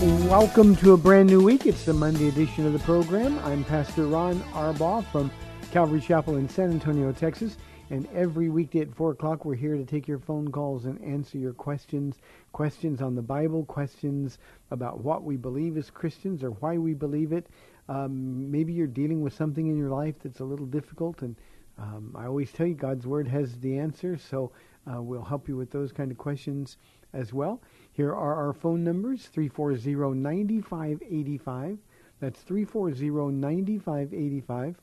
Welcome 0.00 0.76
to 0.76 0.94
a 0.94 0.96
brand 0.96 1.28
new 1.28 1.44
week. 1.44 1.66
It's 1.66 1.84
the 1.84 1.92
Monday 1.92 2.28
edition 2.28 2.64
of 2.64 2.72
the 2.72 2.78
program. 2.78 3.38
I'm 3.40 3.62
Pastor 3.64 4.06
Ron 4.06 4.40
Arbaugh 4.54 5.04
from 5.12 5.30
Calvary 5.72 6.00
Chapel 6.00 6.36
in 6.36 6.48
San 6.48 6.70
Antonio, 6.70 7.12
Texas. 7.12 7.58
And 7.90 8.08
every 8.14 8.48
weekday 8.48 8.80
at 8.80 8.94
4 8.94 9.10
o'clock, 9.10 9.44
we're 9.44 9.56
here 9.56 9.76
to 9.76 9.84
take 9.84 10.08
your 10.08 10.18
phone 10.18 10.50
calls 10.50 10.86
and 10.86 10.98
answer 11.04 11.36
your 11.36 11.52
questions. 11.52 12.16
Questions 12.52 13.02
on 13.02 13.14
the 13.14 13.20
Bible, 13.20 13.66
questions 13.66 14.38
about 14.70 15.04
what 15.04 15.22
we 15.22 15.36
believe 15.36 15.76
as 15.76 15.90
Christians 15.90 16.42
or 16.42 16.52
why 16.52 16.78
we 16.78 16.94
believe 16.94 17.32
it. 17.32 17.48
Um, 17.90 18.50
maybe 18.50 18.72
you're 18.72 18.86
dealing 18.86 19.20
with 19.20 19.34
something 19.34 19.66
in 19.66 19.76
your 19.76 19.90
life 19.90 20.14
that's 20.22 20.40
a 20.40 20.44
little 20.44 20.64
difficult. 20.64 21.20
And 21.20 21.36
um, 21.76 22.16
I 22.16 22.24
always 22.24 22.50
tell 22.52 22.66
you, 22.66 22.74
God's 22.74 23.06
Word 23.06 23.28
has 23.28 23.58
the 23.58 23.78
answer. 23.78 24.16
So 24.16 24.50
uh, 24.90 25.02
we'll 25.02 25.24
help 25.24 25.46
you 25.46 25.58
with 25.58 25.70
those 25.70 25.92
kind 25.92 26.10
of 26.10 26.16
questions 26.16 26.78
as 27.12 27.34
well. 27.34 27.60
Here 27.92 28.10
are 28.10 28.36
our 28.36 28.52
phone 28.52 28.84
numbers 28.84 29.26
340 29.26 30.18
9585. 30.18 31.78
That's 32.20 32.40
340 32.42 33.32
9585. 33.32 34.80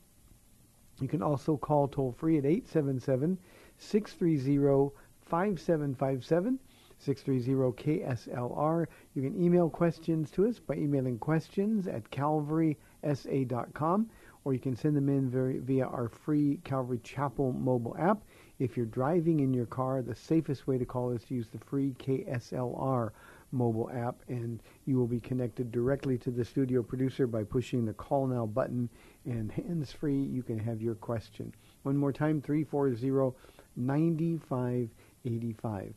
You 1.00 1.08
can 1.08 1.22
also 1.22 1.56
call 1.56 1.88
toll 1.88 2.12
free 2.12 2.36
at 2.38 2.44
877 2.44 3.38
630 3.78 4.94
5757. 5.22 6.58
630 6.98 8.00
KSLR. 8.00 8.86
You 9.14 9.22
can 9.22 9.40
email 9.40 9.70
questions 9.70 10.32
to 10.32 10.46
us 10.46 10.58
by 10.58 10.74
emailing 10.74 11.18
questions 11.18 11.86
at 11.86 12.10
calvarysa.com 12.10 14.10
or 14.44 14.52
you 14.52 14.60
can 14.60 14.74
send 14.74 14.96
them 14.96 15.08
in 15.08 15.30
via 15.64 15.86
our 15.86 16.08
free 16.08 16.58
Calvary 16.64 16.98
Chapel 17.04 17.52
mobile 17.52 17.94
app. 17.98 18.22
If 18.58 18.76
you're 18.76 18.86
driving 18.86 19.38
in 19.40 19.54
your 19.54 19.66
car, 19.66 20.02
the 20.02 20.16
safest 20.16 20.66
way 20.66 20.78
to 20.78 20.84
call 20.84 21.10
is 21.10 21.22
to 21.24 21.34
use 21.34 21.48
the 21.48 21.58
free 21.58 21.94
KSLR 21.98 23.10
mobile 23.52 23.88
app, 23.94 24.16
and 24.28 24.60
you 24.84 24.96
will 24.96 25.06
be 25.06 25.20
connected 25.20 25.70
directly 25.70 26.18
to 26.18 26.32
the 26.32 26.44
studio 26.44 26.82
producer 26.82 27.28
by 27.28 27.44
pushing 27.44 27.84
the 27.84 27.92
Call 27.92 28.26
Now 28.26 28.46
button, 28.46 28.88
and 29.24 29.52
hands 29.52 29.92
free, 29.92 30.20
you 30.20 30.42
can 30.42 30.58
have 30.58 30.82
your 30.82 30.96
question. 30.96 31.54
One 31.84 31.96
more 31.96 32.12
time 32.12 32.42
340 32.42 33.36
9585. 33.76 35.94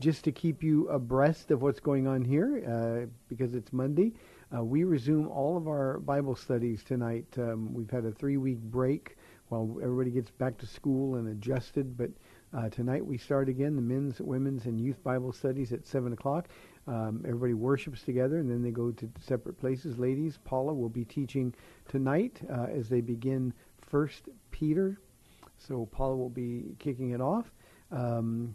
Just 0.00 0.24
to 0.24 0.32
keep 0.32 0.62
you 0.62 0.88
abreast 0.88 1.52
of 1.52 1.62
what's 1.62 1.78
going 1.78 2.08
on 2.08 2.24
here, 2.24 2.64
uh, 2.66 3.06
because 3.28 3.54
it's 3.54 3.72
Monday, 3.72 4.14
uh, 4.54 4.64
we 4.64 4.82
resume 4.82 5.28
all 5.28 5.56
of 5.56 5.68
our 5.68 6.00
Bible 6.00 6.34
studies 6.34 6.82
tonight. 6.82 7.26
Um, 7.36 7.72
we've 7.72 7.90
had 7.90 8.04
a 8.04 8.10
three 8.10 8.36
week 8.36 8.60
break 8.60 9.16
while 9.50 9.78
everybody 9.82 10.10
gets 10.10 10.30
back 10.30 10.56
to 10.58 10.66
school 10.66 11.16
and 11.16 11.28
adjusted, 11.28 11.96
but 11.96 12.10
uh, 12.56 12.68
tonight 12.68 13.04
we 13.04 13.18
start 13.18 13.48
again 13.48 13.74
the 13.74 13.82
men's, 13.82 14.20
women's, 14.20 14.64
and 14.64 14.80
youth 14.80 15.02
Bible 15.02 15.32
studies 15.32 15.72
at 15.72 15.86
7 15.86 16.12
o'clock. 16.12 16.48
Um, 16.86 17.24
everybody 17.26 17.54
worships 17.54 18.02
together 18.02 18.38
and 18.38 18.50
then 18.50 18.62
they 18.62 18.70
go 18.70 18.92
to 18.92 19.10
separate 19.20 19.58
places. 19.58 19.98
Ladies, 19.98 20.38
Paula 20.44 20.72
will 20.72 20.88
be 20.88 21.04
teaching 21.04 21.52
tonight 21.88 22.40
uh, 22.48 22.66
as 22.72 22.88
they 22.88 23.00
begin 23.00 23.52
First 23.78 24.28
Peter. 24.52 24.98
So 25.58 25.86
Paula 25.86 26.16
will 26.16 26.30
be 26.30 26.76
kicking 26.78 27.10
it 27.10 27.20
off. 27.20 27.52
Um, 27.90 28.54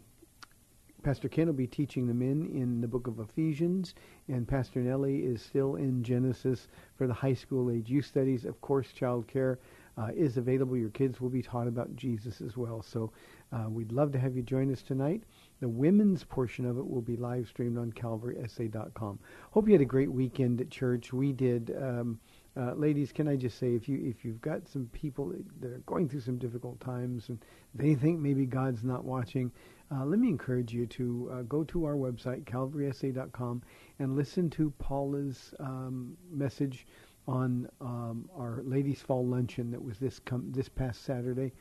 Pastor 1.04 1.30
Ken 1.30 1.46
will 1.46 1.54
be 1.54 1.68
teaching 1.68 2.08
the 2.08 2.16
men 2.16 2.50
in 2.52 2.82
the 2.82 2.88
book 2.88 3.06
of 3.06 3.20
Ephesians, 3.20 3.94
and 4.28 4.48
Pastor 4.48 4.80
Nellie 4.80 5.20
is 5.20 5.40
still 5.40 5.76
in 5.76 6.04
Genesis 6.04 6.68
for 6.98 7.06
the 7.06 7.14
high 7.14 7.36
school 7.36 7.70
age 7.70 7.92
youth 7.92 8.06
studies. 8.06 8.44
Of 8.44 8.60
course, 8.60 8.92
child 8.92 9.28
care 9.28 9.60
uh, 9.98 10.10
is 10.16 10.38
available. 10.38 10.78
Your 10.78 10.90
kids 10.90 11.22
will 11.22 11.30
be 11.30 11.42
taught 11.42 11.68
about 11.68 11.96
Jesus 11.96 12.42
as 12.42 12.58
well. 12.58 12.82
So 12.82 13.12
uh, 13.52 13.70
we'd 13.70 13.92
love 13.92 14.12
to 14.14 14.20
have 14.20 14.36
you 14.36 14.42
join 14.42 14.72
us 14.72 14.82
tonight. 14.82 15.24
The 15.62 15.70
women's 15.70 16.24
portion 16.24 16.66
of 16.66 16.78
it 16.78 16.88
will 16.88 17.02
be 17.02 17.16
live 17.16 17.48
streamed 17.48 17.78
on 17.78 17.92
calvarysa.com. 17.92 19.20
Hope 19.52 19.68
you 19.68 19.74
had 19.74 19.82
a 19.82 19.86
great 19.86 20.12
weekend 20.12 20.62
at 20.62 20.70
church. 20.70 21.14
We 21.14 21.32
did. 21.32 21.76
Um, 21.82 22.20
uh, 22.58 22.74
ladies, 22.74 23.12
can 23.12 23.28
I 23.28 23.36
just 23.36 23.58
say, 23.58 23.76
if 23.76 23.90
you 23.90 24.00
if 24.02 24.24
you've 24.24 24.42
got 24.42 24.68
some 24.68 24.86
people 24.94 25.34
that 25.60 25.72
are 25.72 25.82
going 25.86 26.08
through 26.08 26.22
some 26.22 26.38
difficult 26.38 26.80
times 26.80 27.28
and 27.28 27.38
they 27.74 27.96
think 27.96 28.22
maybe 28.22 28.46
God's 28.46 28.84
not 28.84 29.04
watching, 29.04 29.52
uh, 29.92 30.06
let 30.06 30.20
me 30.20 30.30
encourage 30.30 30.74
you 30.74 30.86
to 30.88 31.32
uh, 31.32 31.42
go 31.44 31.66
to 31.66 31.86
our 31.86 31.96
website 31.96 32.46
calvarysa.com 32.46 33.62
and 34.00 34.16
listen 34.16 34.50
to 34.52 34.72
Paula's 34.80 35.54
um, 35.60 36.16
message 36.32 36.88
on 37.28 37.68
um, 37.82 38.30
our 38.38 38.62
Ladies 38.64 39.02
Fall 39.02 39.26
Luncheon 39.26 39.72
that 39.72 39.84
was 39.84 39.98
this 39.98 40.20
com- 40.20 40.52
this 40.52 40.70
past 40.70 41.04
Saturday. 41.04 41.52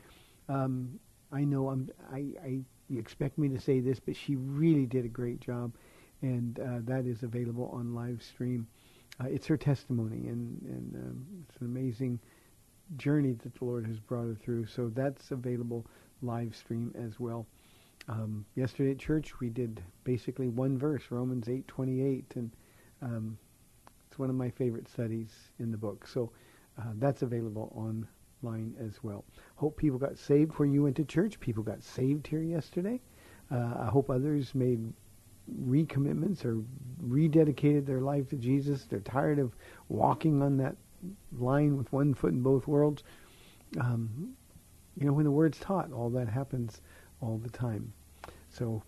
Um, 0.47 0.99
I 1.31 1.43
know 1.43 1.69
I'm 1.69 1.89
I, 2.11 2.25
I 2.43 2.59
you 2.87 2.99
expect 2.99 3.37
me 3.37 3.49
to 3.49 3.59
say 3.59 3.79
this, 3.79 3.99
but 3.99 4.15
she 4.15 4.35
really 4.35 4.85
did 4.85 5.05
a 5.05 5.09
great 5.09 5.39
job, 5.39 5.73
and 6.21 6.59
uh, 6.59 6.79
that 6.83 7.05
is 7.05 7.23
available 7.23 7.69
on 7.73 7.95
live 7.95 8.21
stream. 8.21 8.67
Uh, 9.19 9.27
it's 9.27 9.47
her 9.47 9.57
testimony, 9.57 10.27
and 10.27 10.61
and 10.63 10.95
um, 10.95 11.25
it's 11.47 11.57
an 11.61 11.67
amazing 11.67 12.19
journey 12.97 13.31
that 13.31 13.55
the 13.55 13.65
Lord 13.65 13.87
has 13.87 13.99
brought 13.99 14.27
her 14.27 14.35
through. 14.35 14.67
So 14.67 14.89
that's 14.89 15.31
available 15.31 15.87
live 16.21 16.55
stream 16.55 16.93
as 16.95 17.19
well. 17.19 17.47
Um, 18.07 18.45
yesterday 18.55 18.91
at 18.91 18.99
church, 18.99 19.39
we 19.39 19.49
did 19.49 19.81
basically 20.03 20.47
one 20.47 20.77
verse, 20.77 21.03
Romans 21.09 21.49
eight 21.49 21.67
twenty 21.67 22.01
eight, 22.03 22.31
and 22.35 22.51
um, 23.01 23.37
it's 24.15 24.19
one 24.21 24.29
of 24.29 24.35
my 24.37 24.49
favorite 24.49 24.87
studies 24.87 25.51
in 25.59 25.71
the 25.71 25.77
book. 25.77 26.07
So 26.07 26.31
uh, 26.79 26.91
that's 26.99 27.21
available 27.21 27.73
online 27.75 28.73
as 28.79 29.03
well. 29.03 29.25
Hope 29.57 29.75
people 29.75 29.99
got 29.99 30.17
saved 30.17 30.53
where 30.53 30.69
you 30.69 30.83
went 30.83 30.95
to 30.95 31.03
church. 31.03 31.37
People 31.41 31.63
got 31.63 31.83
saved 31.83 32.25
here 32.25 32.41
yesterday. 32.41 33.01
Uh, 33.51 33.73
I 33.77 33.87
hope 33.87 34.09
others 34.09 34.55
made 34.55 34.93
recommitments 35.67 36.45
or 36.45 36.63
rededicated 37.05 37.85
their 37.85 37.99
life 37.99 38.29
to 38.29 38.37
Jesus. 38.37 38.85
They're 38.85 39.01
tired 39.01 39.37
of 39.37 39.53
walking 39.89 40.41
on 40.41 40.55
that 40.57 40.77
line 41.37 41.75
with 41.75 41.91
one 41.91 42.13
foot 42.13 42.31
in 42.31 42.41
both 42.41 42.69
worlds. 42.69 43.03
Um, 43.81 44.29
you 44.97 45.05
know, 45.05 45.11
when 45.11 45.25
the 45.25 45.31
word's 45.31 45.59
taught, 45.59 45.91
all 45.91 46.09
that 46.11 46.29
happens 46.29 46.79
all 47.19 47.37
the 47.37 47.49
time. 47.49 47.91
So, 48.47 48.81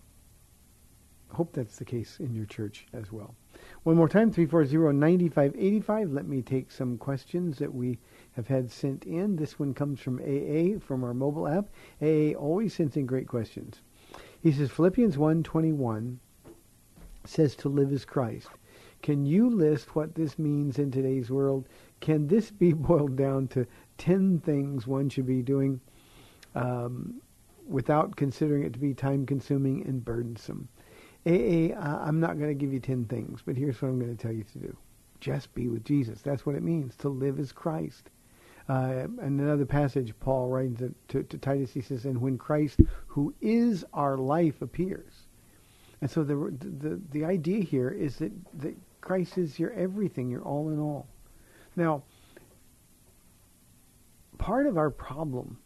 hope 1.30 1.52
that's 1.52 1.76
the 1.76 1.84
case 1.84 2.16
in 2.18 2.34
your 2.34 2.46
church 2.46 2.86
as 2.94 3.12
well. 3.12 3.34
One 3.82 3.96
more 3.96 4.08
time, 4.08 4.32
340-9585. 4.32 6.14
Let 6.14 6.26
me 6.26 6.42
take 6.42 6.70
some 6.70 6.98
questions 6.98 7.58
that 7.58 7.74
we 7.74 7.98
have 8.32 8.46
had 8.46 8.70
sent 8.70 9.04
in. 9.04 9.36
This 9.36 9.58
one 9.58 9.74
comes 9.74 10.00
from 10.00 10.20
AA 10.20 10.78
from 10.78 11.04
our 11.04 11.14
mobile 11.14 11.48
app. 11.48 11.68
AA 12.02 12.32
always 12.38 12.74
sends 12.74 12.96
in 12.96 13.06
great 13.06 13.28
questions. 13.28 13.82
He 14.40 14.52
says 14.52 14.70
Philippians 14.70 15.16
1:21 15.16 16.18
says 17.24 17.56
to 17.56 17.68
live 17.68 17.92
as 17.92 18.04
Christ. 18.04 18.48
Can 19.02 19.26
you 19.26 19.50
list 19.50 19.94
what 19.94 20.14
this 20.14 20.38
means 20.38 20.78
in 20.78 20.90
today's 20.90 21.30
world? 21.30 21.68
Can 22.00 22.26
this 22.26 22.50
be 22.50 22.72
boiled 22.74 23.16
down 23.16 23.48
to 23.48 23.66
10 23.98 24.40
things 24.40 24.86
one 24.86 25.08
should 25.08 25.26
be 25.26 25.42
doing 25.42 25.80
um, 26.54 27.20
without 27.66 28.16
considering 28.16 28.62
it 28.62 28.72
to 28.72 28.78
be 28.78 28.94
time 28.94 29.26
consuming 29.26 29.86
and 29.86 30.04
burdensome? 30.04 30.68
AA, 31.28 31.74
uh, 31.78 32.02
I'm 32.02 32.20
not 32.20 32.38
going 32.38 32.48
to 32.50 32.54
give 32.54 32.72
you 32.72 32.80
10 32.80 33.04
things, 33.04 33.42
but 33.44 33.56
here's 33.56 33.80
what 33.82 33.88
I'm 33.88 33.98
going 33.98 34.16
to 34.16 34.20
tell 34.20 34.32
you 34.32 34.44
to 34.44 34.58
do. 34.58 34.76
Just 35.20 35.54
be 35.54 35.68
with 35.68 35.84
Jesus. 35.84 36.22
That's 36.22 36.46
what 36.46 36.54
it 36.54 36.62
means 36.62 36.96
to 36.96 37.08
live 37.08 37.38
as 37.38 37.52
Christ. 37.52 38.10
Uh, 38.68 39.06
and 39.20 39.40
another 39.40 39.66
passage, 39.66 40.14
Paul 40.20 40.48
writes 40.48 40.82
to, 41.08 41.22
to 41.22 41.38
Titus, 41.38 41.72
he 41.72 41.80
says, 41.80 42.04
and 42.04 42.20
when 42.20 42.38
Christ, 42.38 42.80
who 43.06 43.34
is 43.40 43.84
our 43.92 44.16
life, 44.16 44.62
appears. 44.62 45.26
And 46.00 46.10
so 46.10 46.22
the, 46.22 46.34
the, 46.34 47.00
the 47.10 47.24
idea 47.24 47.62
here 47.62 47.90
is 47.90 48.16
that, 48.16 48.32
that 48.60 48.74
Christ 49.00 49.38
is 49.38 49.58
your 49.58 49.72
everything, 49.72 50.30
your 50.30 50.42
all 50.42 50.68
in 50.70 50.78
all. 50.78 51.08
Now, 51.76 52.02
part 54.38 54.66
of 54.66 54.76
our 54.78 54.90
problem 54.90 55.58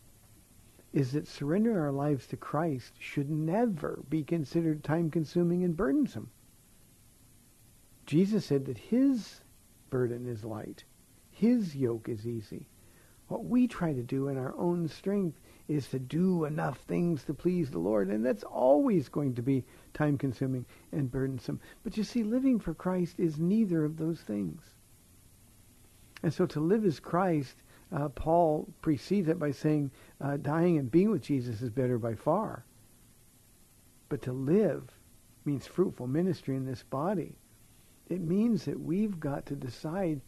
is 0.93 1.13
that 1.13 1.27
surrendering 1.27 1.77
our 1.77 1.93
lives 1.93 2.27
to 2.27 2.37
Christ 2.37 2.93
should 2.99 3.31
never 3.31 4.03
be 4.09 4.23
considered 4.23 4.85
time 4.85 5.11
consuming 5.11 5.65
and 5.65 5.77
burdensome. 5.77 6.31
Jesus 8.05 8.45
said 8.45 8.67
that 8.67 8.79
his 8.79 9.41
burden 9.91 10.27
is 10.27 10.45
light, 10.45 10.85
his 11.31 11.75
yoke 11.75 12.09
is 12.09 12.27
easy. 12.27 12.67
What 13.29 13.45
we 13.47 13.67
try 13.67 13.95
to 13.95 14.03
do 14.03 14.29
in 14.29 14.37
our 14.37 14.55
own 14.57 14.89
strength 14.89 15.41
is 15.69 15.89
to 15.89 15.99
do 15.99 16.45
enough 16.45 16.79
things 16.81 17.25
to 17.25 17.33
please 17.33 17.71
the 17.71 17.79
Lord, 17.79 18.09
and 18.09 18.25
that's 18.25 18.45
always 18.45 19.09
going 19.09 19.35
to 19.37 19.43
be 19.43 19.65
time 19.95 20.19
consuming 20.19 20.67
and 20.91 21.11
burdensome. 21.11 21.61
But 21.83 21.97
you 21.97 22.05
see, 22.05 22.25
living 22.25 22.59
for 22.59 22.75
Christ 22.75 23.19
is 23.19 23.39
neither 23.39 23.85
of 23.85 23.97
those 23.97 24.21
things. 24.21 24.63
And 26.23 26.35
so 26.35 26.45
to 26.47 26.61
live 26.61 26.85
as 26.85 27.01
Christ, 27.01 27.63
uh, 27.95 28.09
Paul 28.09 28.69
precedes 28.81 29.29
it 29.29 29.39
by 29.39 29.51
saying 29.51 29.91
uh, 30.21 30.39
dying 30.39 30.79
and 30.79 30.91
being 30.91 31.11
with 31.11 31.23
Jesus 31.23 31.61
is 31.61 31.71
better 31.71 31.99
by 31.99 32.15
far. 32.15 32.65
But 34.09 34.23
to 34.23 34.33
live 34.33 34.91
means 35.45 35.67
fruitful 35.67 36.07
ministry 36.07 36.57
in 36.57 36.65
this 36.65 36.83
body. 36.83 37.37
It 38.09 38.21
means 38.21 38.65
that 38.65 38.81
we've 38.81 39.19
got 39.21 39.47
to 39.47 39.57
decide 39.57 40.21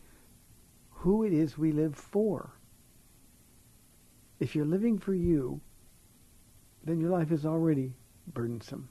who 0.90 1.24
it 1.24 1.32
is 1.32 1.58
we 1.58 1.72
live 1.72 1.94
for. 1.94 2.52
If 4.40 4.54
you're 4.54 4.64
living 4.64 4.98
for 4.98 5.14
you, 5.14 5.60
then 6.84 7.00
your 7.00 7.10
life 7.10 7.32
is 7.32 7.46
already 7.46 7.92
burdensome. 8.32 8.88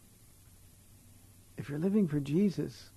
If 1.58 1.70
you're 1.70 1.80
living 1.80 2.08
for 2.08 2.20
Jesus, 2.20 2.90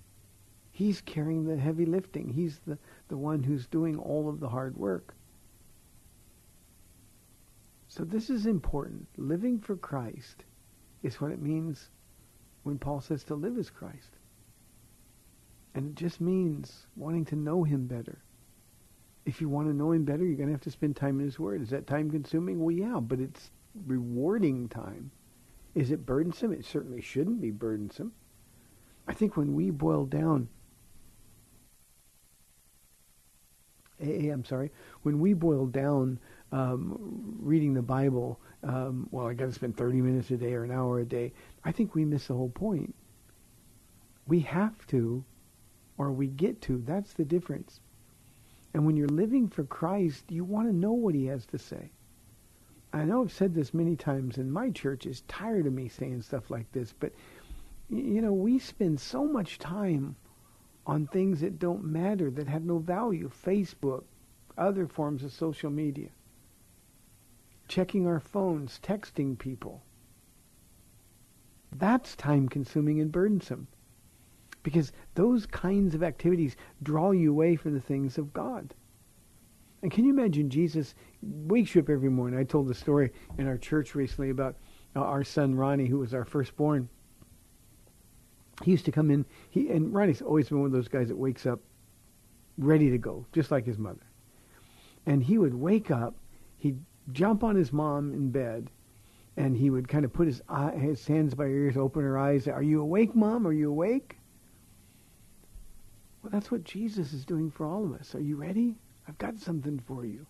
he's 0.71 1.01
carrying 1.01 1.45
the 1.45 1.57
heavy 1.57 1.85
lifting. 1.85 2.29
He's 2.29 2.59
the, 2.65 2.77
the 3.09 3.17
one 3.17 3.43
who's 3.43 3.67
doing 3.67 3.97
all 3.97 4.29
of 4.29 4.39
the 4.39 4.49
hard 4.49 4.75
work. 4.75 5.13
So 7.97 8.03
this 8.03 8.29
is 8.29 8.45
important. 8.45 9.07
Living 9.17 9.59
for 9.59 9.75
Christ 9.75 10.43
is 11.01 11.19
what 11.19 11.31
it 11.31 11.41
means 11.41 11.89
when 12.61 12.77
Paul 12.77 13.01
says 13.01 13.23
to 13.23 13.33
live 13.33 13.57
as 13.57 13.71
Christ. 13.71 14.11
And 15.73 15.87
it 15.87 15.95
just 15.95 16.21
means 16.21 16.85
wanting 16.95 17.25
to 17.25 17.35
know 17.35 17.63
him 17.63 17.87
better. 17.87 18.19
If 19.25 19.41
you 19.41 19.49
want 19.49 19.67
to 19.67 19.73
know 19.73 19.93
him 19.93 20.05
better, 20.05 20.23
you're 20.23 20.37
going 20.37 20.49
to 20.49 20.53
have 20.53 20.61
to 20.61 20.71
spend 20.71 20.95
time 20.95 21.19
in 21.19 21.25
his 21.25 21.39
word. 21.39 21.59
Is 21.59 21.71
that 21.71 21.87
time 21.87 22.11
consuming? 22.11 22.59
Well, 22.59 22.71
yeah, 22.71 22.99
but 22.99 23.19
it's 23.19 23.49
rewarding 23.87 24.69
time. 24.69 25.09
Is 25.73 25.89
it 25.89 26.05
burdensome? 26.05 26.53
It 26.53 26.65
certainly 26.65 27.01
shouldn't 27.01 27.41
be 27.41 27.49
burdensome. 27.49 28.11
I 29.07 29.13
think 29.13 29.35
when 29.35 29.55
we 29.55 29.71
boil 29.71 30.05
down 30.05 30.49
AA, 33.99 34.31
I'm 34.31 34.45
sorry, 34.45 34.71
when 35.01 35.19
we 35.19 35.33
boil 35.33 35.65
down 35.65 36.19
um, 36.51 37.37
reading 37.39 37.73
the 37.73 37.81
Bible, 37.81 38.39
um, 38.63 39.07
well, 39.11 39.27
I 39.27 39.33
got 39.33 39.45
to 39.45 39.53
spend 39.53 39.77
30 39.77 40.01
minutes 40.01 40.31
a 40.31 40.37
day 40.37 40.53
or 40.53 40.63
an 40.63 40.71
hour 40.71 40.99
a 40.99 41.05
day, 41.05 41.33
I 41.63 41.71
think 41.71 41.93
we 41.93 42.05
miss 42.05 42.27
the 42.27 42.33
whole 42.33 42.49
point. 42.49 42.95
We 44.27 44.39
have 44.41 44.85
to, 44.87 45.23
or 45.97 46.11
we 46.11 46.27
get 46.27 46.61
to. 46.63 46.81
That's 46.85 47.13
the 47.13 47.25
difference. 47.25 47.79
And 48.73 48.85
when 48.85 48.97
you're 48.97 49.07
living 49.07 49.47
for 49.47 49.63
Christ, 49.63 50.25
you 50.29 50.43
want 50.43 50.67
to 50.67 50.75
know 50.75 50.91
what 50.91 51.15
he 51.15 51.25
has 51.25 51.45
to 51.47 51.57
say. 51.57 51.91
I 52.93 53.03
know 53.03 53.23
I've 53.23 53.31
said 53.31 53.53
this 53.53 53.73
many 53.73 53.95
times, 53.95 54.37
and 54.37 54.51
my 54.51 54.69
church 54.71 55.05
is 55.05 55.21
tired 55.21 55.67
of 55.67 55.73
me 55.73 55.87
saying 55.87 56.21
stuff 56.21 56.49
like 56.49 56.71
this, 56.71 56.93
but, 56.97 57.11
you 57.89 58.21
know, 58.21 58.33
we 58.33 58.59
spend 58.59 58.99
so 58.99 59.25
much 59.25 59.59
time 59.59 60.15
on 60.85 61.07
things 61.07 61.41
that 61.41 61.59
don't 61.59 61.83
matter, 61.83 62.31
that 62.31 62.47
have 62.47 62.63
no 62.63 62.79
value. 62.79 63.29
Facebook, 63.45 64.03
other 64.57 64.87
forms 64.87 65.23
of 65.23 65.31
social 65.31 65.69
media. 65.69 66.09
Checking 67.67 68.07
our 68.07 68.19
phones, 68.19 68.79
texting 68.81 69.37
people. 69.37 69.83
That's 71.75 72.15
time 72.15 72.47
consuming 72.47 73.01
and 73.01 73.11
burdensome. 73.11 73.67
Because 74.63 74.91
those 75.15 75.45
kinds 75.45 75.95
of 75.95 76.03
activities 76.03 76.55
draw 76.83 77.11
you 77.11 77.31
away 77.31 77.55
from 77.55 77.73
the 77.73 77.81
things 77.81 78.17
of 78.17 78.33
God. 78.33 78.73
And 79.81 79.91
can 79.91 80.05
you 80.05 80.11
imagine 80.11 80.49
Jesus 80.49 80.95
wakes 81.21 81.75
you 81.75 81.81
up 81.81 81.89
every 81.89 82.09
morning? 82.09 82.39
I 82.39 82.43
told 82.43 82.67
the 82.67 82.73
story 82.73 83.11
in 83.37 83.47
our 83.47 83.57
church 83.57 83.95
recently 83.95 84.29
about 84.31 84.55
uh, 84.95 85.01
our 85.01 85.23
son 85.23 85.55
Ronnie, 85.55 85.87
who 85.87 85.99
was 85.99 86.13
our 86.13 86.25
firstborn 86.25 86.89
he 88.63 88.71
used 88.71 88.85
to 88.85 88.91
come 88.91 89.11
in. 89.11 89.25
He 89.49 89.69
and 89.69 89.93
Ronnie's 89.93 90.21
always 90.21 90.49
been 90.49 90.59
one 90.59 90.67
of 90.67 90.71
those 90.71 90.87
guys 90.87 91.09
that 91.09 91.17
wakes 91.17 91.45
up 91.45 91.59
ready 92.57 92.89
to 92.89 92.97
go, 92.97 93.25
just 93.31 93.51
like 93.51 93.65
his 93.65 93.77
mother. 93.77 94.05
And 95.05 95.23
he 95.23 95.37
would 95.37 95.53
wake 95.53 95.91
up, 95.91 96.15
he'd 96.57 96.79
jump 97.11 97.43
on 97.43 97.55
his 97.55 97.71
mom 97.71 98.13
in 98.13 98.29
bed, 98.29 98.69
and 99.35 99.55
he 99.55 99.69
would 99.69 99.87
kind 99.87 100.05
of 100.05 100.13
put 100.13 100.27
his 100.27 100.41
eye, 100.49 100.71
his 100.71 101.05
hands 101.05 101.33
by 101.33 101.45
her 101.45 101.49
ears, 101.49 101.77
open 101.77 102.03
her 102.03 102.17
eyes. 102.17 102.47
Are 102.47 102.63
you 102.63 102.81
awake, 102.81 103.15
mom? 103.15 103.45
Are 103.47 103.53
you 103.53 103.69
awake? 103.69 104.17
Well, 106.21 106.31
that's 106.31 106.51
what 106.51 106.63
Jesus 106.63 107.13
is 107.13 107.25
doing 107.25 107.51
for 107.51 107.65
all 107.65 107.85
of 107.85 107.93
us. 107.93 108.15
Are 108.15 108.21
you 108.21 108.35
ready? 108.35 108.75
I've 109.07 109.17
got 109.17 109.37
something 109.37 109.79
for 109.79 110.05
you. 110.05 110.25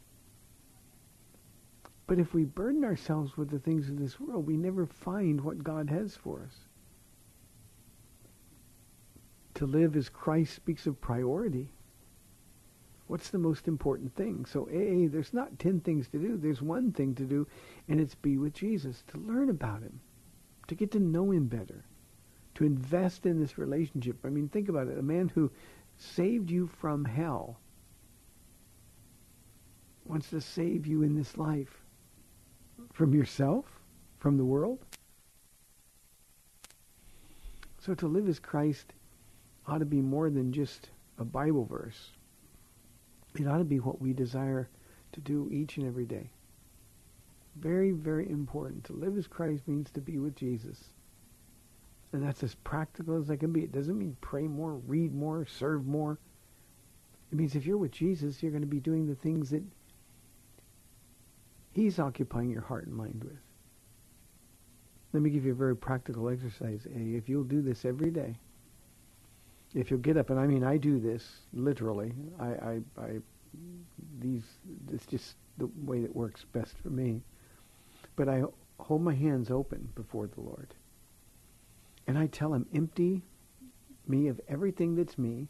But 2.06 2.20
if 2.20 2.34
we 2.34 2.46
burden 2.46 2.86
ourselves 2.86 3.36
with 3.36 3.50
the 3.50 3.60
things 3.60 3.90
of 3.90 3.98
this 3.98 4.20
world, 4.20 4.48
we 4.48 4.56
never 4.56 4.86
find 4.86 5.42
what 5.42 5.64
God 5.64 5.90
has 5.90 6.16
for 6.16 6.42
us 6.42 6.56
to 9.56 9.66
live 9.66 9.96
as 9.96 10.08
Christ 10.08 10.54
speaks 10.54 10.86
of 10.86 11.02
priority. 11.02 11.72
What's 13.08 13.30
the 13.30 13.38
most 13.38 13.68
important 13.68 14.14
thing? 14.16 14.46
So 14.46 14.64
AA, 14.64 15.08
there's 15.10 15.34
not 15.34 15.60
10 15.60 15.80
things 15.80 16.08
to 16.10 16.20
do. 16.20 16.38
There's 16.38 16.62
one 16.62 16.92
thing 16.92 17.16
to 17.16 17.24
do, 17.24 17.48
and 17.88 18.00
it's 18.00 18.16
be 18.16 18.38
with 18.38 18.54
Jesus, 18.54 19.04
to 19.08 19.18
learn 19.18 19.50
about 19.50 19.82
him, 19.82 20.02
to 20.68 20.76
get 20.76 20.92
to 20.92 21.00
know 21.00 21.32
him 21.32 21.48
better, 21.48 21.86
to 22.56 22.66
invest 22.66 23.26
in 23.26 23.40
this 23.40 23.58
relationship. 23.58 24.18
I 24.26 24.30
mean, 24.30 24.50
think 24.50 24.68
about 24.68 24.88
it. 24.88 24.98
A 24.98 25.04
man 25.04 25.30
who 25.30 25.52
saved 25.98 26.52
you 26.52 26.68
from 26.68 27.06
hell 27.06 27.60
wants 30.06 30.30
to 30.32 30.42
save 30.42 30.86
you 30.86 31.04
in 31.04 31.16
this 31.16 31.38
life. 31.38 31.84
From 32.94 33.14
yourself? 33.14 33.66
From 34.20 34.38
the 34.38 34.46
world? 34.46 34.80
So 37.80 37.94
to 37.96 38.08
live 38.08 38.28
as 38.28 38.40
Christ 38.40 38.94
ought 39.66 39.78
to 39.78 39.86
be 39.86 40.02
more 40.02 40.30
than 40.30 40.52
just 40.52 40.90
a 41.18 41.24
Bible 41.24 41.66
verse. 41.66 42.12
It 43.40 43.48
ought 43.48 43.60
to 43.60 43.64
be 43.64 43.80
what 43.80 44.02
we 44.02 44.14
desire 44.14 44.70
to 45.12 45.22
do 45.22 45.48
each 45.52 45.78
and 45.78 45.86
every 45.86 46.06
day. 46.06 46.32
Very, 47.56 47.92
very 47.92 48.30
important. 48.30 48.84
To 48.86 48.94
live 48.94 49.18
as 49.18 49.28
Christ 49.28 49.68
means 49.68 49.90
to 49.92 50.02
be 50.02 50.18
with 50.18 50.36
Jesus. 50.36 50.86
And 52.14 52.24
that's 52.24 52.44
as 52.44 52.56
practical 52.56 53.20
as 53.20 53.30
I 53.30 53.36
can 53.36 53.52
be. 53.52 53.64
It 53.64 53.72
doesn't 53.72 53.98
mean 53.98 54.16
pray 54.22 54.48
more, 54.48 54.76
read 54.88 55.14
more, 55.14 55.46
serve 55.46 55.86
more. 55.86 56.20
It 57.32 57.38
means 57.38 57.56
if 57.56 57.66
you're 57.66 57.78
with 57.78 57.92
Jesus, 57.92 58.42
you're 58.42 58.52
going 58.52 58.62
to 58.62 58.68
be 58.68 58.80
doing 58.80 59.08
the 59.08 59.16
things 59.16 59.50
that 59.50 59.64
he's 61.74 62.00
occupying 62.00 62.50
your 62.50 62.62
heart 62.62 62.88
and 62.88 62.96
mind 62.96 63.24
with. 63.24 63.38
Let 65.14 65.22
me 65.24 65.30
give 65.30 65.46
you 65.46 65.52
a 65.52 65.56
very 65.56 65.76
practical 65.76 66.30
exercise. 66.30 66.86
A. 66.86 67.00
If 67.00 67.28
you'll 67.28 67.44
do 67.44 67.62
this 67.62 67.86
every 67.86 68.12
day, 68.12 68.38
if 69.78 69.92
you 69.92 69.98
get 69.98 70.18
up, 70.18 70.32
and 70.32 70.40
I 70.40 70.48
mean 70.48 70.64
I 70.64 70.78
do 70.78 71.00
this 71.00 71.24
literally. 71.54 72.14
I, 72.40 72.46
I, 72.46 72.80
I 73.00 73.10
these 74.20 74.44
it's 74.92 75.06
just 75.06 75.36
the 75.58 75.70
way 75.84 76.02
that 76.02 76.16
works 76.16 76.46
best 76.52 76.78
for 76.80 76.90
me. 76.90 77.22
But 78.16 78.28
I 78.28 78.44
hold 78.80 79.04
my 79.04 79.14
hands 79.14 79.52
open 79.52 79.90
before 79.94 80.28
the 80.28 80.42
Lord, 80.42 80.74
and 82.08 82.18
I 82.18 82.26
tell 82.28 82.54
Him, 82.54 82.66
empty 82.74 83.24
me 84.08 84.28
of 84.28 84.42
everything 84.48 84.96
that's 84.96 85.18
me. 85.18 85.48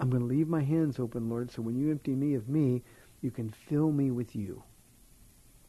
I'm 0.00 0.10
going 0.10 0.22
to 0.22 0.28
leave 0.28 0.48
my 0.48 0.62
hands 0.62 0.98
open, 0.98 1.28
Lord, 1.28 1.50
so 1.50 1.62
when 1.62 1.76
you 1.76 1.90
empty 1.90 2.14
me 2.14 2.34
of 2.34 2.48
me, 2.48 2.82
you 3.20 3.30
can 3.30 3.50
fill 3.50 3.90
me 3.90 4.10
with 4.10 4.34
you. 4.36 4.62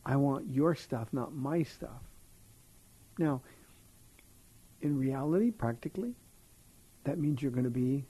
I 0.05 0.15
want 0.15 0.49
your 0.49 0.75
stuff, 0.75 1.07
not 1.11 1.33
my 1.33 1.63
stuff. 1.63 2.01
Now, 3.17 3.41
in 4.81 4.97
reality, 4.97 5.49
practically, 5.51 6.15
that 7.03 7.17
means 7.17 7.41
you're 7.41 7.51
going 7.51 7.63
to 7.63 7.69
be 7.69 8.05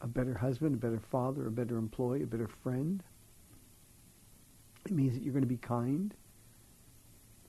a 0.00 0.06
better 0.06 0.34
husband, 0.34 0.74
a 0.74 0.78
better 0.78 1.00
father, 1.10 1.46
a 1.46 1.50
better 1.50 1.76
employee, 1.76 2.22
a 2.22 2.26
better 2.26 2.48
friend. 2.62 3.02
It 4.86 4.92
means 4.92 5.14
that 5.14 5.22
you're 5.22 5.32
going 5.32 5.42
to 5.42 5.48
be 5.48 5.56
kind. 5.56 6.14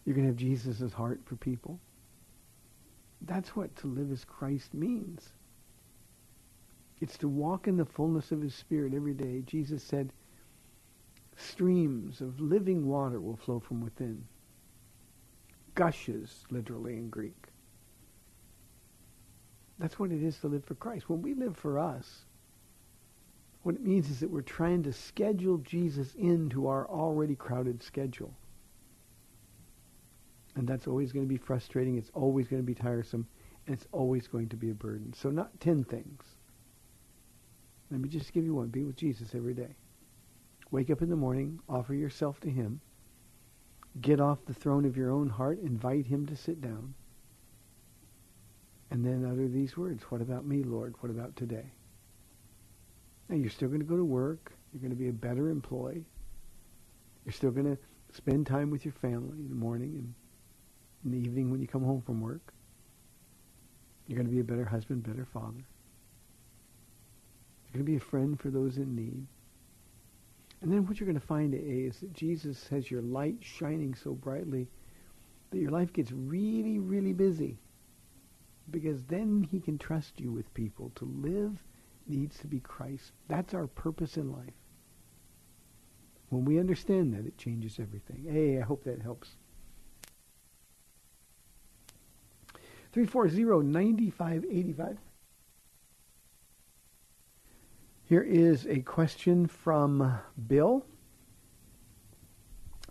You're 0.06 0.16
going 0.16 0.26
to 0.26 0.32
have 0.32 0.38
Jesus' 0.38 0.94
heart 0.94 1.22
for 1.26 1.36
people. 1.36 1.80
That's 3.22 3.56
what 3.56 3.76
to 3.78 3.88
live 3.88 4.12
as 4.12 4.24
Christ 4.24 4.74
means. 4.74 5.30
It's 7.02 7.18
to 7.18 7.28
walk 7.28 7.68
in 7.68 7.78
the 7.78 7.86
fullness 7.86 8.32
of 8.32 8.42
his 8.42 8.54
Spirit 8.54 8.94
every 8.94 9.14
day. 9.14 9.44
Jesus 9.46 9.84
said, 9.84 10.14
streams 11.36 12.22
of 12.22 12.40
living 12.40 12.88
water 12.88 13.20
will 13.20 13.36
flow 13.36 13.60
from 13.60 13.82
within. 13.82 14.24
Gushes, 15.74 16.46
literally 16.50 16.94
in 16.94 17.10
Greek. 17.10 17.48
That's 19.80 20.00
what 20.00 20.12
it 20.12 20.24
is 20.24 20.38
to 20.40 20.48
live 20.48 20.64
for 20.64 20.76
Christ. 20.76 21.10
When 21.10 21.22
we 21.22 21.34
live 21.34 21.58
for 21.58 21.80
us, 21.80 22.26
what 23.64 23.76
it 23.76 23.84
means 23.84 24.10
is 24.10 24.20
that 24.20 24.30
we're 24.30 24.42
trying 24.42 24.84
to 24.84 24.94
schedule 24.94 25.58
Jesus 25.58 26.14
into 26.16 26.68
our 26.68 26.88
already 26.88 27.36
crowded 27.36 27.82
schedule. 27.84 28.34
And 30.56 30.68
that's 30.68 30.88
always 30.88 31.12
going 31.12 31.26
to 31.26 31.30
be 31.30 31.38
frustrating. 31.38 31.98
It's 31.98 32.12
always 32.14 32.48
going 32.48 32.62
to 32.62 32.66
be 32.66 32.76
tiresome. 32.76 33.28
And 33.66 33.76
it's 33.76 33.88
always 33.92 34.28
going 34.28 34.50
to 34.50 34.56
be 34.56 34.70
a 34.70 34.76
burden. 34.76 35.14
So 35.14 35.30
not 35.30 35.60
ten 35.60 35.84
things. 35.84 36.24
Let 37.92 38.00
me 38.00 38.08
just 38.08 38.34
give 38.34 38.46
you 38.46 38.56
one. 38.56 38.68
Be 38.68 38.84
with 38.84 38.96
Jesus 38.96 39.36
every 39.36 39.54
day. 39.54 39.76
Wake 40.72 40.90
up 40.90 41.02
in 41.02 41.10
the 41.10 41.16
morning. 41.16 41.60
Offer 41.68 41.96
yourself 41.96 42.40
to 42.42 42.50
him. 42.50 42.80
Get 44.00 44.20
off 44.20 44.46
the 44.46 44.54
throne 44.54 44.86
of 44.86 44.96
your 44.96 45.12
own 45.12 45.30
heart. 45.30 45.60
Invite 45.60 46.06
him 46.06 46.26
to 46.28 46.36
sit 46.36 46.62
down. 46.62 46.94
And 48.92 49.04
then 49.04 49.26
utter 49.26 49.48
these 49.48 49.76
words. 49.76 50.04
What 50.10 50.22
about 50.22 50.46
me, 50.46 50.64
Lord? 50.64 50.96
What 51.00 51.10
about 51.10 51.36
today? 51.36 51.66
Now, 53.28 53.36
you're 53.36 53.50
still 53.50 53.68
going 53.68 53.80
to 53.80 53.86
go 53.86 53.98
to 53.98 54.06
work. 54.06 54.54
You're 54.72 54.82
going 54.82 54.92
to 54.92 54.98
be 54.98 55.10
a 55.10 55.14
better 55.14 55.50
employee. 55.50 56.06
You're 57.26 57.34
still 57.34 57.52
going 57.52 57.76
to 57.76 57.78
spend 58.14 58.46
time 58.46 58.70
with 58.70 58.86
your 58.86 58.94
family 58.94 59.40
in 59.40 59.50
the 59.50 59.56
morning 59.56 59.96
and 59.96 60.14
in 61.04 61.12
the 61.20 61.28
evening 61.28 61.50
when 61.50 61.60
you 61.60 61.68
come 61.68 61.84
home 61.84 62.02
from 62.02 62.22
work. 62.22 62.54
You're 64.08 64.18
going 64.18 64.28
to 64.28 64.34
be 64.34 64.42
a 64.42 64.44
better 64.44 64.66
husband, 64.66 65.04
better 65.04 65.26
father. 65.26 65.66
You're 67.66 67.74
going 67.74 67.86
to 67.86 67.92
be 67.92 67.98
a 67.98 68.00
friend 68.00 68.40
for 68.40 68.50
those 68.50 68.78
in 68.78 68.96
need. 68.96 69.26
And 70.62 70.72
then 70.72 70.86
what 70.86 71.00
you're 71.00 71.08
going 71.08 71.20
to 71.20 71.26
find 71.26 71.54
A, 71.54 71.58
is 71.58 72.00
that 72.00 72.14
Jesus 72.14 72.68
has 72.70 72.90
your 72.90 73.02
light 73.02 73.38
shining 73.42 73.96
so 73.96 74.14
brightly 74.14 74.68
that 75.52 75.58
your 75.60 75.72
life 75.72 75.92
gets 75.94 76.12
really, 76.12 76.80
really 76.80 77.14
busy. 77.14 77.58
Because 78.70 79.04
then 79.04 79.48
he 79.52 79.60
can 79.60 79.78
trust 79.78 80.20
you 80.20 80.32
with 80.32 80.54
people. 80.54 80.92
To 80.96 81.06
live 81.06 81.64
needs 82.08 82.38
to 82.40 82.48
be 82.48 82.60
Christ. 82.60 83.12
That's 83.28 83.54
our 83.54 83.68
purpose 83.68 84.18
in 84.18 84.32
life. 84.32 84.54
When 86.30 86.46
we 86.46 86.60
understand 86.60 87.14
that, 87.14 87.26
it 87.26 87.38
changes 87.38 87.80
everything. 87.80 88.26
Hey, 88.30 88.60
I 88.60 88.64
hope 88.64 88.84
that 88.84 89.02
helps. 89.02 89.36
340-9585. 92.94 94.98
Here 98.08 98.22
is 98.22 98.68
a 98.68 98.82
question 98.82 99.48
from 99.48 100.20
Bill. 100.48 100.86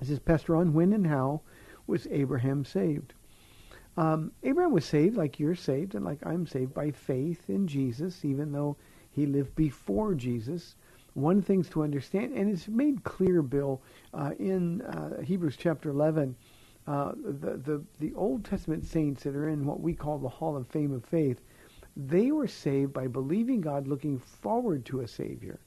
This 0.01 0.11
is 0.11 0.19
Pastor 0.19 0.55
Ron 0.55 0.75
when 0.75 0.93
and 0.93 1.07
how 1.07 1.43
was 1.87 2.09
Abraham 2.11 2.65
saved? 2.65 3.15
Um, 3.97 4.33
Abraham 4.43 4.73
was 4.73 4.85
saved 4.85 5.17
like 5.17 5.39
you're 5.39 5.55
saved 5.55 5.95
and 5.95 6.05
like 6.05 6.19
I'm 6.27 6.47
saved 6.47 6.75
by 6.75 6.91
faith 6.91 7.49
in 7.49 7.67
Jesus, 7.69 8.25
even 8.25 8.53
though 8.53 8.77
he 9.11 9.27
lived 9.27 9.55
before 9.55 10.15
Jesus. 10.15 10.75
One 11.15 11.41
thing's 11.41 11.69
to 11.71 11.85
understand, 11.85 12.33
and 12.33 12.51
it's 12.51 12.67
made 12.67 13.05
clear, 13.05 13.41
Bill, 13.41 13.81
uh, 14.13 14.33
in 14.39 14.83
uh, 14.83 15.21
Hebrews 15.23 15.57
chapter 15.57 15.91
11, 15.91 16.35
uh, 16.89 17.13
the, 17.15 17.57
the, 17.57 17.85
the 18.01 18.13
Old 18.15 18.45
Testament 18.45 18.85
saints 18.85 19.23
that 19.23 19.37
are 19.37 19.49
in 19.49 19.65
what 19.65 19.81
we 19.81 19.95
call 19.95 20.19
the 20.19 20.29
Hall 20.29 20.57
of 20.57 20.67
Fame 20.67 20.93
of 20.93 21.05
Faith, 21.05 21.41
they 21.97 22.33
were 22.33 22.49
saved 22.49 22.93
by 22.93 23.07
believing 23.07 23.61
God, 23.61 23.87
looking 23.87 24.19
forward 24.19 24.85
to 24.87 25.01
a 25.01 25.09
Savior. 25.09 25.61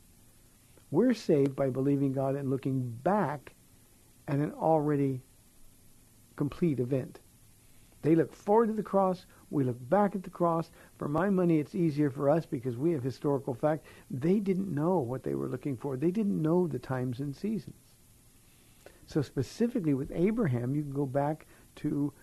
We're 0.92 1.14
saved 1.14 1.56
by 1.56 1.70
believing 1.70 2.12
God 2.12 2.36
and 2.36 2.50
looking 2.50 2.82
back 3.04 3.54
at 4.28 4.40
an 4.40 4.52
already 4.52 5.22
complete 6.36 6.80
event. 6.80 7.20
They 8.08 8.16
look 8.16 8.32
forward 8.32 8.68
to 8.68 8.74
the 8.74 8.84
cross. 8.84 9.26
We 9.50 9.66
look 9.66 9.90
back 9.90 10.16
at 10.16 10.24
the 10.24 10.30
cross. 10.30 10.72
For 10.98 11.10
my 11.10 11.30
money, 11.30 11.60
it's 11.60 11.76
easier 11.76 12.10
for 12.10 12.30
us 12.30 12.46
because 12.46 12.78
we 12.78 12.94
have 12.94 13.04
historical 13.04 13.54
fact. 13.54 13.86
They 14.10 14.40
didn't 14.40 14.74
know 14.74 15.00
what 15.00 15.24
they 15.24 15.36
were 15.36 15.50
looking 15.50 15.76
for. 15.76 15.98
They 15.98 16.12
didn't 16.12 16.42
know 16.42 16.68
the 16.68 16.80
times 16.80 17.20
and 17.20 17.36
seasons. 17.36 17.76
So 19.08 19.22
specifically 19.22 19.94
with 19.94 20.10
Abraham, 20.16 20.74
you 20.74 20.84
can 20.84 20.94
go 20.94 21.06
back 21.06 21.48
to 21.78 22.14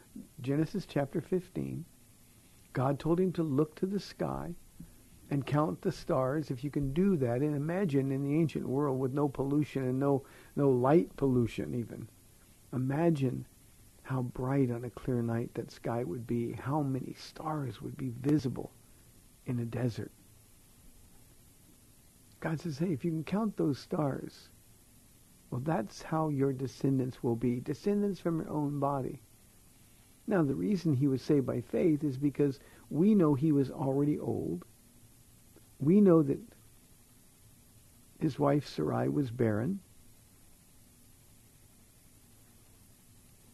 Genesis 0.41 0.87
chapter 0.87 1.21
15. 1.21 1.85
God 2.73 2.99
told 2.99 3.21
him 3.21 3.31
to 3.33 3.43
look 3.43 3.75
to 3.75 3.85
the 3.85 4.01
sky 4.01 4.55
and 5.29 5.45
count 5.45 5.83
the 5.83 5.93
stars. 5.93 6.51
If 6.51 6.65
you 6.65 6.71
can 6.71 6.95
do 6.95 7.15
that, 7.19 7.43
and 7.43 7.55
imagine 7.55 8.11
in 8.11 8.23
the 8.23 8.35
ancient 8.41 8.67
world 8.67 8.99
with 8.99 9.13
no 9.13 9.29
pollution 9.29 9.85
and 9.85 10.01
no, 10.01 10.25
no 10.57 10.71
light 10.71 11.15
pollution 11.19 11.75
even. 11.75 12.09
Imagine 12.73 13.45
how 14.05 14.21
bright 14.21 14.71
on 14.71 14.85
a 14.85 14.91
clear 14.91 15.23
night 15.23 15.51
that 15.55 15.73
sky 15.73 16.05
would 16.05 16.27
be, 16.27 16.53
how 16.53 16.83
many 16.83 17.15
stars 17.19 17.81
would 17.81 17.97
be 17.97 18.13
visible 18.21 18.71
in 19.47 19.59
a 19.59 19.65
desert. 19.65 20.13
God 22.41 22.61
says, 22.61 22.79
hey, 22.79 22.93
if 22.93 23.03
you 23.03 23.11
can 23.11 23.25
count 23.25 23.57
those 23.57 23.79
stars, 23.79 24.51
well, 25.51 25.63
that's 25.65 26.03
how 26.03 26.29
your 26.29 26.53
descendants 26.53 27.23
will 27.23 27.35
be, 27.35 27.61
descendants 27.61 28.21
from 28.21 28.41
your 28.41 28.51
own 28.51 28.79
body. 28.79 29.23
Now, 30.27 30.43
the 30.43 30.55
reason 30.55 30.93
he 30.93 31.09
was 31.09 31.23
saved 31.23 31.47
by 31.47 31.63
faith 31.63 32.05
is 32.05 32.19
because 32.19 32.61
we 32.91 33.15
know 33.15 33.33
he 33.33 33.53
was 33.53 33.71
already 33.71 34.19
old. 34.19 34.67
We 35.81 36.03
know 36.03 36.23
that 36.23 36.41
his 38.19 38.39
wife 38.39 38.67
Sarai 38.67 39.09
was 39.09 39.31
barren. 39.31 39.81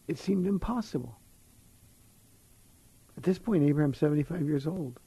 It 0.07 0.17
seemed 0.17 0.47
impossible. 0.47 1.17
At 3.17 3.23
this 3.23 3.39
point, 3.39 3.63
Abraham's 3.63 3.97
75 3.97 4.47
years 4.47 4.67
old. 4.67 4.99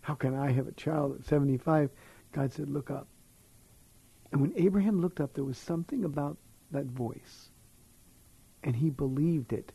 How 0.00 0.14
can 0.14 0.34
I 0.34 0.50
have 0.50 0.66
a 0.66 0.72
child 0.72 1.16
at 1.18 1.26
75? 1.26 1.90
God 2.32 2.52
said, 2.52 2.68
look 2.68 2.90
up. 2.90 3.06
And 4.32 4.40
when 4.40 4.52
Abraham 4.56 5.00
looked 5.00 5.20
up, 5.20 5.34
there 5.34 5.44
was 5.44 5.58
something 5.58 6.04
about 6.04 6.38
that 6.70 6.86
voice. 6.86 7.50
And 8.64 8.74
he 8.74 8.90
believed 8.90 9.52
it. 9.52 9.72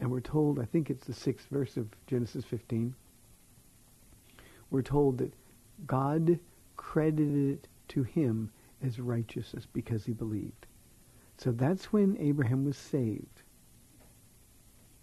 And 0.00 0.10
we're 0.10 0.20
told, 0.20 0.58
I 0.58 0.64
think 0.64 0.90
it's 0.90 1.06
the 1.06 1.12
sixth 1.12 1.48
verse 1.50 1.76
of 1.76 1.88
Genesis 2.06 2.44
15, 2.44 2.94
we're 4.70 4.82
told 4.82 5.18
that 5.18 5.32
God 5.86 6.38
credited 6.76 7.52
it 7.52 7.68
to 7.88 8.02
him 8.02 8.50
as 8.82 9.00
righteousness 9.00 9.66
because 9.72 10.04
he 10.04 10.12
believed. 10.12 10.66
So 11.38 11.52
that's 11.52 11.92
when 11.92 12.16
Abraham 12.18 12.64
was 12.64 12.76
saved. 12.76 13.42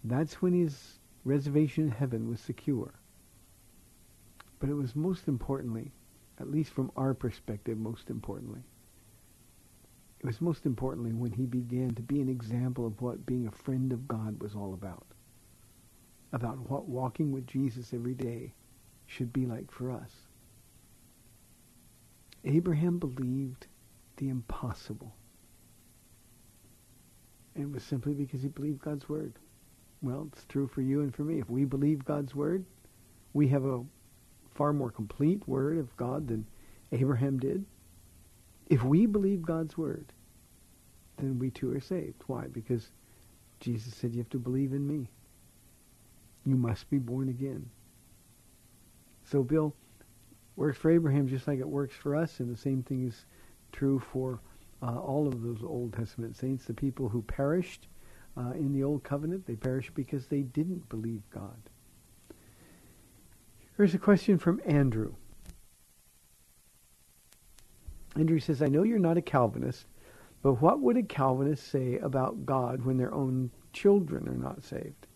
That's 0.04 0.42
when 0.42 0.52
his 0.52 1.00
reservation 1.24 1.84
in 1.84 1.90
heaven 1.90 2.28
was 2.28 2.40
secure. 2.40 2.94
But 4.60 4.68
it 4.68 4.74
was 4.74 4.94
most 4.94 5.28
importantly, 5.28 5.92
at 6.38 6.50
least 6.50 6.72
from 6.72 6.92
our 6.96 7.14
perspective, 7.14 7.78
most 7.78 8.10
importantly, 8.10 8.60
it 10.20 10.26
was 10.26 10.40
most 10.40 10.66
importantly 10.66 11.12
when 11.12 11.32
he 11.32 11.46
began 11.46 11.94
to 11.94 12.02
be 12.02 12.20
an 12.20 12.28
example 12.28 12.86
of 12.86 13.00
what 13.00 13.26
being 13.26 13.46
a 13.46 13.50
friend 13.50 13.92
of 13.92 14.06
God 14.06 14.40
was 14.42 14.54
all 14.54 14.74
about. 14.74 15.06
About 16.32 16.58
what 16.70 16.88
walking 16.88 17.32
with 17.32 17.46
Jesus 17.46 17.94
every 17.94 18.14
day 18.14 18.52
should 19.06 19.32
be 19.32 19.46
like 19.46 19.70
for 19.70 19.90
us. 19.90 20.10
Abraham 22.44 22.98
believed 22.98 23.66
the 24.16 24.28
impossible. 24.28 25.14
It 27.58 27.70
was 27.70 27.82
simply 27.82 28.12
because 28.12 28.42
he 28.42 28.48
believed 28.48 28.82
God's 28.82 29.08
word. 29.08 29.32
Well, 30.02 30.28
it's 30.32 30.44
true 30.44 30.66
for 30.66 30.82
you 30.82 31.00
and 31.00 31.14
for 31.14 31.22
me. 31.22 31.38
If 31.40 31.48
we 31.48 31.64
believe 31.64 32.04
God's 32.04 32.34
word, 32.34 32.64
we 33.32 33.48
have 33.48 33.64
a 33.64 33.82
far 34.54 34.72
more 34.72 34.90
complete 34.90 35.46
word 35.48 35.78
of 35.78 35.96
God 35.96 36.28
than 36.28 36.46
Abraham 36.92 37.38
did. 37.38 37.64
If 38.68 38.82
we 38.82 39.06
believe 39.06 39.42
God's 39.42 39.76
word, 39.78 40.12
then 41.16 41.38
we 41.38 41.50
too 41.50 41.72
are 41.72 41.80
saved. 41.80 42.22
Why? 42.26 42.46
Because 42.46 42.90
Jesus 43.60 43.94
said 43.94 44.12
you 44.12 44.18
have 44.18 44.30
to 44.30 44.38
believe 44.38 44.72
in 44.72 44.86
me. 44.86 45.08
You 46.44 46.56
must 46.56 46.90
be 46.90 46.98
born 46.98 47.28
again. 47.28 47.70
So, 49.24 49.42
Bill, 49.42 49.74
works 50.56 50.78
for 50.78 50.90
Abraham 50.90 51.26
just 51.26 51.48
like 51.48 51.58
it 51.58 51.68
works 51.68 51.94
for 51.94 52.14
us, 52.14 52.40
and 52.40 52.52
the 52.52 52.60
same 52.60 52.82
thing 52.82 53.06
is 53.06 53.24
true 53.72 53.98
for 53.98 54.40
uh, 54.82 54.98
all 54.98 55.26
of 55.26 55.42
those 55.42 55.62
Old 55.62 55.92
Testament 55.92 56.36
saints, 56.36 56.64
the 56.64 56.74
people 56.74 57.08
who 57.08 57.22
perished 57.22 57.88
uh, 58.36 58.50
in 58.52 58.72
the 58.72 58.84
Old 58.84 59.02
Covenant. 59.02 59.46
They 59.46 59.56
perished 59.56 59.94
because 59.94 60.26
they 60.26 60.42
didn't 60.42 60.88
believe 60.88 61.22
God. 61.30 61.56
Here's 63.76 63.94
a 63.94 63.98
question 63.98 64.38
from 64.38 64.60
Andrew. 64.64 65.14
Andrew 68.14 68.38
says, 68.38 68.62
I 68.62 68.68
know 68.68 68.82
you're 68.82 68.98
not 68.98 69.18
a 69.18 69.22
Calvinist, 69.22 69.86
but 70.42 70.62
what 70.62 70.80
would 70.80 70.96
a 70.96 71.02
Calvinist 71.02 71.68
say 71.68 71.98
about 71.98 72.46
God 72.46 72.84
when 72.84 72.96
their 72.96 73.12
own 73.12 73.50
children 73.72 74.26
are 74.28 74.36
not 74.36 74.62
saved? 74.62 75.06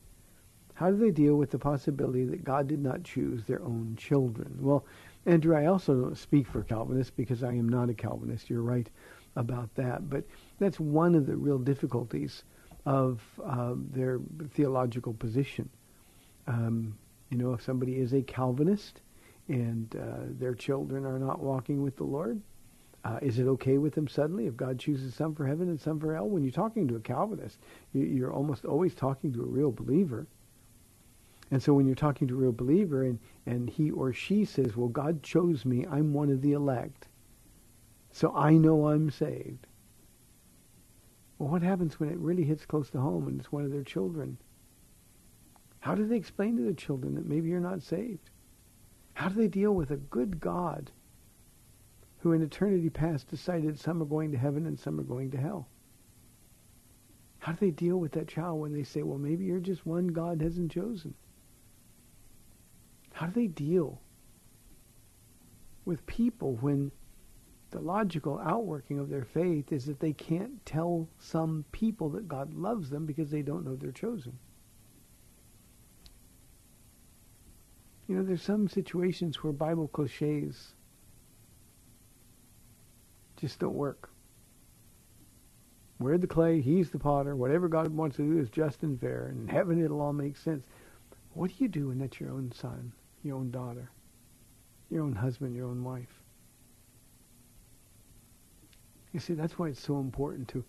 How 0.75 0.91
do 0.91 0.97
they 0.97 1.11
deal 1.11 1.37
with 1.37 1.51
the 1.51 1.59
possibility 1.59 2.25
that 2.25 2.45
God 2.45 2.67
did 2.67 2.83
not 2.83 3.03
choose 3.03 3.45
their 3.45 3.63
own 3.63 3.97
children? 3.99 4.57
Well, 4.61 4.85
Andrew, 5.27 5.55
I 5.55 5.67
also 5.67 5.95
don't 5.95 6.17
speak 6.17 6.47
for 6.47 6.63
Calvinists 6.63 7.13
because 7.15 7.43
I 7.43 7.53
am 7.53 7.69
not 7.69 7.91
a 7.91 7.95
Calvinist. 7.95 8.49
You're 8.49 8.63
right 8.63 8.89
about 9.37 9.75
that. 9.77 10.09
But 10.11 10.25
that's 10.59 10.81
one 10.81 11.15
of 11.15 11.27
the 11.27 11.37
real 11.37 11.59
difficulties 11.59 12.45
of 12.87 13.21
uh, 13.45 13.75
their 13.93 14.21
theological 14.55 15.13
position. 15.15 15.69
Um, 16.47 16.97
you 17.31 17.39
know, 17.39 17.53
if 17.53 17.63
somebody 17.63 17.99
is 17.99 18.13
a 18.13 18.23
Calvinist 18.23 19.03
and 19.49 19.95
uh, 19.97 20.27
their 20.39 20.55
children 20.55 21.05
are 21.05 21.19
not 21.19 21.41
walking 21.41 21.83
with 21.83 21.97
the 21.97 22.05
Lord, 22.05 22.41
uh, 23.05 23.19
is 23.23 23.39
it 23.39 23.47
okay 23.47 23.79
with 23.79 23.95
them 23.95 24.09
suddenly 24.09 24.47
if 24.47 24.57
God 24.57 24.79
chooses 24.79 25.15
some 25.15 25.35
for 25.35 25.47
heaven 25.47 25.69
and 25.69 25.81
some 25.81 25.99
for 25.99 26.15
hell? 26.15 26.29
When 26.29 26.43
you're 26.43 26.53
talking 26.53 26.87
to 26.89 26.97
a 26.97 27.01
Calvinist, 27.01 27.59
you, 27.93 28.03
you're 28.03 28.33
almost 28.33 28.65
always 28.65 28.95
talking 28.95 29.33
to 29.33 29.43
a 29.43 29.47
real 29.47 29.71
believer. 29.71 30.27
And 31.51 31.63
so 31.63 31.73
when 31.73 31.87
you're 31.87 31.97
talking 31.97 32.29
to 32.29 32.35
a 32.35 32.39
real 32.39 32.53
believer 32.53 33.05
and, 33.05 33.19
and 33.47 33.69
he 33.69 33.91
or 33.91 34.13
she 34.13 34.45
says, 34.45 34.77
well, 34.77 34.89
God 34.89 35.23
chose 35.23 35.65
me, 35.65 35.87
I'm 35.91 36.13
one 36.13 36.31
of 36.31 36.43
the 36.43 36.53
elect, 36.53 37.09
so 38.13 38.35
I 38.35 38.53
know 38.53 38.89
I'm 38.89 39.11
saved. 39.11 39.67
Well, 41.39 41.49
what 41.49 41.63
happens 41.63 41.99
when 41.99 42.11
it 42.11 42.19
really 42.19 42.45
hits 42.45 42.67
close 42.67 42.91
to 42.91 43.01
home 43.01 43.27
and 43.27 43.41
it's 43.41 43.51
one 43.51 43.65
of 43.65 43.73
their 43.73 43.83
children? 43.83 44.37
How 45.81 45.95
do 45.95 46.07
they 46.07 46.17
explain 46.17 46.57
to 46.57 46.63
their 46.63 46.75
children 46.75 47.15
that 47.15 47.27
maybe 47.27 47.49
you're 47.49 47.61
not 47.61 47.83
saved? 47.83 48.31
How 49.15 49.29
do 49.29 49.37
they 49.37 49.49
deal 49.49 49.75
with 49.75 49.91
a 49.91 49.97
good 49.97 50.41
God 50.41 50.91
who 52.19 52.33
in 52.33 52.43
eternity 52.43 52.91
past 52.91 53.29
decided 53.29 53.79
some 53.79 54.03
are 54.03 54.07
going 54.07 54.33
to 54.33 54.39
heaven 54.39 54.67
and 54.67 54.79
some 54.79 55.01
are 55.01 55.05
going 55.05 55.31
to 55.31 55.39
hell? 55.39 55.69
How 57.39 57.53
do 57.53 57.59
they 57.59 57.71
deal 57.71 57.97
with 57.97 58.13
that 58.13 58.29
child 58.29 58.61
when 58.61 58.75
they 58.75 58.83
say, 58.83 59.03
well, 59.03 59.19
maybe 59.19 59.47
you're 59.47 59.61
just 59.61 59.87
one 59.87 60.09
God 60.09 60.43
hasn't 60.43 60.71
chosen? 60.71 61.15
How 63.15 63.27
do 63.27 63.33
they 63.33 63.47
deal 63.47 64.01
with 65.87 66.07
people 66.07 66.57
when 66.57 66.93
the 67.71 67.81
logical 67.81 68.39
outworking 68.39 68.99
of 68.99 69.09
their 69.09 69.25
faith 69.25 69.73
is 69.73 69.87
that 69.87 70.01
they 70.01 70.13
can't 70.13 70.65
tell 70.67 71.09
some 71.19 71.65
people 71.73 72.09
that 72.11 72.29
God 72.29 72.55
loves 72.55 72.91
them 72.91 73.07
because 73.07 73.31
they 73.31 73.43
don't 73.43 73.65
know 73.65 73.77
they're 73.77 73.93
chosen? 73.93 74.39
You 78.09 78.17
know, 78.17 78.23
there's 78.25 78.43
some 78.43 78.69
situations 78.69 79.43
where 79.43 79.53
Bible 79.53 79.89
cliches 79.89 80.75
just 83.37 83.61
don't 83.61 83.75
work. 83.75 84.11
We're 86.01 86.19
the 86.19 86.27
clay, 86.27 86.61
he's 86.61 86.91
the 86.91 86.99
potter. 86.99 87.37
Whatever 87.37 87.69
God 87.69 87.95
wants 87.95 88.17
to 88.17 88.23
do 88.23 88.41
is 88.41 88.49
just 88.51 88.83
and 88.83 89.01
fair. 89.01 89.27
And 89.27 89.49
in 89.49 89.55
heaven 89.55 89.85
it'll 89.85 90.01
all 90.01 90.13
make 90.13 90.37
sense. 90.37 90.65
What 91.35 91.51
do 91.51 91.57
you 91.59 91.69
do 91.69 91.89
when 91.89 91.99
that's 91.99 92.19
your 92.19 92.31
own 92.31 92.51
son? 92.53 92.93
your 93.23 93.37
own 93.37 93.51
daughter, 93.51 93.91
your 94.89 95.03
own 95.03 95.15
husband, 95.15 95.55
your 95.55 95.67
own 95.67 95.85
wife. 95.85 96.20
You 99.13 99.21
see, 99.21 99.35
that's 99.35 99.59
why 99.59 99.69
it's 99.69 99.83
so 99.83 99.99
important 99.99 100.49
to 100.49 100.65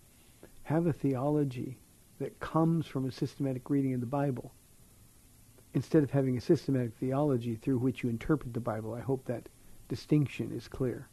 have 0.64 0.88
a 0.88 0.94
theology 0.94 1.78
that 2.20 2.40
comes 2.40 2.86
from 2.88 3.06
a 3.06 3.12
systematic 3.12 3.70
reading 3.70 3.94
of 3.94 4.00
the 4.00 4.06
Bible 4.06 4.52
instead 5.74 6.04
of 6.04 6.12
having 6.12 6.38
a 6.38 6.42
systematic 6.42 6.94
theology 7.00 7.56
through 7.56 7.78
which 7.78 8.04
you 8.04 8.10
interpret 8.10 8.54
the 8.54 8.60
Bible. 8.60 8.94
I 8.94 9.02
hope 9.02 9.26
that 9.26 9.48
distinction 9.90 10.52
is 10.52 10.68
clear. 10.68 11.08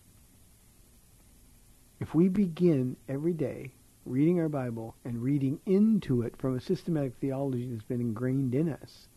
If 2.00 2.14
we 2.14 2.28
begin 2.28 2.96
every 3.08 3.32
day 3.32 3.72
reading 4.04 4.40
our 4.40 4.48
Bible 4.48 4.94
and 5.04 5.22
reading 5.22 5.60
into 5.66 6.22
it 6.22 6.36
from 6.36 6.56
a 6.56 6.60
systematic 6.60 7.14
theology 7.16 7.68
that's 7.68 7.84
been 7.84 8.00
ingrained 8.00 8.54
in 8.54 8.68
us, 8.70 9.08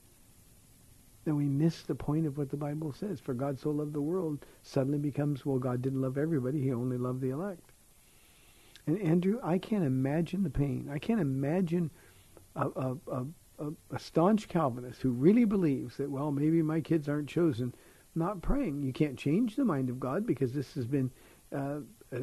then 1.24 1.36
we 1.36 1.46
miss 1.46 1.84
the 1.84 1.96
point 1.96 2.26
of 2.26 2.38
what 2.38 2.50
the 2.50 2.58
Bible 2.58 2.92
says. 2.92 3.20
For 3.20 3.34
God 3.34 3.60
so 3.60 3.70
loved 3.70 3.94
the 3.94 4.02
world 4.02 4.46
suddenly 4.64 4.98
becomes, 4.98 5.46
well, 5.46 5.60
God 5.60 5.82
didn't 5.82 6.02
love 6.02 6.18
everybody. 6.18 6.62
He 6.62 6.74
only 6.74 6.98
loved 6.98 7.22
the 7.22 7.30
elect. 7.30 7.71
And 8.88 9.02
Andrew, 9.02 9.40
I 9.44 9.58
can't 9.58 9.86
imagine 9.86 10.44
the 10.44 10.50
pain. 10.50 10.90
I 10.92 10.98
can't 10.98 11.22
imagine 11.22 11.92
a, 12.56 12.68
a, 12.68 12.98
a, 13.12 13.26
a, 13.92 14.00
staunch 14.00 14.48
Calvinist 14.48 15.02
who 15.02 15.12
really 15.12 15.46
believes 15.46 15.98
that, 15.98 16.10
well, 16.10 16.32
maybe 16.32 16.62
my 16.62 16.82
kids 16.82 17.08
aren't 17.08 17.30
chosen, 17.30 17.74
not 18.16 18.42
praying. 18.42 18.82
You 18.82 18.92
can't 18.92 19.18
change 19.18 19.56
the 19.56 19.66
mind 19.66 19.90
of 19.90 20.00
God 20.00 20.26
because 20.26 20.54
this 20.54 20.74
has 20.74 20.88
been, 20.88 21.12
uh, 21.56 21.80
uh, 22.14 22.20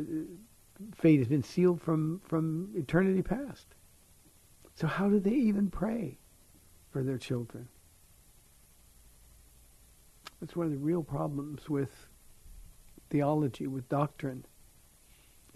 fate 0.96 1.18
has 1.18 1.28
been 1.28 1.42
sealed 1.42 1.80
from, 1.80 2.20
from 2.26 2.70
eternity 2.74 3.22
past. 3.22 3.66
So 4.74 4.86
how 4.86 5.08
do 5.08 5.18
they 5.20 5.30
even 5.30 5.70
pray 5.70 6.18
for 6.90 7.02
their 7.02 7.18
children? 7.18 7.68
That's 10.40 10.54
one 10.54 10.66
of 10.66 10.72
the 10.72 10.78
real 10.78 11.02
problems 11.02 11.68
with 11.68 12.08
theology, 13.10 13.66
with 13.66 13.88
doctrine, 13.88 14.44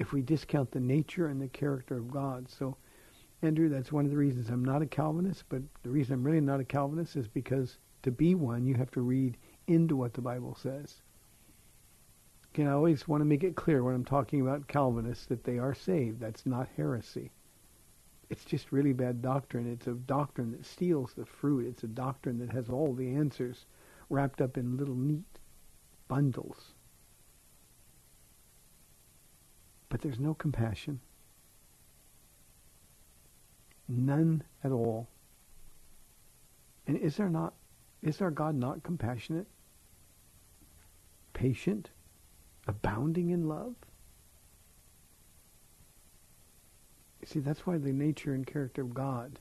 if 0.03 0.13
we 0.13 0.21
discount 0.21 0.73
the 0.73 0.81
nature 0.81 1.29
and 1.29 1.41
the 1.41 1.47
character 1.47 1.97
of 1.97 2.11
God. 2.11 2.51
So, 2.51 2.77
Andrew, 3.41 3.69
that's 3.69 3.93
one 3.93 4.05
of 4.05 4.11
the 4.11 4.17
reasons 4.17 4.49
I'm 4.49 4.65
not 4.65 4.83
a 4.83 4.87
Calvinist, 4.87 5.45
but 5.49 5.63
the 5.85 5.91
reason 5.91 6.15
I'm 6.15 6.25
really 6.25 6.41
not 6.41 6.59
a 6.59 6.65
Calvinist 6.65 7.15
is 7.15 7.29
because 7.29 7.79
to 8.03 8.11
be 8.11 8.35
one, 8.35 8.67
you 8.67 8.75
have 8.75 8.91
to 8.91 9.01
read 9.01 9.37
into 9.69 9.95
what 9.95 10.13
the 10.13 10.21
Bible 10.21 10.57
says. 10.57 11.03
Again, 12.53 12.67
I 12.67 12.73
always 12.73 13.07
want 13.07 13.21
to 13.21 13.25
make 13.27 13.45
it 13.45 13.55
clear 13.55 13.85
when 13.85 13.95
I'm 13.95 14.05
talking 14.05 14.41
about 14.41 14.67
Calvinists 14.67 15.27
that 15.27 15.45
they 15.45 15.59
are 15.59 15.73
saved. 15.73 16.19
That's 16.19 16.45
not 16.47 16.69
heresy. 16.77 17.31
It's 18.29 18.45
just 18.45 18.73
really 18.73 18.93
bad 18.93 19.23
doctrine. 19.23 19.71
It's 19.71 19.87
a 19.87 19.93
doctrine 19.93 20.51
that 20.51 20.67
steals 20.67 21.15
the 21.15 21.27
fruit. 21.27 21.67
It's 21.67 21.85
a 21.85 21.87
doctrine 21.87 22.39
that 22.41 22.51
has 22.51 22.69
all 22.69 22.93
the 22.93 23.15
answers 23.15 23.67
wrapped 24.11 24.41
up 24.41 24.59
in 24.59 24.77
little 24.77 24.97
neat 24.97 25.39
bundles. 26.09 26.72
But 29.93 30.01
there's 30.01 30.19
no 30.19 30.33
compassion. 30.33 31.01
None 33.87 34.43
at 34.65 34.73
all. 34.73 35.07
And 36.87 36.97
is 36.97 37.19
there 37.19 37.29
not 37.29 37.53
is 38.01 38.23
our 38.23 38.31
God 38.31 38.55
not 38.55 38.83
compassionate? 38.85 39.47
Patient? 41.35 41.91
Abounding 42.67 43.29
in 43.29 43.47
love? 43.49 43.75
You 47.21 47.27
see, 47.27 47.41
that's 47.41 47.67
why 47.67 47.77
the 47.77 47.93
nature 47.93 48.33
and 48.33 48.47
character 48.47 48.81
of 48.81 48.95
God 48.95 49.41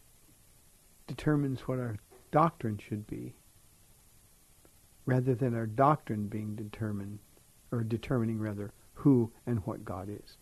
determines 1.08 1.62
what 1.62 1.80
our 1.80 1.96
doctrine 2.30 2.78
should 2.78 3.08
be 3.08 3.36
rather 5.06 5.34
than 5.34 5.56
our 5.56 5.66
doctrine 5.66 6.28
being 6.28 6.56
determined, 6.56 7.20
or 7.72 7.84
determining 7.84 8.38
rather, 8.38 8.74
who 8.94 9.32
and 9.48 9.66
what 9.66 9.86
God 9.86 10.10
is. 10.10 10.38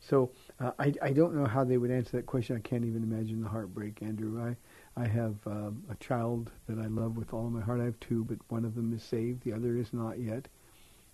So 0.00 0.30
uh, 0.60 0.72
I, 0.78 0.92
I 1.02 1.12
don't 1.12 1.34
know 1.34 1.44
how 1.44 1.64
they 1.64 1.76
would 1.76 1.90
answer 1.90 2.16
that 2.16 2.26
question. 2.26 2.56
I 2.56 2.60
can't 2.60 2.84
even 2.84 3.02
imagine 3.02 3.42
the 3.42 3.48
heartbreak, 3.48 4.02
Andrew. 4.02 4.40
I, 4.40 4.56
I 5.00 5.06
have 5.06 5.36
um, 5.46 5.82
a 5.90 5.94
child 5.96 6.50
that 6.68 6.78
I 6.78 6.86
love 6.86 7.16
with 7.16 7.32
all 7.32 7.50
my 7.50 7.60
heart. 7.60 7.80
I 7.80 7.84
have 7.84 8.00
two, 8.00 8.24
but 8.24 8.38
one 8.48 8.64
of 8.64 8.74
them 8.74 8.92
is 8.92 9.02
saved. 9.02 9.42
The 9.42 9.52
other 9.52 9.76
is 9.76 9.92
not 9.92 10.18
yet. 10.18 10.48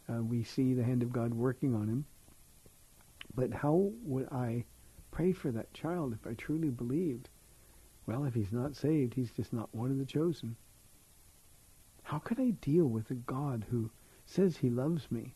Uh, 0.08 0.22
we 0.22 0.44
see 0.44 0.74
the 0.74 0.84
hand 0.84 1.02
of 1.02 1.12
God 1.12 1.32
working 1.32 1.74
on 1.74 1.88
him. 1.88 2.04
But 3.34 3.52
how 3.52 3.90
would 4.04 4.28
I 4.30 4.64
pray 5.10 5.32
for 5.32 5.50
that 5.50 5.72
child 5.74 6.12
if 6.12 6.26
I 6.26 6.34
truly 6.34 6.70
believed? 6.70 7.30
Well, 8.06 8.24
if 8.24 8.34
he's 8.34 8.52
not 8.52 8.76
saved, 8.76 9.14
he's 9.14 9.32
just 9.32 9.52
not 9.52 9.74
one 9.74 9.90
of 9.90 9.98
the 9.98 10.04
chosen. 10.04 10.56
How 12.02 12.18
could 12.18 12.38
I 12.38 12.50
deal 12.50 12.86
with 12.86 13.10
a 13.10 13.14
God 13.14 13.64
who 13.70 13.90
says 14.26 14.58
he 14.58 14.68
loves 14.68 15.10
me, 15.10 15.34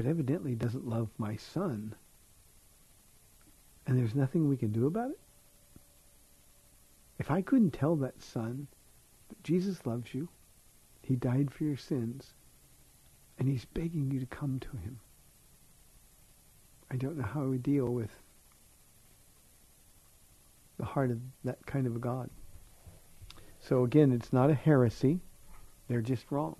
but 0.00 0.08
evidently 0.08 0.54
doesn't 0.54 0.88
love 0.88 1.10
my 1.18 1.36
son? 1.36 1.94
And 3.86 3.98
there's 3.98 4.14
nothing 4.14 4.48
we 4.48 4.56
can 4.56 4.72
do 4.72 4.86
about 4.86 5.10
it? 5.10 5.20
If 7.18 7.30
I 7.30 7.42
couldn't 7.42 7.72
tell 7.72 7.96
that 7.96 8.22
son 8.22 8.66
that 9.28 9.44
Jesus 9.44 9.84
loves 9.84 10.14
you, 10.14 10.30
he 11.02 11.16
died 11.16 11.50
for 11.50 11.64
your 11.64 11.76
sins, 11.76 12.32
and 13.38 13.46
he's 13.46 13.66
begging 13.66 14.10
you 14.10 14.18
to 14.20 14.24
come 14.24 14.58
to 14.60 14.70
him, 14.78 15.00
I 16.90 16.96
don't 16.96 17.18
know 17.18 17.26
how 17.26 17.44
we 17.44 17.58
deal 17.58 17.92
with 17.92 18.22
the 20.78 20.86
heart 20.86 21.10
of 21.10 21.18
that 21.44 21.66
kind 21.66 21.86
of 21.86 21.94
a 21.94 21.98
God. 21.98 22.30
So 23.58 23.84
again, 23.84 24.12
it's 24.12 24.32
not 24.32 24.48
a 24.48 24.54
heresy. 24.54 25.20
They're 25.88 26.00
just 26.00 26.24
wrong. 26.30 26.56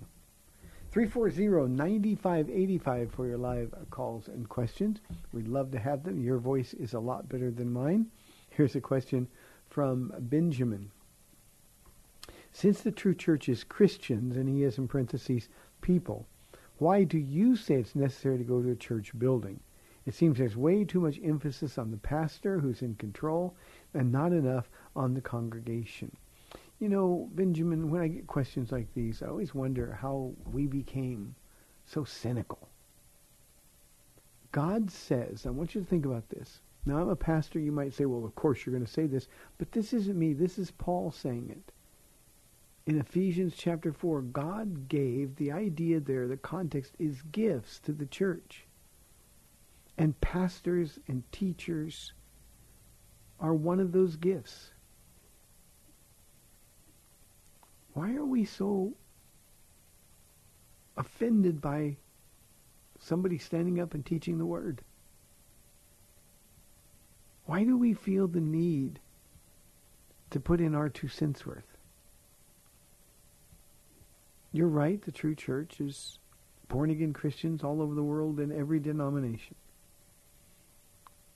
340-9585 0.93 3.11
for 3.11 3.25
your 3.25 3.37
live 3.37 3.73
calls 3.91 4.27
and 4.27 4.49
questions. 4.49 4.99
We'd 5.31 5.47
love 5.47 5.71
to 5.71 5.79
have 5.79 6.03
them. 6.03 6.19
Your 6.19 6.37
voice 6.37 6.73
is 6.73 6.93
a 6.93 6.99
lot 6.99 7.29
better 7.29 7.49
than 7.49 7.71
mine. 7.71 8.07
Here's 8.49 8.75
a 8.75 8.81
question 8.81 9.29
from 9.69 10.11
Benjamin. 10.19 10.91
Since 12.51 12.81
the 12.81 12.91
true 12.91 13.15
church 13.15 13.47
is 13.47 13.63
Christians, 13.63 14.35
and 14.35 14.49
he 14.49 14.63
has 14.63 14.77
in 14.77 14.89
parentheses 14.89 15.47
people, 15.79 16.27
Why 16.77 17.05
do 17.05 17.17
you 17.17 17.55
say 17.55 17.75
it's 17.75 17.95
necessary 17.95 18.37
to 18.39 18.43
go 18.43 18.61
to 18.61 18.71
a 18.71 18.75
church 18.75 19.17
building? 19.17 19.61
It 20.05 20.13
seems 20.13 20.39
there's 20.39 20.57
way 20.57 20.83
too 20.83 20.99
much 20.99 21.21
emphasis 21.23 21.77
on 21.77 21.91
the 21.91 21.97
pastor 21.97 22.59
who's 22.59 22.81
in 22.81 22.95
control 22.95 23.55
and 23.93 24.11
not 24.11 24.33
enough 24.33 24.69
on 24.93 25.13
the 25.13 25.21
congregation. 25.21 26.17
You 26.81 26.89
know, 26.89 27.29
Benjamin, 27.35 27.91
when 27.91 28.01
I 28.01 28.07
get 28.07 28.25
questions 28.25 28.71
like 28.71 28.91
these, 28.95 29.21
I 29.21 29.27
always 29.27 29.53
wonder 29.53 29.99
how 30.01 30.33
we 30.51 30.65
became 30.65 31.35
so 31.85 32.03
cynical. 32.03 32.69
God 34.51 34.89
says, 34.89 35.45
I 35.45 35.51
want 35.51 35.75
you 35.75 35.81
to 35.81 35.87
think 35.87 36.07
about 36.07 36.27
this. 36.29 36.61
Now, 36.87 36.97
I'm 36.97 37.09
a 37.09 37.15
pastor. 37.15 37.59
You 37.59 37.71
might 37.71 37.93
say, 37.93 38.05
well, 38.05 38.25
of 38.25 38.33
course 38.33 38.65
you're 38.65 38.73
going 38.73 38.83
to 38.83 38.91
say 38.91 39.05
this. 39.05 39.27
But 39.59 39.71
this 39.71 39.93
isn't 39.93 40.17
me. 40.17 40.33
This 40.33 40.57
is 40.57 40.71
Paul 40.71 41.11
saying 41.11 41.51
it. 41.51 41.71
In 42.87 42.99
Ephesians 42.99 43.53
chapter 43.55 43.93
4, 43.93 44.23
God 44.23 44.89
gave 44.89 45.35
the 45.35 45.51
idea 45.51 45.99
there, 45.99 46.27
the 46.27 46.35
context 46.35 46.95
is 46.97 47.21
gifts 47.31 47.77
to 47.81 47.91
the 47.91 48.07
church. 48.07 48.65
And 49.99 50.19
pastors 50.19 50.97
and 51.07 51.31
teachers 51.31 52.13
are 53.39 53.53
one 53.53 53.79
of 53.79 53.91
those 53.91 54.15
gifts. 54.15 54.71
Why 57.93 58.13
are 58.15 58.25
we 58.25 58.45
so 58.45 58.93
offended 60.95 61.61
by 61.61 61.97
somebody 62.99 63.37
standing 63.37 63.79
up 63.79 63.93
and 63.93 64.05
teaching 64.05 64.37
the 64.37 64.45
word? 64.45 64.81
Why 67.45 67.63
do 67.63 67.77
we 67.77 67.93
feel 67.93 68.27
the 68.27 68.39
need 68.39 68.99
to 70.29 70.39
put 70.39 70.61
in 70.61 70.75
our 70.75 70.89
two 70.89 71.07
cents 71.07 71.45
worth? 71.45 71.77
You're 74.53 74.67
right, 74.67 75.01
the 75.01 75.11
true 75.11 75.35
church 75.35 75.79
is 75.79 76.19
born 76.67 76.89
again 76.89 77.13
Christians 77.13 77.63
all 77.63 77.81
over 77.81 77.95
the 77.95 78.03
world 78.03 78.39
in 78.39 78.51
every 78.51 78.79
denomination. 78.79 79.55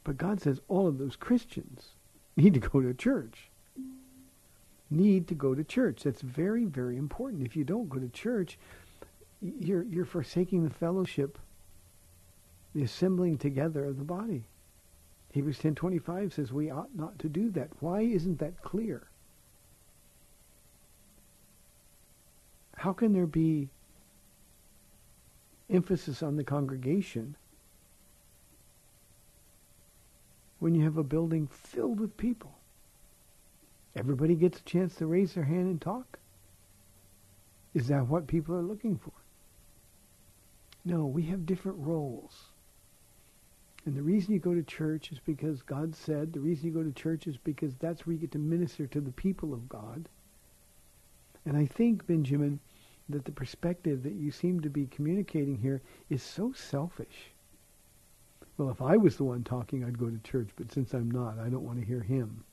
But 0.03 0.17
God 0.17 0.41
says 0.41 0.61
all 0.67 0.87
of 0.87 0.97
those 0.97 1.15
Christians 1.15 1.95
need 2.37 2.53
to 2.53 2.59
go 2.59 2.81
to 2.81 2.93
church. 2.93 3.49
Need 4.95 5.27
to 5.27 5.35
go 5.35 5.53
to 5.53 5.61
church. 5.61 6.03
That's 6.03 6.21
very, 6.21 6.63
very 6.63 6.95
important. 6.95 7.45
If 7.45 7.57
you 7.57 7.65
don't 7.65 7.89
go 7.89 7.99
to 7.99 8.07
church, 8.07 8.57
you're 9.41 9.83
you're 9.83 10.05
forsaking 10.05 10.63
the 10.63 10.69
fellowship, 10.69 11.37
the 12.73 12.83
assembling 12.83 13.37
together 13.37 13.83
of 13.83 13.97
the 13.97 14.05
body. 14.05 14.45
Hebrews 15.33 15.59
10:25 15.59 16.31
says 16.31 16.53
we 16.53 16.71
ought 16.71 16.95
not 16.95 17.19
to 17.19 17.27
do 17.27 17.49
that. 17.51 17.71
Why 17.81 18.03
isn't 18.03 18.39
that 18.39 18.61
clear? 18.61 19.09
How 22.77 22.93
can 22.93 23.11
there 23.11 23.27
be 23.27 23.67
emphasis 25.69 26.23
on 26.23 26.37
the 26.37 26.43
congregation 26.45 27.35
when 30.59 30.73
you 30.73 30.85
have 30.85 30.97
a 30.97 31.03
building 31.03 31.47
filled 31.47 31.99
with 31.99 32.15
people? 32.15 32.54
Everybody 33.95 34.35
gets 34.35 34.59
a 34.59 34.63
chance 34.63 34.95
to 34.95 35.07
raise 35.07 35.33
their 35.33 35.43
hand 35.43 35.67
and 35.67 35.81
talk. 35.81 36.19
Is 37.73 37.87
that 37.87 38.07
what 38.07 38.27
people 38.27 38.55
are 38.55 38.61
looking 38.61 38.97
for? 38.97 39.13
No, 40.83 41.05
we 41.05 41.23
have 41.23 41.45
different 41.45 41.77
roles. 41.79 42.33
And 43.85 43.95
the 43.95 44.01
reason 44.01 44.33
you 44.33 44.39
go 44.39 44.53
to 44.53 44.63
church 44.63 45.11
is 45.11 45.19
because 45.19 45.61
God 45.61 45.95
said, 45.95 46.33
the 46.33 46.39
reason 46.39 46.67
you 46.67 46.73
go 46.73 46.83
to 46.83 46.91
church 46.91 47.27
is 47.27 47.37
because 47.37 47.75
that's 47.75 48.05
where 48.05 48.13
you 48.13 48.19
get 48.19 48.31
to 48.31 48.39
minister 48.39 48.87
to 48.87 49.01
the 49.01 49.11
people 49.11 49.53
of 49.53 49.69
God. 49.69 50.09
And 51.45 51.55
I 51.55 51.65
think, 51.65 52.07
Benjamin, 52.07 52.59
that 53.09 53.25
the 53.25 53.31
perspective 53.31 54.03
that 54.03 54.13
you 54.13 54.31
seem 54.31 54.61
to 54.61 54.69
be 54.69 54.87
communicating 54.87 55.57
here 55.57 55.81
is 56.09 56.23
so 56.23 56.51
selfish. 56.53 57.31
Well, 58.57 58.69
if 58.69 58.81
I 58.81 58.97
was 58.97 59.17
the 59.17 59.25
one 59.25 59.43
talking, 59.43 59.83
I'd 59.83 59.99
go 59.99 60.09
to 60.09 60.17
church, 60.19 60.49
but 60.55 60.71
since 60.71 60.93
I'm 60.93 61.11
not, 61.11 61.37
I 61.37 61.49
don't 61.49 61.65
want 61.65 61.79
to 61.79 61.85
hear 61.85 62.01
him. 62.01 62.43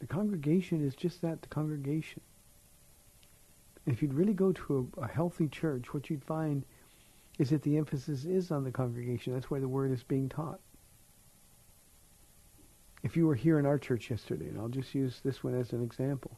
The 0.00 0.06
congregation 0.06 0.84
is 0.84 0.94
just 0.94 1.22
that, 1.22 1.42
the 1.42 1.48
congregation. 1.48 2.20
If 3.86 4.02
you'd 4.02 4.14
really 4.14 4.34
go 4.34 4.52
to 4.52 4.90
a, 4.96 5.02
a 5.02 5.08
healthy 5.08 5.48
church, 5.48 5.92
what 5.94 6.10
you'd 6.10 6.24
find 6.24 6.64
is 7.38 7.50
that 7.50 7.62
the 7.62 7.76
emphasis 7.76 8.24
is 8.24 8.50
on 8.50 8.64
the 8.64 8.70
congregation. 8.70 9.32
That's 9.32 9.50
why 9.50 9.60
the 9.60 9.68
word 9.68 9.92
is 9.92 10.02
being 10.02 10.28
taught. 10.28 10.60
If 13.02 13.16
you 13.16 13.26
were 13.26 13.34
here 13.34 13.58
in 13.58 13.66
our 13.66 13.78
church 13.78 14.10
yesterday, 14.10 14.48
and 14.48 14.58
I'll 14.58 14.68
just 14.68 14.94
use 14.94 15.20
this 15.24 15.42
one 15.42 15.58
as 15.58 15.72
an 15.72 15.82
example, 15.82 16.36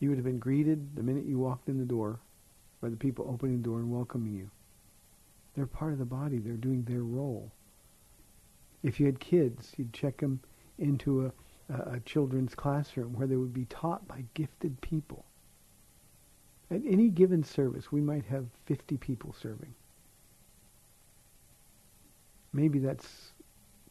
you 0.00 0.08
would 0.08 0.18
have 0.18 0.24
been 0.24 0.38
greeted 0.38 0.94
the 0.96 1.02
minute 1.02 1.24
you 1.24 1.38
walked 1.38 1.68
in 1.68 1.78
the 1.78 1.84
door 1.84 2.18
by 2.80 2.88
the 2.88 2.96
people 2.96 3.26
opening 3.28 3.58
the 3.58 3.64
door 3.64 3.78
and 3.78 3.90
welcoming 3.90 4.34
you. 4.34 4.50
They're 5.54 5.66
part 5.66 5.92
of 5.92 5.98
the 5.98 6.04
body. 6.04 6.38
They're 6.38 6.54
doing 6.54 6.82
their 6.82 7.02
role. 7.02 7.50
If 8.82 9.00
you 9.00 9.06
had 9.06 9.18
kids, 9.20 9.72
you'd 9.76 9.92
check 9.92 10.18
them 10.18 10.40
into 10.78 11.26
a, 11.26 11.32
a, 11.68 12.00
children's 12.00 12.54
classroom 12.54 13.12
where 13.14 13.26
they 13.26 13.36
would 13.36 13.54
be 13.54 13.64
taught 13.66 14.06
by 14.06 14.24
gifted 14.34 14.80
people. 14.80 15.24
At 16.70 16.82
any 16.86 17.08
given 17.08 17.44
service, 17.44 17.92
we 17.92 18.00
might 18.00 18.24
have 18.26 18.46
50 18.66 18.96
people 18.96 19.32
serving. 19.32 19.74
Maybe 22.52 22.78
that's 22.78 23.32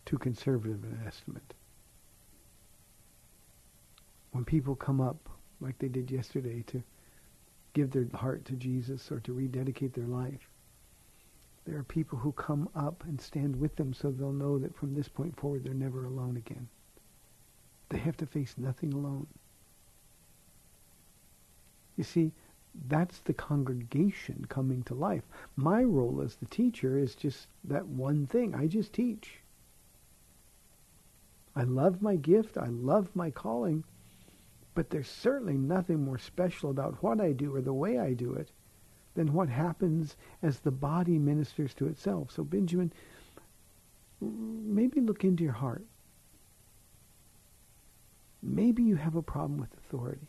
too 0.06 0.18
conservative 0.18 0.84
an 0.84 1.02
estimate. 1.06 1.54
When 4.32 4.44
people 4.44 4.76
come 4.76 5.00
up, 5.00 5.30
like 5.62 5.78
they 5.80 5.88
did 5.88 6.12
yesterday, 6.12 6.64
to 6.68 6.84
give 7.74 7.92
their 7.92 8.08
heart 8.14 8.46
to 8.46 8.54
Jesus 8.54 9.12
or 9.12 9.20
to 9.22 9.34
rededicate 9.34 9.94
their 9.94 10.08
life, 10.08 10.50
there 11.66 11.78
are 11.78 11.84
people 11.84 12.20
who 12.20 12.32
come 12.34 12.70
up 12.76 13.04
and 13.06 13.20
stand 13.20 13.56
with 13.56 13.76
them 13.76 13.94
so 13.94 14.12
they'll 14.12 14.32
know 14.32 14.60
that 14.60 14.76
from 14.76 14.94
this 14.94 15.08
point 15.08 15.38
forward 15.40 15.64
they're 15.64 15.74
never 15.74 16.06
alone 16.06 16.38
again. 16.38 16.68
They 17.90 17.98
have 18.00 18.18
to 18.18 18.26
face 18.26 18.56
nothing 18.58 18.94
alone. 18.94 19.28
You 21.98 22.04
see, 22.04 22.34
that's 22.88 23.20
the 23.20 23.34
congregation 23.34 24.46
coming 24.50 24.84
to 24.84 24.94
life. 24.94 25.24
My 25.56 25.84
role 25.84 26.22
as 26.22 26.36
the 26.36 26.46
teacher 26.46 26.98
is 26.98 27.16
just 27.16 27.48
that 27.64 27.88
one 27.88 28.28
thing. 28.28 28.54
I 28.54 28.68
just 28.68 28.94
teach. 28.94 29.40
I 31.56 31.64
love 31.64 32.02
my 32.02 32.18
gift. 32.18 32.58
I 32.58 32.68
love 32.68 33.16
my 33.16 33.32
calling. 33.32 33.86
But 34.74 34.90
there's 34.90 35.08
certainly 35.08 35.58
nothing 35.58 36.04
more 36.04 36.18
special 36.18 36.70
about 36.70 37.02
what 37.02 37.22
I 37.22 37.32
do 37.32 37.56
or 37.56 37.62
the 37.62 37.74
way 37.74 37.98
I 37.98 38.14
do 38.14 38.34
it 38.34 38.52
than 39.14 39.32
what 39.32 39.48
happens 39.48 40.18
as 40.44 40.60
the 40.60 40.72
body 40.72 41.18
ministers 41.18 41.74
to 41.76 41.88
itself. 41.88 42.32
So 42.32 42.44
Benjamin, 42.44 42.92
maybe 44.20 45.00
look 45.00 45.24
into 45.24 45.44
your 45.44 45.54
heart. 45.54 45.86
Maybe 48.46 48.84
you 48.84 48.96
have 48.96 49.16
a 49.16 49.24
problem 49.24 49.60
with 49.60 49.74
authority. 49.74 50.28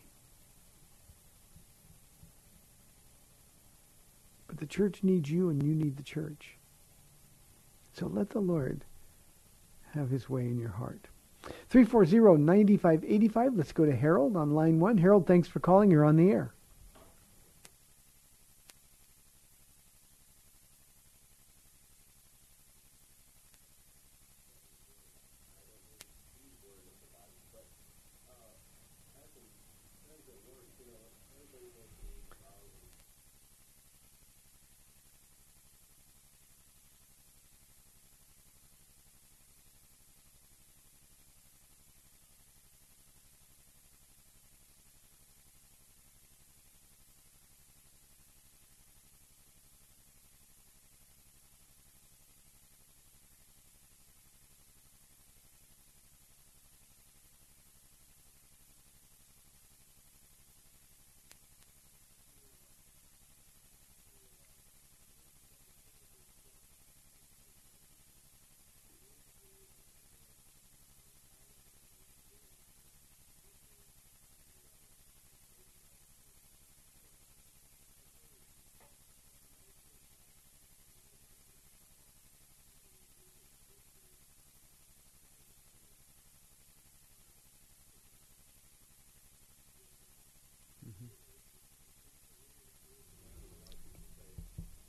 But 4.47 4.57
the 4.57 4.65
church 4.65 5.03
needs 5.03 5.29
you 5.29 5.49
and 5.49 5.61
you 5.61 5.75
need 5.75 5.97
the 5.97 6.03
church. 6.03 6.57
So 7.93 8.07
let 8.07 8.31
the 8.31 8.39
Lord 8.39 8.85
have 9.93 10.09
his 10.09 10.29
way 10.29 10.47
in 10.47 10.57
your 10.57 10.71
heart. 10.71 11.07
340-9585. 11.71 13.57
Let's 13.57 13.71
go 13.71 13.85
to 13.85 13.95
Harold 13.95 14.35
on 14.35 14.51
line 14.51 14.79
one. 14.79 14.97
Harold, 14.97 15.27
thanks 15.27 15.47
for 15.47 15.59
calling. 15.59 15.91
You're 15.91 16.05
on 16.05 16.17
the 16.17 16.31
air. 16.31 16.53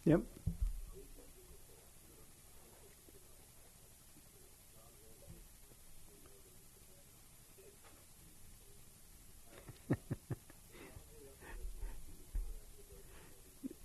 Yep. 0.09 0.23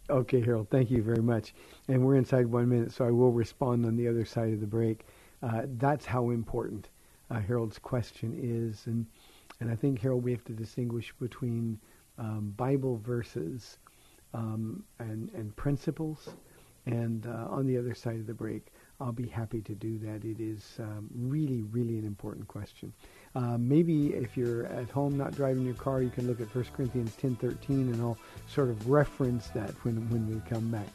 Okay, 0.10 0.42
Harold, 0.42 0.70
thank 0.70 0.92
you 0.92 1.04
very 1.04 1.22
much. 1.24 1.54
And 1.88 2.06
we're 2.06 2.18
inside 2.18 2.46
one 2.48 2.70
minute, 2.70 2.92
so 2.94 3.06
I 3.06 3.12
will 3.12 3.32
respond 3.32 3.86
on 3.86 3.96
the 3.98 4.08
other 4.08 4.26
side 4.26 4.54
of 4.54 4.62
the 4.62 4.68
break. 4.68 5.06
Uh, 5.42 5.64
that's 5.78 6.06
how 6.06 6.30
important 6.30 6.90
uh, 7.32 7.40
Harold's 7.40 7.80
question 7.80 8.38
is. 8.42 8.84
And, 8.88 9.06
and 9.60 9.72
I 9.72 9.76
think, 9.76 10.00
Harold, 10.02 10.24
we 10.24 10.32
have 10.32 10.46
to 10.46 10.54
distinguish 10.54 11.14
between 11.20 11.80
um, 12.20 12.54
Bible 12.58 12.98
verses 12.98 13.78
um, 14.34 14.84
and, 15.00 15.30
and 15.34 15.56
principles. 15.56 16.30
And 16.86 17.26
uh, 17.26 17.48
on 17.50 17.66
the 17.66 17.78
other 17.78 17.96
side 17.96 18.16
of 18.16 18.28
the 18.28 18.34
break, 18.34 18.68
I'll 19.00 19.14
be 19.14 19.28
happy 19.28 19.62
to 19.62 19.74
do 19.74 19.98
that. 20.00 20.26
It 20.26 20.40
is 20.40 20.76
um, 20.80 21.10
really, 21.16 21.62
really 21.62 21.98
an 21.98 22.06
important 22.06 22.48
question. 22.48 22.94
Uh, 23.36 23.58
maybe 23.58 24.08
if 24.08 24.36
you're 24.36 24.66
at 24.68 24.90
home 24.90 25.18
not 25.18 25.36
driving 25.36 25.66
your 25.66 25.76
car, 25.76 26.02
you 26.02 26.10
can 26.10 26.28
look 26.28 26.42
at 26.42 26.54
1 26.54 26.66
Corinthians 26.76 27.16
10.13 27.22 27.70
and 27.70 28.02
I'll 28.02 28.18
sort 28.48 28.70
of 28.70 28.90
reference 28.90 29.48
that 29.50 29.72
when, 29.86 30.10
when 30.10 30.28
we 30.28 30.42
come 30.50 30.70
back. 30.70 30.88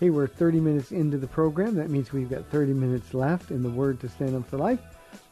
Hey, 0.00 0.10
we're 0.10 0.26
30 0.26 0.60
minutes 0.60 0.92
into 0.92 1.18
the 1.18 1.26
program. 1.26 1.74
That 1.74 1.90
means 1.90 2.12
we've 2.12 2.30
got 2.30 2.46
30 2.46 2.72
minutes 2.72 3.14
left 3.14 3.50
in 3.50 3.62
the 3.62 3.70
Word 3.70 4.00
to 4.00 4.08
Stand 4.08 4.34
Up 4.34 4.48
for 4.48 4.56
Life. 4.56 4.80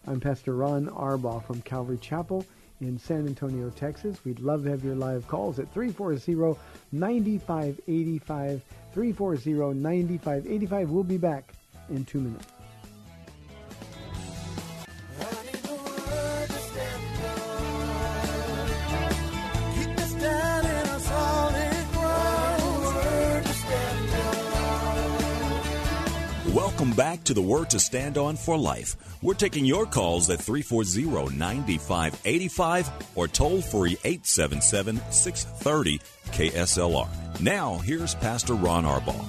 I'm 0.06 0.20
Pastor 0.20 0.54
Ron 0.54 0.86
Arbaugh 0.86 1.44
from 1.44 1.62
Calvary 1.62 1.98
Chapel 1.98 2.44
in 2.84 2.98
San 2.98 3.26
Antonio, 3.26 3.70
Texas. 3.70 4.22
We'd 4.24 4.40
love 4.40 4.64
to 4.64 4.70
have 4.70 4.84
your 4.84 4.94
live 4.94 5.26
calls 5.28 5.58
at 5.58 5.72
340-9585, 5.74 8.60
340-9585. 8.94 10.88
We'll 10.88 11.04
be 11.04 11.18
back 11.18 11.52
in 11.88 12.04
two 12.04 12.20
minutes. 12.20 12.51
Back 26.96 27.24
to 27.24 27.32
the 27.32 27.40
Word 27.40 27.70
to 27.70 27.80
Stand 27.80 28.18
On 28.18 28.36
for 28.36 28.58
Life. 28.58 28.96
We're 29.22 29.32
taking 29.32 29.64
your 29.64 29.86
calls 29.86 30.28
at 30.28 30.40
340 30.40 31.34
9585 31.34 32.90
or 33.14 33.28
toll 33.28 33.62
free 33.62 33.96
877 34.04 35.00
630 35.10 36.00
KSLR. 36.32 37.40
Now, 37.40 37.78
here's 37.78 38.14
Pastor 38.16 38.52
Ron 38.52 38.84
Arbaugh. 38.84 39.24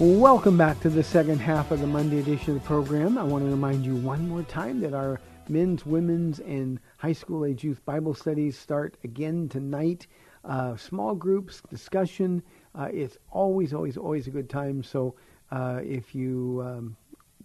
Welcome 0.00 0.58
back 0.58 0.80
to 0.80 0.90
the 0.90 1.04
second 1.04 1.38
half 1.38 1.70
of 1.70 1.80
the 1.80 1.86
Monday 1.86 2.18
edition 2.18 2.56
of 2.56 2.62
the 2.62 2.66
program. 2.66 3.16
I 3.16 3.22
want 3.22 3.44
to 3.44 3.50
remind 3.50 3.86
you 3.86 3.94
one 3.94 4.28
more 4.28 4.42
time 4.42 4.80
that 4.80 4.92
our 4.92 5.20
men's, 5.48 5.86
women's, 5.86 6.40
and 6.40 6.80
high 6.96 7.12
school 7.12 7.44
age 7.44 7.62
youth 7.62 7.84
Bible 7.84 8.12
studies 8.12 8.58
start 8.58 8.96
again 9.04 9.48
tonight. 9.48 10.08
Uh, 10.44 10.76
small 10.76 11.14
groups, 11.14 11.62
discussion. 11.70 12.42
Uh, 12.74 12.88
it's 12.92 13.18
always, 13.30 13.72
always, 13.72 13.96
always 13.96 14.26
a 14.26 14.30
good 14.30 14.50
time. 14.50 14.82
So 14.82 15.14
uh, 15.54 15.80
if 15.84 16.16
you 16.16 16.62
um, 16.66 16.96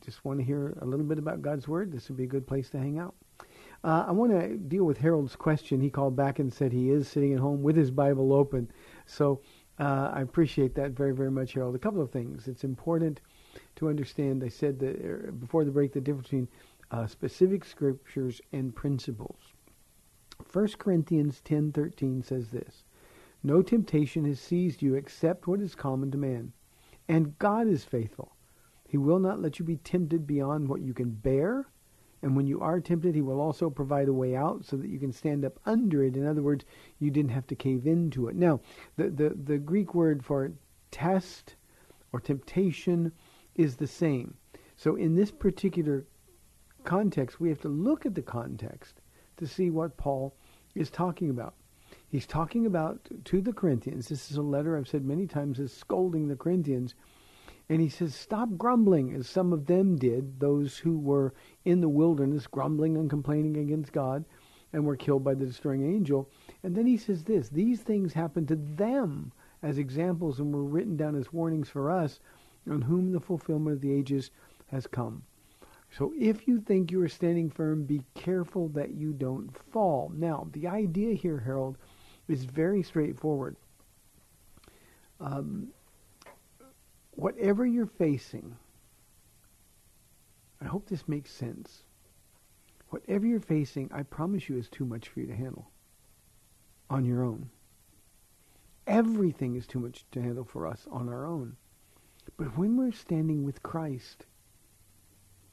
just 0.04 0.26
want 0.26 0.40
to 0.40 0.44
hear 0.44 0.76
a 0.82 0.86
little 0.86 1.06
bit 1.06 1.20
about 1.20 1.44
God's 1.44 1.68
Word, 1.68 1.92
this 1.92 2.08
would 2.10 2.18
be 2.18 2.24
a 2.24 2.28
good 2.28 2.48
place 2.48 2.68
to 2.72 2.80
hang 2.80 2.98
out. 2.98 3.14
Uh, 3.84 4.06
I 4.08 4.12
want 4.12 4.32
to 4.32 4.58
deal 4.58 4.84
with 4.84 4.98
Harold's 4.98 5.36
question. 5.36 5.80
He 5.80 5.92
called 5.92 6.16
back 6.16 6.40
and 6.40 6.52
said 6.52 6.74
he 6.74 6.90
is 6.90 7.08
sitting 7.08 7.34
at 7.34 7.40
home 7.40 7.62
with 7.62 7.76
his 7.76 7.92
Bible 7.92 8.34
open. 8.34 8.72
So 9.06 9.42
uh, 9.78 10.10
I 10.12 10.22
appreciate 10.22 10.74
that 10.74 10.92
very, 10.92 11.14
very 11.14 11.30
much, 11.30 11.54
Harold. 11.54 11.76
A 11.76 11.80
couple 11.80 12.02
of 12.02 12.10
things. 12.10 12.48
It's 12.48 12.64
important 12.64 13.22
to 13.76 13.90
understand, 13.90 14.44
I 14.44 14.50
said 14.50 14.80
that 14.80 15.06
er, 15.06 15.32
before 15.40 15.64
the 15.64 15.72
break, 15.72 15.94
the 15.94 16.02
difference 16.02 16.30
between 16.30 16.48
uh, 16.90 17.06
specific 17.06 17.64
scriptures 17.64 18.42
and 18.52 18.76
principles. 18.76 19.54
1 20.52 20.68
Corinthians 20.80 21.42
10:13 21.46 22.24
says 22.24 22.50
this, 22.50 22.86
"No 23.44 23.62
temptation 23.62 24.26
has 24.26 24.40
seized 24.40 24.82
you 24.82 24.96
except 24.96 25.48
what 25.48 25.62
is 25.62 25.76
common 25.76 26.10
to 26.12 26.18
man, 26.18 26.54
and 27.10 27.38
God 27.40 27.68
is 27.68 27.84
faithful. 27.84 28.36
He 28.88 28.98
will 28.98 29.20
not 29.20 29.42
let 29.42 29.60
you 29.60 29.66
be 29.66 29.78
tempted 29.78 30.26
beyond 30.26 30.70
what 30.70 30.82
you 30.82 30.94
can 30.94 31.10
bear, 31.10 31.68
and 32.22 32.36
when 32.36 32.48
you 32.48 32.60
are 32.62 32.80
tempted, 32.80 33.16
he 33.16 33.22
will 33.22 33.40
also 33.40 33.70
provide 33.70 34.08
a 34.08 34.14
way 34.14 34.36
out 34.36 34.66
so 34.66 34.76
that 34.78 34.90
you 34.90 35.00
can 35.00 35.12
stand 35.12 35.46
up 35.46 35.60
under 35.66 36.04
it. 36.04 36.18
In 36.18 36.26
other 36.26 36.42
words, 36.42 36.66
you 37.00 37.12
didn't 37.12 37.32
have 37.32 37.48
to 37.48 37.56
cave 37.56 37.88
into 37.88 38.28
it. 38.28 38.36
Now, 38.36 38.60
the, 38.98 39.10
the, 39.10 39.30
the 39.30 39.58
Greek 39.58 39.94
word 39.94 40.24
for 40.24 40.52
test 40.92 41.56
or 42.12 42.20
temptation 42.20 43.12
is 43.56 43.76
the 43.76 43.88
same. 43.88 44.36
So 44.76 44.96
in 44.96 45.16
this 45.16 45.32
particular 45.32 46.06
context, 46.84 47.40
we 47.40 47.50
have 47.50 47.62
to 47.62 47.70
look 47.70 48.06
at 48.06 48.16
the 48.16 48.22
context 48.22 49.02
to 49.38 49.48
see 49.48 49.70
what 49.70 49.98
Paul 49.98 50.36
is 50.76 50.90
talking 50.90 51.30
about. 51.30 51.54
He's 52.12 52.26
talking 52.26 52.66
about 52.66 53.08
to 53.26 53.40
the 53.40 53.54
Corinthians. 53.54 54.08
This 54.08 54.32
is 54.32 54.38
a 54.38 54.42
letter 54.42 54.76
I've 54.76 54.88
said 54.88 55.06
many 55.06 55.28
times 55.28 55.60
is 55.60 55.72
scolding 55.72 56.28
the 56.28 56.36
Corinthians. 56.36 56.96
And 57.70 57.80
he 57.80 57.90
says, 57.90 58.16
Stop 58.16 58.50
grumbling, 58.58 59.14
as 59.14 59.30
some 59.30 59.54
of 59.54 59.68
them 59.68 59.96
did, 59.96 60.40
those 60.40 60.80
who 60.80 60.98
were 60.98 61.36
in 61.66 61.82
the 61.82 61.90
wilderness 61.90 62.48
grumbling 62.48 62.98
and 62.98 63.12
complaining 63.12 63.58
against 63.58 63.92
God 63.92 64.26
and 64.74 64.86
were 64.86 64.96
killed 64.96 65.24
by 65.24 65.36
the 65.36 65.46
destroying 65.46 65.84
angel. 65.84 66.28
And 66.64 66.76
then 66.76 66.88
he 66.88 66.98
says 66.98 67.24
this 67.24 67.50
These 67.50 67.82
things 67.82 68.14
happened 68.14 68.48
to 68.48 68.56
them 68.56 69.32
as 69.62 69.78
examples 69.78 70.40
and 70.40 70.52
were 70.52 70.64
written 70.64 70.98
down 70.98 71.16
as 71.16 71.32
warnings 71.32 71.70
for 71.70 71.92
us, 71.92 72.20
on 72.68 72.82
whom 72.82 73.12
the 73.12 73.20
fulfillment 73.20 73.76
of 73.76 73.82
the 73.82 73.94
ages 73.94 74.32
has 74.68 74.88
come. 74.88 75.22
So 75.92 76.14
if 76.18 76.48
you 76.48 76.60
think 76.60 76.92
you 76.92 77.02
are 77.02 77.10
standing 77.10 77.50
firm, 77.50 77.84
be 77.84 78.04
careful 78.14 78.70
that 78.70 78.92
you 78.92 79.14
don't 79.14 79.56
fall. 79.72 80.12
Now, 80.16 80.48
the 80.52 80.68
idea 80.68 81.14
here, 81.14 81.40
Harold, 81.40 81.78
is 82.30 82.46
very 82.46 82.84
straightforward. 82.84 83.56
Um, 85.20 85.70
whatever 87.12 87.66
you're 87.66 87.86
facing, 87.86 88.56
I 90.62 90.66
hope 90.66 90.88
this 90.88 91.08
makes 91.08 91.32
sense. 91.32 91.84
Whatever 92.90 93.26
you're 93.28 93.40
facing, 93.40 93.90
I 93.94 94.04
promise 94.04 94.50
you 94.50 94.58
is 94.58 94.70
too 94.70 94.86
much 94.86 95.10
for 95.10 95.20
you 95.20 95.28
to 95.28 95.36
handle 95.36 95.70
on 96.90 97.06
your 97.06 97.24
own. 97.24 97.50
Everything 98.88 99.56
is 99.56 99.68
too 99.68 99.80
much 99.80 100.06
to 100.12 100.22
handle 100.22 100.44
for 100.44 100.66
us 100.66 100.88
on 100.90 101.08
our 101.10 101.26
own. 101.26 101.56
But 102.38 102.58
when 102.58 102.78
we're 102.78 102.92
standing 102.92 103.44
with 103.44 103.62
Christ, 103.62 104.26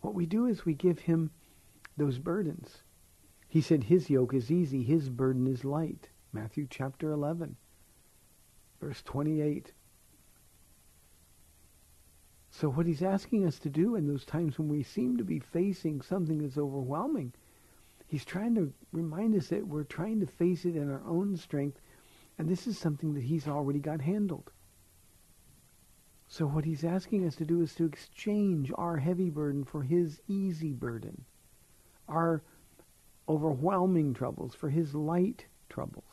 what 0.01 0.15
we 0.15 0.25
do 0.25 0.47
is 0.47 0.65
we 0.65 0.75
give 0.75 1.01
him 1.01 1.31
those 1.97 2.19
burdens. 2.19 2.83
He 3.49 3.61
said 3.61 3.85
his 3.85 4.09
yoke 4.09 4.35
is 4.35 4.51
easy, 4.51 4.83
his 4.83 5.09
burden 5.09 5.47
is 5.47 5.65
light. 5.65 6.09
Matthew 6.37 6.67
chapter 6.69 7.13
11, 7.13 7.57
verse 8.79 9.01
28. 9.03 9.73
So 12.51 12.69
what 12.69 12.85
he's 12.85 13.03
asking 13.03 13.47
us 13.47 13.59
to 13.61 13.71
do 13.71 13.97
in 13.97 14.07
those 14.07 14.27
times 14.27 14.59
when 14.59 14.69
we 14.69 14.83
seem 14.83 15.17
to 15.17 15.25
be 15.25 15.39
facing 15.39 16.03
something 16.03 16.43
that's 16.43 16.59
overwhelming, 16.59 17.33
he's 18.07 18.27
trying 18.27 18.55
to 18.57 18.71
remind 18.93 19.35
us 19.35 19.49
that 19.49 19.67
we're 19.67 19.85
trying 19.85 20.21
to 20.21 20.27
face 20.27 20.67
it 20.67 20.77
in 20.77 20.91
our 20.91 21.01
own 21.07 21.39
strength, 21.39 21.81
and 22.37 22.47
this 22.47 22.67
is 22.67 22.77
something 22.77 23.15
that 23.15 23.25
he's 23.25 23.49
already 23.49 23.79
got 23.79 24.03
handled. 24.03 24.51
So 26.29 26.45
what 26.45 26.67
he's 26.67 26.85
asking 26.85 27.27
us 27.27 27.37
to 27.37 27.47
do 27.47 27.63
is 27.63 27.75
to 27.77 27.87
exchange 27.87 28.71
our 28.75 28.99
heavy 28.99 29.31
burden 29.31 29.65
for 29.65 29.83
his 29.83 30.21
easy 30.29 30.75
burden, 30.75 31.25
our 32.11 32.43
overwhelming 33.27 34.13
troubles 34.13 34.55
for 34.55 34.69
his 34.69 34.95
light 34.95 35.47
troubles. 35.71 36.06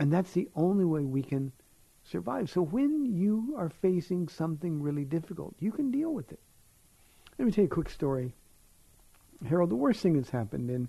And 0.00 0.10
that's 0.10 0.32
the 0.32 0.48
only 0.56 0.86
way 0.86 1.04
we 1.04 1.22
can 1.22 1.52
survive. 2.04 2.48
So 2.48 2.62
when 2.62 3.04
you 3.04 3.54
are 3.58 3.68
facing 3.68 4.28
something 4.28 4.80
really 4.80 5.04
difficult, 5.04 5.54
you 5.60 5.70
can 5.70 5.90
deal 5.90 6.14
with 6.14 6.32
it. 6.32 6.40
Let 7.38 7.44
me 7.44 7.52
tell 7.52 7.64
you 7.64 7.70
a 7.70 7.74
quick 7.74 7.90
story. 7.90 8.34
Harold, 9.46 9.70
the 9.70 9.76
worst 9.76 10.00
thing 10.00 10.14
that's 10.14 10.30
happened 10.30 10.70
in 10.70 10.88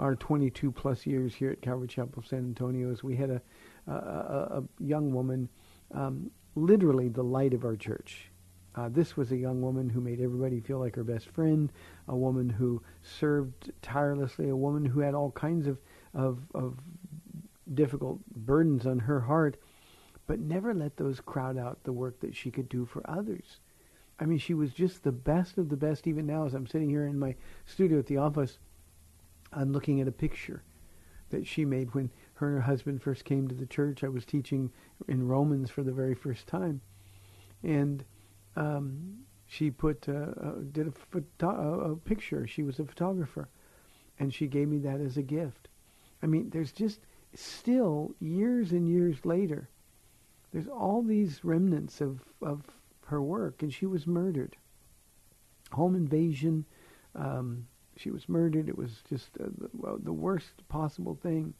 our 0.00 0.16
22 0.16 0.72
plus 0.72 1.06
years 1.06 1.36
here 1.36 1.50
at 1.50 1.62
Calvary 1.62 1.86
Chapel 1.86 2.24
San 2.28 2.40
Antonio 2.40 2.90
is 2.90 3.04
we 3.04 3.14
had 3.14 3.30
a, 3.30 3.42
a, 3.86 3.92
a, 3.92 4.62
young 4.80 5.12
woman, 5.12 5.48
um, 5.94 6.28
literally 6.56 7.08
the 7.08 7.22
light 7.22 7.54
of 7.54 7.64
our 7.64 7.76
church. 7.76 8.28
Uh, 8.74 8.88
this 8.88 9.16
was 9.16 9.30
a 9.30 9.36
young 9.36 9.60
woman 9.60 9.88
who 9.88 10.00
made 10.00 10.20
everybody 10.20 10.58
feel 10.58 10.78
like 10.78 10.96
her 10.96 11.04
best 11.04 11.28
friend, 11.28 11.72
a 12.08 12.16
woman 12.16 12.48
who 12.48 12.82
served 13.02 13.70
tirelessly, 13.82 14.48
a 14.48 14.56
woman 14.56 14.84
who 14.84 14.98
had 14.98 15.14
all 15.14 15.30
kinds 15.30 15.68
of, 15.68 15.78
of, 16.14 16.38
of 16.54 16.76
difficult 17.74 18.20
burdens 18.26 18.86
on 18.86 19.00
her 19.00 19.20
heart, 19.20 19.56
but 20.26 20.40
never 20.40 20.72
let 20.74 20.96
those 20.96 21.20
crowd 21.20 21.58
out 21.58 21.84
the 21.84 21.92
work 21.92 22.20
that 22.20 22.36
she 22.36 22.50
could 22.50 22.68
do 22.68 22.84
for 22.84 23.08
others. 23.08 23.58
I 24.18 24.24
mean, 24.24 24.38
she 24.38 24.54
was 24.54 24.72
just 24.72 25.02
the 25.02 25.12
best 25.12 25.58
of 25.58 25.68
the 25.68 25.76
best. 25.76 26.06
Even 26.06 26.26
now, 26.26 26.46
as 26.46 26.54
I'm 26.54 26.66
sitting 26.66 26.90
here 26.90 27.06
in 27.06 27.18
my 27.18 27.34
studio 27.66 27.98
at 27.98 28.06
the 28.06 28.18
office, 28.18 28.58
I'm 29.52 29.72
looking 29.72 30.00
at 30.00 30.08
a 30.08 30.12
picture 30.12 30.62
that 31.30 31.46
she 31.46 31.64
made 31.64 31.94
when 31.94 32.10
her 32.34 32.48
and 32.48 32.56
her 32.56 32.62
husband 32.62 33.02
first 33.02 33.24
came 33.24 33.48
to 33.48 33.54
the 33.54 33.66
church. 33.66 34.04
I 34.04 34.08
was 34.08 34.24
teaching 34.24 34.70
in 35.08 35.26
Romans 35.26 35.70
for 35.70 35.82
the 35.82 35.92
very 35.92 36.14
first 36.14 36.46
time, 36.46 36.80
and 37.62 38.04
um, 38.54 39.18
she 39.46 39.70
put 39.70 40.08
uh, 40.08 40.12
uh, 40.12 40.52
did 40.70 40.88
a, 40.88 40.92
photo- 40.92 41.92
a 41.92 41.96
picture. 41.96 42.46
She 42.46 42.62
was 42.62 42.78
a 42.78 42.84
photographer, 42.84 43.48
and 44.18 44.32
she 44.32 44.46
gave 44.46 44.68
me 44.68 44.78
that 44.78 45.00
as 45.00 45.16
a 45.16 45.22
gift. 45.22 45.68
I 46.22 46.26
mean, 46.26 46.50
there's 46.50 46.72
just 46.72 47.00
still 47.34 48.14
years 48.20 48.72
and 48.72 48.88
years 48.88 49.24
later, 49.24 49.68
there's 50.52 50.68
all 50.68 51.02
these 51.02 51.44
remnants 51.44 52.00
of 52.00 52.20
of 52.42 52.62
her 53.06 53.22
work, 53.22 53.62
and 53.62 53.72
she 53.72 53.86
was 53.86 54.06
murdered. 54.06 54.56
Home 55.72 55.94
invasion. 55.94 56.64
Um, 57.14 57.66
she 57.96 58.10
was 58.10 58.28
murdered. 58.28 58.68
It 58.68 58.76
was 58.76 59.02
just 59.08 59.30
uh, 59.38 59.44
the, 59.58 59.70
well, 59.72 59.98
the 60.02 60.12
worst 60.12 60.66
possible 60.68 61.18
thing. 61.22 61.54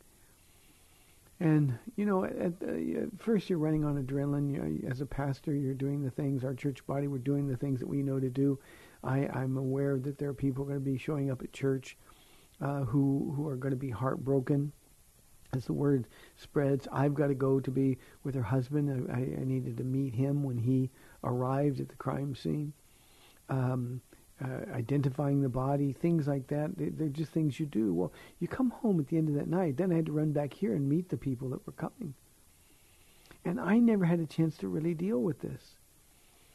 And 1.40 1.78
you 1.96 2.06
know, 2.06 2.24
at, 2.24 2.62
at 2.62 3.08
first 3.18 3.50
you're 3.50 3.58
running 3.58 3.84
on 3.84 4.02
adrenaline. 4.02 4.50
You 4.50 4.58
know, 4.58 4.90
as 4.90 5.00
a 5.00 5.06
pastor, 5.06 5.54
you're 5.54 5.74
doing 5.74 6.02
the 6.02 6.10
things. 6.10 6.44
Our 6.44 6.54
church 6.54 6.86
body, 6.86 7.08
we're 7.08 7.18
doing 7.18 7.48
the 7.48 7.56
things 7.56 7.80
that 7.80 7.88
we 7.88 8.02
know 8.02 8.20
to 8.20 8.30
do. 8.30 8.58
I, 9.02 9.26
I'm 9.32 9.56
aware 9.56 9.98
that 9.98 10.18
there 10.18 10.28
are 10.28 10.34
people 10.34 10.64
going 10.64 10.78
to 10.78 10.84
be 10.84 10.98
showing 10.98 11.30
up 11.30 11.42
at 11.42 11.52
church 11.52 11.96
uh, 12.60 12.84
who 12.84 13.32
who 13.36 13.48
are 13.48 13.56
going 13.56 13.72
to 13.72 13.76
be 13.76 13.90
heartbroken 13.90 14.72
as 15.54 15.66
the 15.66 15.72
word 15.72 16.06
spreads. 16.36 16.88
I've 16.90 17.12
got 17.12 17.26
to 17.26 17.34
go 17.34 17.60
to 17.60 17.70
be 17.70 17.98
with 18.24 18.34
her 18.34 18.42
husband. 18.42 19.10
I, 19.10 19.40
I 19.40 19.44
needed 19.44 19.76
to 19.76 19.84
meet 19.84 20.14
him 20.14 20.42
when 20.42 20.56
he 20.56 20.90
arrived 21.22 21.78
at 21.78 21.90
the 21.90 21.96
crime 21.96 22.34
scene. 22.34 22.72
Um, 23.50 24.00
uh, 24.42 24.72
identifying 24.74 25.42
the 25.42 25.50
body, 25.50 25.92
things 25.92 26.26
like 26.26 26.46
that. 26.46 26.76
They, 26.78 26.88
they're 26.88 27.08
just 27.08 27.32
things 27.32 27.60
you 27.60 27.66
do. 27.66 27.92
Well, 27.92 28.12
you 28.40 28.48
come 28.48 28.70
home 28.70 28.98
at 28.98 29.08
the 29.08 29.18
end 29.18 29.28
of 29.28 29.34
that 29.34 29.46
night. 29.46 29.76
Then 29.76 29.92
I 29.92 29.96
had 29.96 30.06
to 30.06 30.12
run 30.12 30.32
back 30.32 30.54
here 30.54 30.74
and 30.74 30.88
meet 30.88 31.10
the 31.10 31.18
people 31.18 31.50
that 31.50 31.64
were 31.66 31.72
coming. 31.74 32.14
And 33.44 33.60
I 33.60 33.78
never 33.78 34.06
had 34.06 34.20
a 34.20 34.26
chance 34.26 34.56
to 34.58 34.68
really 34.68 34.94
deal 34.94 35.18
with 35.18 35.40
this. 35.40 35.76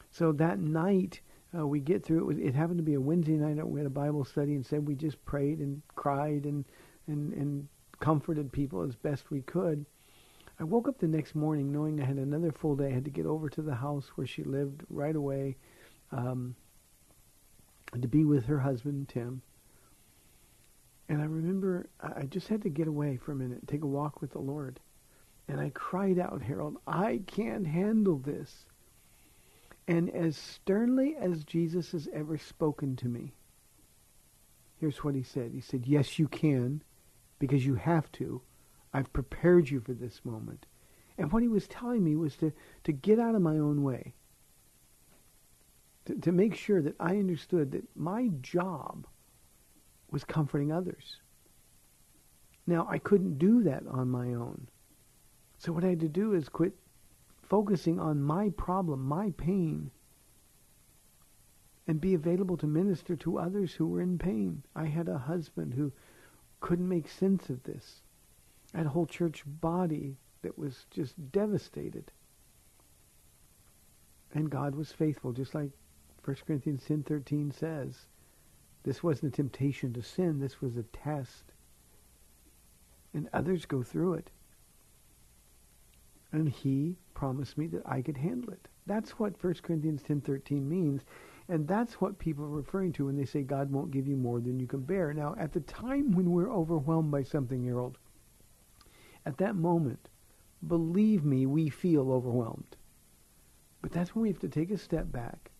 So 0.10 0.32
that 0.34 0.60
night, 0.60 1.22
uh, 1.58 1.68
we 1.68 1.80
get 1.80 2.04
through. 2.04 2.18
It, 2.18 2.26
was, 2.26 2.38
it 2.40 2.56
happened 2.56 2.80
to 2.80 2.84
be 2.84 2.96
a 2.96 3.00
Wednesday 3.02 3.34
night. 3.34 3.66
We 3.66 3.80
had 3.80 3.88
a 3.88 3.92
Bible 3.92 4.26
study 4.26 4.56
and 4.56 4.66
said 4.66 4.88
we 4.88 4.96
just 4.96 5.24
prayed 5.24 5.60
and 5.60 5.84
cried 5.96 6.46
and, 6.46 6.66
and, 7.08 7.32
and 7.34 7.68
comforted 8.00 8.52
people 8.52 8.82
as 8.82 8.96
best 8.96 9.32
we 9.32 9.42
could. 9.42 9.86
I 10.60 10.64
woke 10.64 10.88
up 10.88 11.00
the 11.00 11.08
next 11.08 11.36
morning 11.36 11.72
knowing 11.72 12.02
I 12.02 12.06
had 12.06 12.18
another 12.18 12.52
full 12.52 12.76
day. 12.76 12.88
I 12.88 12.94
had 12.94 13.06
to 13.06 13.12
get 13.12 13.26
over 13.26 13.50
to 13.50 13.62
the 13.62 13.76
house 13.76 14.08
where 14.16 14.28
she 14.28 14.44
lived 14.44 14.84
right 14.90 15.16
away. 15.16 15.58
Um, 16.12 16.56
to 18.02 18.08
be 18.08 18.26
with 18.26 18.46
her 18.46 18.60
husband, 18.60 19.10
Tim. 19.10 19.42
And 21.10 21.22
I 21.22 21.26
remember 21.26 21.90
I 22.02 22.24
just 22.24 22.50
had 22.50 22.62
to 22.64 22.70
get 22.70 22.88
away 22.88 23.18
for 23.18 23.32
a 23.32 23.36
minute, 23.36 23.68
take 23.68 23.84
a 23.84 23.88
walk 23.88 24.20
with 24.20 24.32
the 24.32 24.40
Lord. 24.40 24.80
And 25.48 25.62
I 25.62 25.70
cried 25.74 26.20
out, 26.20 26.42
Harold, 26.42 26.78
I 26.86 27.22
can't 27.28 27.66
handle 27.66 28.18
this. 28.18 28.66
And 29.88 30.10
as 30.10 30.36
sternly 30.36 31.16
as 31.16 31.46
Jesus 31.46 31.94
has 31.94 32.10
ever 32.12 32.38
spoken 32.38 32.98
to 32.98 33.08
me, 33.08 33.32
here's 34.76 35.04
what 35.04 35.16
he 35.16 35.24
said. 35.24 35.52
He 35.54 35.62
said, 35.62 35.86
Yes, 35.88 36.20
you 36.20 36.28
can, 36.28 36.84
because 37.40 37.66
you 37.66 37.76
have 37.76 38.12
to. 38.14 38.42
I've 38.94 39.14
prepared 39.14 39.70
you 39.70 39.80
for 39.80 39.94
this 39.94 40.22
moment. 40.24 40.66
And 41.18 41.32
what 41.32 41.42
he 41.42 41.48
was 41.48 41.68
telling 41.68 42.04
me 42.04 42.16
was 42.16 42.36
to, 42.38 42.52
to 42.84 42.92
get 42.92 43.20
out 43.20 43.36
of 43.36 43.42
my 43.42 43.58
own 43.58 43.84
way 43.84 44.14
to, 46.08 46.16
to 46.16 46.32
make 46.32 46.56
sure 46.56 46.82
that 46.82 46.96
I 47.00 47.18
understood 47.18 47.72
that 47.72 47.84
my 47.96 48.30
job 48.42 49.06
was 50.10 50.24
comforting 50.24 50.72
others. 50.72 51.18
Now, 52.66 52.88
I 52.90 52.98
couldn't 52.98 53.38
do 53.38 53.64
that 53.64 53.84
on 53.88 54.10
my 54.10 54.34
own. 54.34 54.68
So 55.58 55.74
what 55.74 55.84
I 55.84 55.90
had 55.90 56.00
to 56.02 56.08
do 56.08 56.34
is 56.34 56.50
quit 56.50 56.74
focusing 57.44 58.00
on 58.00 58.22
my 58.22 58.50
problem, 58.52 59.02
my 59.04 59.32
pain, 59.38 59.92
and 61.88 62.00
be 62.00 62.14
available 62.14 62.58
to 62.58 62.68
minister 62.68 63.16
to 63.18 63.40
others 63.40 63.74
who 63.74 63.88
were 63.88 64.02
in 64.02 64.18
pain. 64.18 64.64
I 64.76 64.86
had 64.86 65.10
a 65.10 65.18
husband 65.18 65.74
who 65.74 65.92
couldn't 66.60 66.90
make 66.90 67.10
sense 67.10 67.50
of 67.50 67.64
this. 67.64 68.02
I 68.74 68.78
had 68.78 68.88
a 68.88 68.92
whole 68.92 69.06
church 69.06 69.44
body 69.46 70.18
that 70.42 70.58
was 70.58 70.86
just 70.92 71.32
devastated. 71.32 72.12
And 74.34 74.50
God 74.50 74.76
was 74.76 74.92
faithful, 74.92 75.32
just 75.32 75.56
like 75.56 75.72
1 76.26 76.38
Corinthians 76.46 76.84
10.13 76.88 77.54
says, 77.54 78.08
this 78.84 79.04
wasn't 79.04 79.34
a 79.34 79.36
temptation 79.36 79.94
to 79.94 80.02
sin, 80.02 80.40
this 80.40 80.62
was 80.62 80.78
a 80.78 80.84
test. 80.84 81.44
And 83.14 83.30
others 83.34 83.66
go 83.66 83.84
through 83.84 84.14
it. 84.14 84.30
And 86.32 86.50
he 86.50 86.98
promised 87.14 87.58
me 87.58 87.68
that 87.68 87.82
I 87.86 88.02
could 88.02 88.18
handle 88.18 88.52
it. 88.52 88.68
That's 88.86 89.12
what 89.12 89.42
1 89.44 89.56
Corinthians 89.64 90.04
10.13 90.04 90.66
means. 90.66 91.02
And 91.50 91.68
that's 91.68 92.02
what 92.02 92.20
people 92.20 92.44
are 92.44 92.50
referring 92.50 92.92
to 92.94 93.06
when 93.06 93.16
they 93.16 93.26
say 93.26 93.42
God 93.42 93.72
won't 93.72 93.92
give 93.92 94.08
you 94.08 94.18
more 94.18 94.42
than 94.42 94.60
you 94.60 94.68
can 94.68 94.82
bear. 94.82 95.14
Now, 95.14 95.34
at 95.40 95.54
the 95.54 95.62
time 95.62 96.12
when 96.12 96.32
we're 96.32 96.52
overwhelmed 96.52 97.12
by 97.12 97.24
something, 97.24 97.64
Harold, 97.64 97.98
at 99.26 99.38
that 99.38 99.56
moment, 99.56 100.10
believe 100.68 101.24
me, 101.24 101.46
we 101.46 101.70
feel 101.70 102.12
overwhelmed. 102.12 102.76
But 103.82 103.92
that's 103.92 104.14
when 104.14 104.24
we 104.24 104.30
have 104.30 104.40
to 104.40 104.50
take 104.50 104.72
a 104.72 104.78
step 104.78 105.12
back 105.12 105.52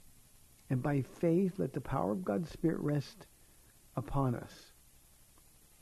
and 0.70 0.84
by 0.84 1.02
faith, 1.02 1.60
let 1.60 1.74
the 1.74 1.82
power 1.82 2.12
of 2.12 2.26
God's 2.26 2.50
Spirit 2.50 2.80
rest 2.80 3.26
upon 3.96 4.36
us. 4.36 4.74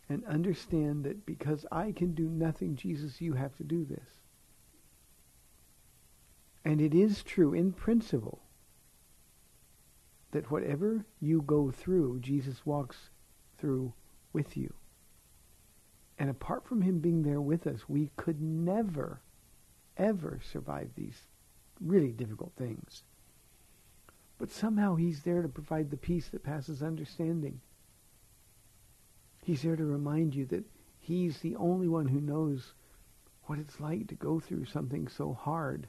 And 0.08 0.24
understand 0.26 1.04
that 1.06 1.26
because 1.26 1.66
I 1.72 1.92
can 1.92 2.14
do 2.14 2.30
nothing, 2.30 2.76
Jesus, 2.76 3.20
you 3.20 3.34
have 3.34 3.56
to 3.58 3.64
do 3.64 3.84
this. 3.84 4.08
And 6.64 6.80
it 6.80 6.94
is 6.94 7.24
true 7.24 7.54
in 7.54 7.74
principle 7.74 8.45
that 10.32 10.52
whatever 10.52 11.06
you 11.20 11.42
go 11.42 11.72
through, 11.72 12.20
Jesus 12.20 12.66
walks 12.66 13.10
through 13.58 13.94
with 14.34 14.58
you. 14.58 14.74
And 16.18 16.30
apart 16.30 16.66
from 16.66 16.82
him 16.82 17.00
being 17.00 17.24
there 17.24 17.42
with 17.42 17.68
us, 17.68 17.90
we 17.90 18.12
could 18.16 18.42
never, 18.42 19.22
ever 19.98 20.40
survive 20.44 20.92
these 20.96 21.28
really 21.82 22.12
difficult 22.12 22.54
things. 22.58 23.04
But 24.38 24.52
somehow 24.52 24.96
he's 24.96 25.24
there 25.24 25.42
to 25.42 25.50
provide 25.50 25.90
the 25.90 25.98
peace 25.98 26.30
that 26.30 26.44
passes 26.44 26.82
understanding. 26.82 27.62
He's 29.44 29.62
there 29.62 29.76
to 29.76 29.86
remind 29.86 30.36
you 30.36 30.46
that 30.48 30.66
he's 31.00 31.40
the 31.40 31.56
only 31.56 31.88
one 31.88 32.08
who 32.08 32.20
knows 32.20 32.74
what 33.44 33.60
it's 33.60 33.80
like 33.80 34.08
to 34.08 34.16
go 34.16 34.40
through 34.40 34.66
something 34.66 35.08
so 35.08 35.34
hard. 35.34 35.88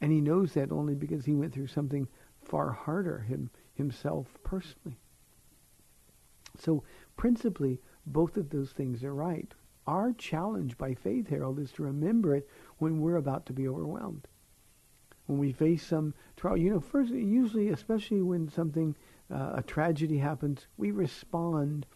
And 0.00 0.12
he 0.12 0.20
knows 0.20 0.54
that 0.54 0.70
only 0.70 0.94
because 0.94 1.24
he 1.24 1.34
went 1.34 1.52
through 1.52 1.68
something 1.68 2.06
far 2.50 2.72
harder 2.72 3.20
him, 3.20 3.50
himself 3.72 4.36
personally. 4.42 4.98
So 6.58 6.82
principally, 7.16 7.80
both 8.04 8.36
of 8.36 8.50
those 8.50 8.72
things 8.72 9.04
are 9.04 9.14
right. 9.14 9.54
Our 9.86 10.12
challenge 10.12 10.76
by 10.76 10.94
faith, 10.94 11.28
Harold, 11.28 11.58
is 11.58 11.72
to 11.72 11.84
remember 11.84 12.34
it 12.34 12.48
when 12.78 13.00
we're 13.00 13.16
about 13.16 13.46
to 13.46 13.52
be 13.52 13.68
overwhelmed 13.68 14.26
when 15.30 15.38
we 15.38 15.52
face 15.52 15.86
some 15.86 16.12
trial. 16.36 16.56
You 16.56 16.70
know, 16.70 16.80
first, 16.80 17.12
usually, 17.12 17.68
especially 17.68 18.20
when 18.20 18.48
something, 18.48 18.96
uh, 19.32 19.52
a 19.54 19.62
tragedy 19.62 20.18
happens, 20.18 20.66
we 20.76 20.90
respond 20.90 21.86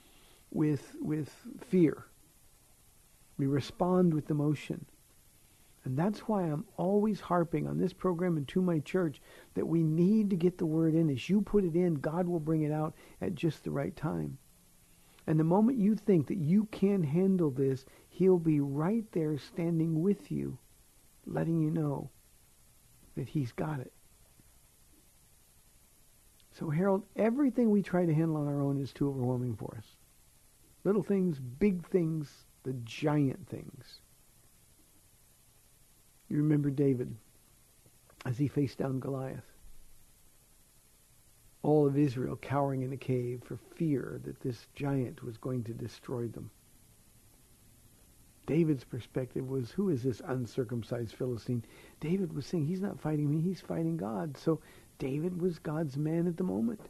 with 0.52 0.94
with 1.00 1.34
fear. 1.58 2.04
We 3.36 3.46
respond 3.46 4.14
with 4.14 4.30
emotion. 4.30 4.86
And 5.84 5.98
that's 5.98 6.20
why 6.20 6.44
I'm 6.44 6.64
always 6.78 7.20
harping 7.20 7.66
on 7.66 7.78
this 7.78 7.92
program 7.92 8.38
and 8.38 8.48
to 8.48 8.62
my 8.62 8.78
church 8.78 9.20
that 9.52 9.66
we 9.66 9.82
need 9.82 10.30
to 10.30 10.36
get 10.36 10.56
the 10.56 10.66
word 10.66 10.94
in. 10.94 11.10
As 11.10 11.28
you 11.28 11.42
put 11.42 11.64
it 11.64 11.74
in, 11.76 11.94
God 11.96 12.26
will 12.26 12.40
bring 12.40 12.62
it 12.62 12.72
out 12.72 12.94
at 13.20 13.34
just 13.34 13.64
the 13.64 13.70
right 13.70 13.94
time. 13.94 14.38
And 15.26 15.38
the 15.38 15.44
moment 15.44 15.78
you 15.78 15.94
think 15.94 16.26
that 16.28 16.38
you 16.38 16.64
can 16.66 17.02
handle 17.02 17.50
this, 17.50 17.84
he'll 18.08 18.38
be 18.38 18.60
right 18.60 19.04
there 19.12 19.36
standing 19.38 20.02
with 20.02 20.30
you, 20.30 20.58
letting 21.26 21.60
you 21.60 21.70
know 21.70 22.10
that 23.16 23.28
he's 23.28 23.52
got 23.52 23.80
it. 23.80 23.92
So, 26.52 26.70
Harold, 26.70 27.04
everything 27.16 27.70
we 27.70 27.82
try 27.82 28.06
to 28.06 28.14
handle 28.14 28.36
on 28.36 28.46
our 28.46 28.60
own 28.60 28.80
is 28.80 28.92
too 28.92 29.08
overwhelming 29.08 29.56
for 29.56 29.74
us. 29.76 29.96
Little 30.84 31.02
things, 31.02 31.40
big 31.40 31.86
things, 31.88 32.46
the 32.62 32.74
giant 32.84 33.48
things. 33.48 34.00
You 36.28 36.38
remember 36.38 36.70
David 36.70 37.14
as 38.24 38.38
he 38.38 38.48
faced 38.48 38.78
down 38.78 39.00
Goliath. 39.00 39.44
All 41.62 41.86
of 41.86 41.96
Israel 41.96 42.36
cowering 42.36 42.82
in 42.82 42.92
a 42.92 42.96
cave 42.96 43.42
for 43.44 43.56
fear 43.76 44.20
that 44.24 44.40
this 44.40 44.66
giant 44.74 45.22
was 45.22 45.38
going 45.38 45.64
to 45.64 45.72
destroy 45.72 46.28
them. 46.28 46.50
David's 48.46 48.84
perspective 48.84 49.48
was, 49.48 49.70
who 49.70 49.88
is 49.88 50.02
this 50.02 50.20
uncircumcised 50.26 51.14
Philistine? 51.14 51.64
David 52.00 52.34
was 52.34 52.44
saying, 52.44 52.66
he's 52.66 52.82
not 52.82 53.00
fighting 53.00 53.30
me, 53.30 53.40
he's 53.40 53.60
fighting 53.60 53.96
God. 53.96 54.36
So 54.36 54.60
David 54.98 55.40
was 55.40 55.58
God's 55.58 55.96
man 55.96 56.26
at 56.26 56.36
the 56.36 56.44
moment. 56.44 56.80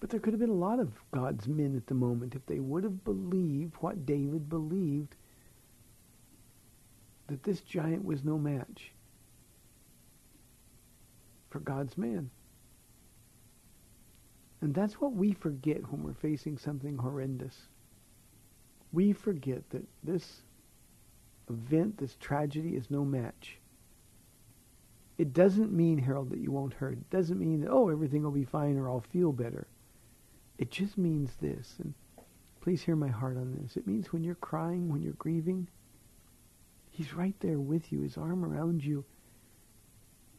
But 0.00 0.08
there 0.10 0.20
could 0.20 0.32
have 0.32 0.40
been 0.40 0.50
a 0.50 0.54
lot 0.54 0.80
of 0.80 0.92
God's 1.12 1.46
men 1.48 1.76
at 1.76 1.86
the 1.86 1.94
moment 1.94 2.34
if 2.34 2.44
they 2.46 2.60
would 2.60 2.84
have 2.84 3.04
believed 3.04 3.74
what 3.80 4.06
David 4.06 4.48
believed 4.48 5.16
that 7.28 7.42
this 7.42 7.60
giant 7.60 8.04
was 8.04 8.24
no 8.24 8.38
match 8.38 8.92
for 11.50 11.60
God's 11.60 11.96
man. 11.96 12.30
And 14.60 14.74
that's 14.74 15.00
what 15.00 15.12
we 15.12 15.32
forget 15.32 15.90
when 15.90 16.02
we're 16.02 16.14
facing 16.14 16.58
something 16.58 16.96
horrendous. 16.96 17.54
We 18.92 19.12
forget 19.12 19.68
that 19.70 19.84
this 20.02 20.42
event, 21.50 21.98
this 21.98 22.16
tragedy, 22.18 22.70
is 22.70 22.90
no 22.90 23.04
match. 23.04 23.58
It 25.18 25.32
doesn't 25.32 25.72
mean, 25.72 25.98
Harold, 25.98 26.30
that 26.30 26.40
you 26.40 26.50
won't 26.50 26.74
hurt. 26.74 26.94
It 26.94 27.10
doesn't 27.10 27.38
mean 27.38 27.60
that, 27.60 27.70
oh, 27.70 27.88
everything 27.88 28.22
will 28.22 28.30
be 28.30 28.44
fine 28.44 28.76
or 28.76 28.88
I'll 28.88 29.04
feel 29.12 29.32
better. 29.32 29.66
It 30.58 30.70
just 30.70 30.96
means 30.98 31.36
this, 31.40 31.74
and 31.78 31.94
please 32.60 32.82
hear 32.82 32.96
my 32.96 33.08
heart 33.08 33.36
on 33.36 33.56
this. 33.60 33.76
It 33.76 33.86
means 33.86 34.12
when 34.12 34.24
you're 34.24 34.34
crying, 34.36 34.88
when 34.88 35.02
you're 35.02 35.12
grieving, 35.14 35.68
He's 36.94 37.12
right 37.12 37.34
there 37.40 37.58
with 37.58 37.90
you, 37.90 38.02
His 38.02 38.16
arm 38.16 38.44
around 38.44 38.84
you, 38.84 39.04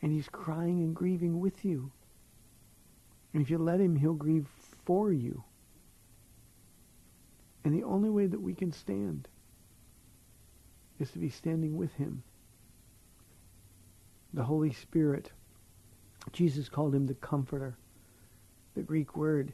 and 0.01 0.09
He's 0.09 0.29
crying 0.29 0.79
and 0.79 0.95
grieving 0.95 1.41
with 1.41 1.65
you. 1.65 1.91
And 3.33 3.43
if 3.43 3.49
you 3.49 3.57
let 3.57 3.81
Him, 3.81 3.97
He'll 3.97 4.13
grieve 4.13 4.47
for 4.85 5.11
you. 5.11 5.43
And 7.65 7.73
the 7.73 7.83
only 7.83 8.09
way 8.09 8.27
that 8.27 8.39
we 8.39 8.53
can 8.53 8.71
stand 8.71 9.27
is 10.97 11.11
to 11.11 11.19
be 11.19 11.29
standing 11.29 11.75
with 11.75 11.93
Him. 11.95 12.23
The 14.33 14.43
Holy 14.43 14.71
Spirit, 14.71 15.33
Jesus 16.31 16.69
called 16.69 16.95
Him 16.95 17.05
the 17.05 17.15
Comforter. 17.15 17.75
The 18.75 18.81
Greek 18.81 19.17
word 19.17 19.51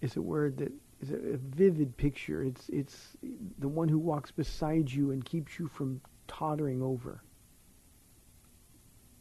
is 0.00 0.16
a 0.16 0.22
word 0.22 0.56
that 0.56 0.72
is 1.00 1.10
a, 1.10 1.36
vivid 1.36 1.96
picture. 1.96 2.42
It's, 2.42 2.68
it's 2.70 3.16
the 3.60 3.68
one 3.68 3.88
who 3.88 3.98
walks 4.00 4.32
beside 4.32 4.90
you 4.90 5.12
and 5.12 5.24
keeps 5.24 5.60
you 5.60 5.68
from 5.68 6.00
tottering 6.26 6.82
over. 6.82 7.22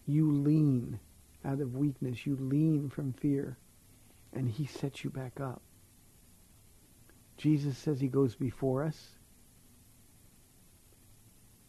You 0.06 0.32
lean 0.32 1.00
out 1.46 1.62
of 1.62 1.76
weakness. 1.76 2.26
You 2.26 2.36
lean 2.38 2.90
from 2.90 3.14
fear. 3.14 3.58
And 4.34 4.50
he 4.50 4.66
sets 4.66 5.04
you 5.04 5.10
back 5.10 5.40
up. 5.40 5.62
Jesus 7.38 7.78
says 7.78 8.00
he 8.00 8.08
goes 8.08 8.36
before 8.36 8.84
us. 8.84 9.16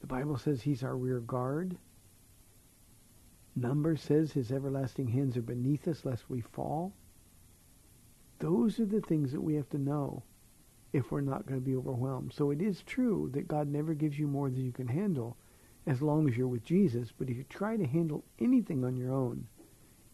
The 0.00 0.06
Bible 0.06 0.36
says 0.36 0.62
he's 0.62 0.82
our 0.82 0.96
rear 0.96 1.20
guard. 1.20 1.76
Number 3.56 3.96
says 3.96 4.32
his 4.32 4.50
everlasting 4.50 5.08
hands 5.08 5.36
are 5.36 5.42
beneath 5.42 5.86
us 5.86 6.04
lest 6.04 6.28
we 6.28 6.40
fall. 6.40 6.92
Those 8.38 8.80
are 8.80 8.86
the 8.86 9.00
things 9.00 9.32
that 9.32 9.40
we 9.40 9.54
have 9.54 9.68
to 9.70 9.78
know 9.78 10.22
if 10.94 11.10
we're 11.10 11.20
not 11.20 11.44
going 11.44 11.60
to 11.60 11.66
be 11.66 11.74
overwhelmed. 11.74 12.32
So 12.32 12.52
it 12.52 12.62
is 12.62 12.84
true 12.86 13.28
that 13.34 13.48
God 13.48 13.66
never 13.68 13.94
gives 13.94 14.16
you 14.16 14.28
more 14.28 14.48
than 14.48 14.64
you 14.64 14.70
can 14.70 14.86
handle 14.86 15.36
as 15.86 16.00
long 16.00 16.28
as 16.28 16.36
you're 16.36 16.46
with 16.46 16.64
Jesus. 16.64 17.12
But 17.18 17.28
if 17.28 17.36
you 17.36 17.42
try 17.48 17.76
to 17.76 17.84
handle 17.84 18.22
anything 18.38 18.84
on 18.84 18.96
your 18.96 19.12
own, 19.12 19.48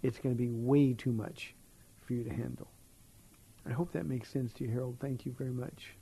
it's 0.03 0.19
going 0.19 0.35
to 0.35 0.43
be 0.43 0.49
way 0.49 0.95
too 0.95 1.13
much 1.13 1.55
for 2.01 2.15
you 2.15 2.25
to 2.25 2.33
handle. 2.33 2.69
I 3.69 3.73
hope 3.73 3.93
that 3.93 4.07
makes 4.07 4.31
sense 4.31 4.55
to 4.55 4.65
you, 4.65 4.71
Harold. 4.71 4.97
Thank 5.01 5.27
you 5.27 5.35
very 5.37 5.53
much. 5.53 5.97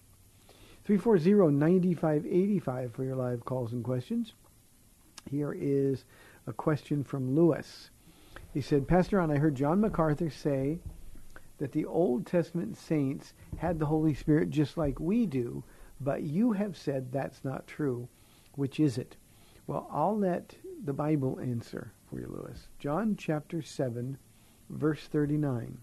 340-9585 0.89 2.93
for 2.93 3.03
your 3.03 3.17
live 3.17 3.45
calls 3.45 3.73
and 3.73 3.83
questions. 3.83 4.35
Here 5.29 5.53
is 5.53 6.05
a 6.47 6.53
question 6.53 7.03
from 7.03 7.35
Lewis. 7.35 7.91
He 8.55 8.61
said, 8.61 8.87
Pastor 8.87 9.17
Ron, 9.17 9.33
I 9.33 9.39
heard 9.39 9.57
John 9.57 9.81
MacArthur 9.81 10.31
say 10.31 10.79
that 11.59 11.73
the 11.73 11.85
Old 11.85 12.27
Testament 12.27 12.77
saints 12.77 13.35
had 13.57 13.79
the 13.79 13.87
Holy 13.87 14.15
Spirit 14.15 14.51
just 14.51 14.77
like 14.77 14.99
we 14.99 15.27
do, 15.27 15.63
but 16.01 16.23
you 16.23 16.53
have 16.53 16.77
said 16.77 17.13
that's 17.13 17.45
not 17.45 17.67
true. 17.67 18.09
Which 18.55 18.81
is 18.81 18.99
it? 18.99 19.17
Well, 19.67 19.89
I'll 19.91 20.19
let 20.19 20.57
the 20.83 20.93
Bible 20.93 21.39
answer 21.41 21.93
for 22.09 22.19
you, 22.19 22.27
Lewis. 22.27 22.69
John 22.79 23.17
chapter 23.17 23.61
7, 23.61 24.17
verse 24.71 25.07
39. 25.09 25.79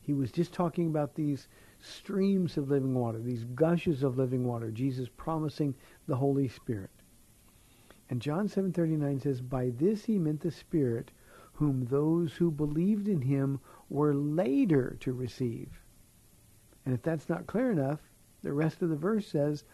He 0.00 0.12
was 0.12 0.30
just 0.30 0.52
talking 0.52 0.86
about 0.86 1.14
these 1.14 1.48
streams 1.80 2.56
of 2.56 2.70
living 2.70 2.94
water, 2.94 3.18
these 3.18 3.44
gushes 3.44 4.02
of 4.02 4.16
living 4.16 4.44
water, 4.44 4.70
Jesus 4.70 5.08
promising 5.16 5.74
the 6.06 6.16
Holy 6.16 6.46
Spirit. 6.46 6.90
And 8.08 8.22
John 8.22 8.46
7:39 8.46 9.18
says, 9.18 9.40
"By 9.40 9.70
this 9.70 10.04
he 10.04 10.18
meant 10.18 10.40
the 10.40 10.52
Spirit, 10.52 11.10
whom 11.54 11.86
those 11.86 12.36
who 12.36 12.50
believed 12.50 13.08
in 13.08 13.22
him 13.22 13.58
were 13.88 14.14
later 14.14 14.96
to 15.00 15.12
receive." 15.12 15.82
And 16.84 16.94
if 16.94 17.02
that's 17.02 17.28
not 17.28 17.46
clear 17.46 17.70
enough, 17.70 18.00
the 18.42 18.52
rest 18.52 18.82
of 18.82 18.88
the 18.88 18.96
verse 18.96 19.26
says, 19.26 19.64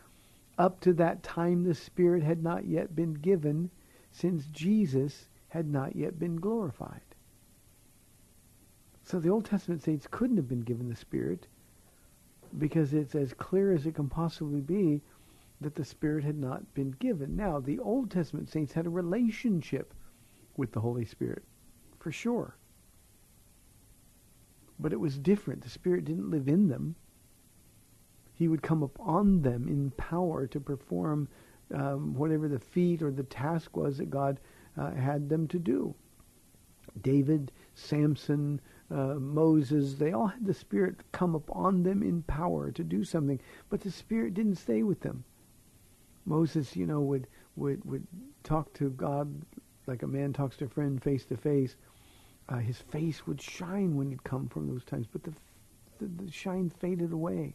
"Up 0.58 0.80
to 0.80 0.92
that 0.94 1.22
time 1.22 1.62
the 1.62 1.74
Spirit 1.74 2.22
had 2.22 2.42
not 2.42 2.64
yet 2.66 2.94
been 2.94 3.14
given, 3.14 3.70
since 4.10 4.46
Jesus 4.48 5.28
had 5.48 5.66
not 5.68 5.96
yet 5.96 6.18
been 6.18 6.36
glorified." 6.36 7.14
So 9.02 9.18
the 9.18 9.30
Old 9.30 9.44
Testament 9.44 9.82
saints 9.82 10.06
couldn't 10.06 10.36
have 10.36 10.48
been 10.48 10.60
given 10.60 10.88
the 10.88 10.96
Spirit 10.96 11.48
because 12.56 12.94
it's 12.94 13.14
as 13.14 13.34
clear 13.34 13.72
as 13.72 13.86
it 13.86 13.94
can 13.94 14.08
possibly 14.08 14.60
be 14.60 15.02
that 15.60 15.74
the 15.74 15.84
Spirit 15.84 16.24
had 16.24 16.38
not 16.38 16.74
been 16.74 16.90
given. 16.92 17.36
Now, 17.36 17.60
the 17.60 17.78
Old 17.78 18.10
Testament 18.10 18.48
saints 18.48 18.72
had 18.72 18.86
a 18.86 18.90
relationship 18.90 19.94
with 20.56 20.72
the 20.72 20.80
Holy 20.80 21.04
Spirit, 21.04 21.44
for 21.98 22.12
sure. 22.12 22.56
But 24.82 24.92
it 24.92 25.00
was 25.00 25.18
different. 25.18 25.62
The 25.62 25.70
Spirit 25.70 26.04
didn't 26.04 26.30
live 26.30 26.48
in 26.48 26.68
them. 26.68 26.96
He 28.34 28.48
would 28.48 28.62
come 28.62 28.82
upon 28.82 29.42
them 29.42 29.68
in 29.68 29.92
power 29.92 30.46
to 30.48 30.60
perform 30.60 31.28
um, 31.72 32.14
whatever 32.14 32.48
the 32.48 32.58
feat 32.58 33.00
or 33.00 33.12
the 33.12 33.22
task 33.22 33.76
was 33.76 33.98
that 33.98 34.10
God 34.10 34.40
uh, 34.76 34.90
had 34.90 35.28
them 35.28 35.46
to 35.48 35.58
do. 35.58 35.94
David, 37.00 37.52
Samson, 37.74 38.60
uh, 38.90 39.14
Moses, 39.14 39.94
they 39.94 40.12
all 40.12 40.26
had 40.26 40.44
the 40.44 40.52
Spirit 40.52 40.96
come 41.12 41.34
upon 41.34 41.84
them 41.84 42.02
in 42.02 42.22
power 42.24 42.70
to 42.72 42.84
do 42.84 43.04
something, 43.04 43.40
but 43.70 43.80
the 43.80 43.90
Spirit 43.90 44.34
didn't 44.34 44.56
stay 44.56 44.82
with 44.82 45.00
them. 45.00 45.24
Moses, 46.26 46.76
you 46.76 46.86
know, 46.86 47.00
would, 47.00 47.28
would, 47.56 47.84
would 47.84 48.06
talk 48.42 48.72
to 48.74 48.90
God 48.90 49.42
like 49.86 50.02
a 50.02 50.06
man 50.06 50.32
talks 50.32 50.56
to 50.56 50.64
a 50.64 50.68
friend 50.68 51.02
face 51.02 51.24
to 51.26 51.36
face. 51.36 51.76
Uh, 52.48 52.56
his 52.56 52.78
face 52.78 53.26
would 53.26 53.40
shine 53.40 53.96
when 53.96 54.10
he'd 54.10 54.24
come 54.24 54.48
from 54.48 54.68
those 54.68 54.84
times, 54.84 55.06
but 55.10 55.22
the, 55.22 55.32
the, 55.98 56.24
the 56.24 56.30
shine 56.30 56.68
faded 56.68 57.12
away. 57.12 57.54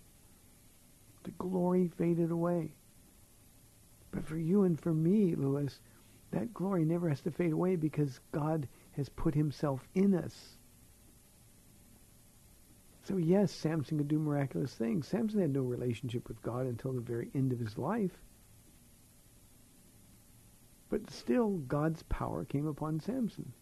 The 1.23 1.31
glory 1.31 1.89
faded 1.97 2.31
away. 2.31 2.71
But 4.11 4.25
for 4.25 4.37
you 4.37 4.63
and 4.63 4.79
for 4.79 4.93
me, 4.93 5.35
Lewis, 5.35 5.79
that 6.31 6.53
glory 6.53 6.85
never 6.85 7.09
has 7.09 7.21
to 7.21 7.31
fade 7.31 7.51
away 7.51 7.75
because 7.75 8.19
God 8.31 8.67
has 8.95 9.09
put 9.09 9.35
himself 9.35 9.87
in 9.93 10.15
us. 10.15 10.57
So 13.03 13.17
yes, 13.17 13.51
Samson 13.51 13.97
could 13.97 14.07
do 14.09 14.19
miraculous 14.19 14.73
things. 14.73 15.07
Samson 15.07 15.39
had 15.39 15.53
no 15.53 15.61
relationship 15.61 16.27
with 16.27 16.41
God 16.41 16.65
until 16.65 16.91
the 16.91 17.01
very 17.01 17.29
end 17.33 17.53
of 17.53 17.59
his 17.59 17.77
life. 17.77 18.11
But 20.89 21.09
still, 21.11 21.51
God's 21.51 22.03
power 22.03 22.43
came 22.45 22.67
upon 22.67 22.99
Samson. 22.99 23.53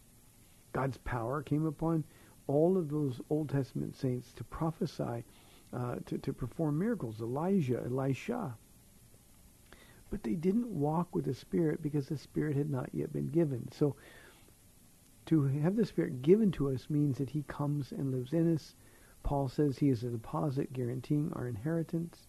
God's 0.76 0.98
power 0.98 1.42
came 1.42 1.66
upon 1.66 2.04
all 2.48 2.78
of 2.78 2.90
those 2.90 3.22
Old 3.30 3.48
Testament 3.48 3.96
saints 3.96 4.34
to 4.34 4.44
prophesy, 4.44 5.24
uh, 5.72 5.96
to, 6.06 6.18
to 6.18 6.34
perform 6.34 6.78
miracles. 6.78 7.22
Elijah, 7.22 7.82
Elisha. 7.86 8.58
But 10.10 10.22
they 10.24 10.34
didn't 10.34 10.68
walk 10.68 11.16
with 11.16 11.24
the 11.24 11.34
Spirit 11.34 11.82
because 11.82 12.10
the 12.10 12.18
Spirit 12.18 12.58
had 12.58 12.70
not 12.70 12.90
yet 12.92 13.14
been 13.14 13.30
given. 13.30 13.72
So 13.72 13.96
to 15.28 15.44
have 15.44 15.78
the 15.78 15.86
Spirit 15.86 16.22
given 16.22 16.52
to 16.52 16.70
us 16.70 16.90
means 16.90 17.20
that 17.20 17.30
he 17.30 17.44
comes 17.44 17.94
and 17.94 18.12
lives 18.12 18.34
in 18.34 18.54
us. 18.54 18.76
Paul 19.24 19.48
says 19.48 19.78
he 19.78 19.88
is 19.88 20.04
a 20.04 20.10
deposit 20.10 20.74
guaranteeing 20.74 21.32
our 21.38 21.48
inheritance. 21.48 22.28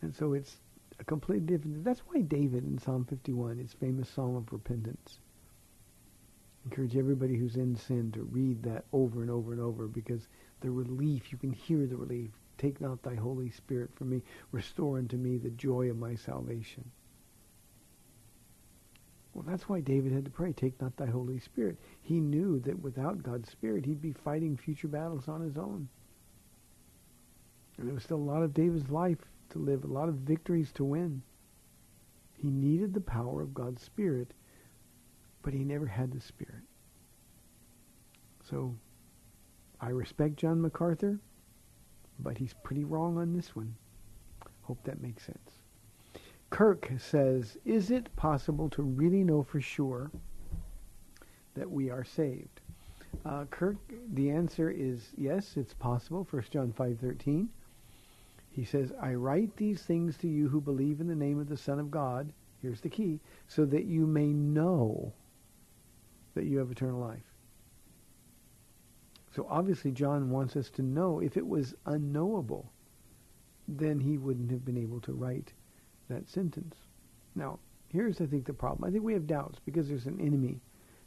And 0.00 0.14
so 0.14 0.32
it's 0.32 0.56
a 0.98 1.04
completely 1.04 1.46
different. 1.46 1.84
That's 1.84 2.00
why 2.00 2.22
David 2.22 2.64
in 2.64 2.78
Psalm 2.78 3.04
51, 3.04 3.58
his 3.58 3.74
famous 3.74 4.08
Psalm 4.08 4.36
of 4.36 4.50
repentance, 4.50 5.18
encourage 6.66 6.96
everybody 6.96 7.36
who's 7.36 7.56
in 7.56 7.76
sin 7.76 8.10
to 8.12 8.24
read 8.24 8.62
that 8.64 8.84
over 8.92 9.22
and 9.22 9.30
over 9.30 9.52
and 9.52 9.60
over 9.60 9.86
because 9.86 10.26
the 10.60 10.70
relief, 10.70 11.30
you 11.30 11.38
can 11.38 11.52
hear 11.52 11.86
the 11.86 11.96
relief. 11.96 12.30
Take 12.58 12.80
not 12.80 13.02
thy 13.02 13.14
Holy 13.14 13.50
Spirit 13.50 13.90
from 13.94 14.10
me. 14.10 14.22
Restore 14.50 14.98
unto 14.98 15.16
me 15.16 15.36
the 15.36 15.50
joy 15.50 15.90
of 15.90 15.96
my 15.96 16.16
salvation. 16.16 16.90
Well, 19.32 19.44
that's 19.46 19.68
why 19.68 19.80
David 19.80 20.12
had 20.12 20.24
to 20.24 20.30
pray, 20.30 20.52
take 20.52 20.80
not 20.80 20.96
thy 20.96 21.06
Holy 21.06 21.38
Spirit. 21.38 21.76
He 22.02 22.20
knew 22.20 22.58
that 22.60 22.82
without 22.82 23.22
God's 23.22 23.50
Spirit, 23.50 23.84
he'd 23.84 24.00
be 24.02 24.12
fighting 24.12 24.56
future 24.56 24.88
battles 24.88 25.28
on 25.28 25.42
his 25.42 25.56
own. 25.56 25.88
And 27.78 27.86
there 27.86 27.94
was 27.94 28.02
still 28.02 28.16
a 28.16 28.18
lot 28.18 28.42
of 28.42 28.54
David's 28.54 28.90
life 28.90 29.18
to 29.50 29.58
live, 29.58 29.84
a 29.84 29.88
lot 29.88 30.08
of 30.08 30.14
victories 30.14 30.72
to 30.72 30.84
win. 30.84 31.22
He 32.38 32.48
needed 32.48 32.92
the 32.92 33.00
power 33.00 33.42
of 33.42 33.54
God's 33.54 33.82
Spirit, 33.82 34.32
but 35.46 35.54
he 35.54 35.62
never 35.62 35.86
had 35.86 36.10
the 36.10 36.20
Spirit. 36.20 36.64
So 38.50 38.74
I 39.80 39.90
respect 39.90 40.34
John 40.34 40.60
MacArthur, 40.60 41.20
but 42.18 42.36
he's 42.36 42.52
pretty 42.64 42.82
wrong 42.82 43.16
on 43.16 43.32
this 43.32 43.54
one. 43.54 43.76
Hope 44.62 44.82
that 44.82 45.00
makes 45.00 45.24
sense. 45.24 45.60
Kirk 46.50 46.90
says, 46.98 47.58
is 47.64 47.92
it 47.92 48.16
possible 48.16 48.68
to 48.70 48.82
really 48.82 49.22
know 49.22 49.44
for 49.44 49.60
sure 49.60 50.10
that 51.54 51.70
we 51.70 51.90
are 51.90 52.02
saved? 52.02 52.60
Uh, 53.24 53.44
Kirk, 53.44 53.76
the 54.14 54.32
answer 54.32 54.68
is 54.68 55.12
yes, 55.16 55.56
it's 55.56 55.74
possible. 55.74 56.26
1 56.28 56.42
John 56.50 56.74
5.13. 56.76 57.46
He 58.50 58.64
says, 58.64 58.92
I 59.00 59.14
write 59.14 59.56
these 59.56 59.80
things 59.82 60.16
to 60.16 60.26
you 60.26 60.48
who 60.48 60.60
believe 60.60 61.00
in 61.00 61.06
the 61.06 61.14
name 61.14 61.38
of 61.38 61.48
the 61.48 61.56
Son 61.56 61.78
of 61.78 61.92
God, 61.92 62.32
here's 62.60 62.80
the 62.80 62.90
key, 62.90 63.20
so 63.46 63.64
that 63.66 63.84
you 63.84 64.08
may 64.08 64.32
know 64.32 65.12
that 66.36 66.44
you 66.44 66.58
have 66.58 66.70
eternal 66.70 67.00
life. 67.00 67.34
So 69.34 69.46
obviously 69.50 69.90
John 69.90 70.30
wants 70.30 70.54
us 70.54 70.70
to 70.70 70.82
know 70.82 71.20
if 71.20 71.36
it 71.36 71.46
was 71.46 71.74
unknowable, 71.86 72.70
then 73.66 73.98
he 73.98 74.16
wouldn't 74.16 74.50
have 74.50 74.64
been 74.64 74.78
able 74.78 75.00
to 75.00 75.12
write 75.12 75.52
that 76.08 76.28
sentence. 76.28 76.76
Now, 77.34 77.58
here's, 77.88 78.20
I 78.20 78.26
think, 78.26 78.46
the 78.46 78.52
problem. 78.52 78.88
I 78.88 78.92
think 78.92 79.02
we 79.02 79.12
have 79.14 79.26
doubts 79.26 79.58
because 79.64 79.88
there's 79.88 80.06
an 80.06 80.20
enemy 80.20 80.60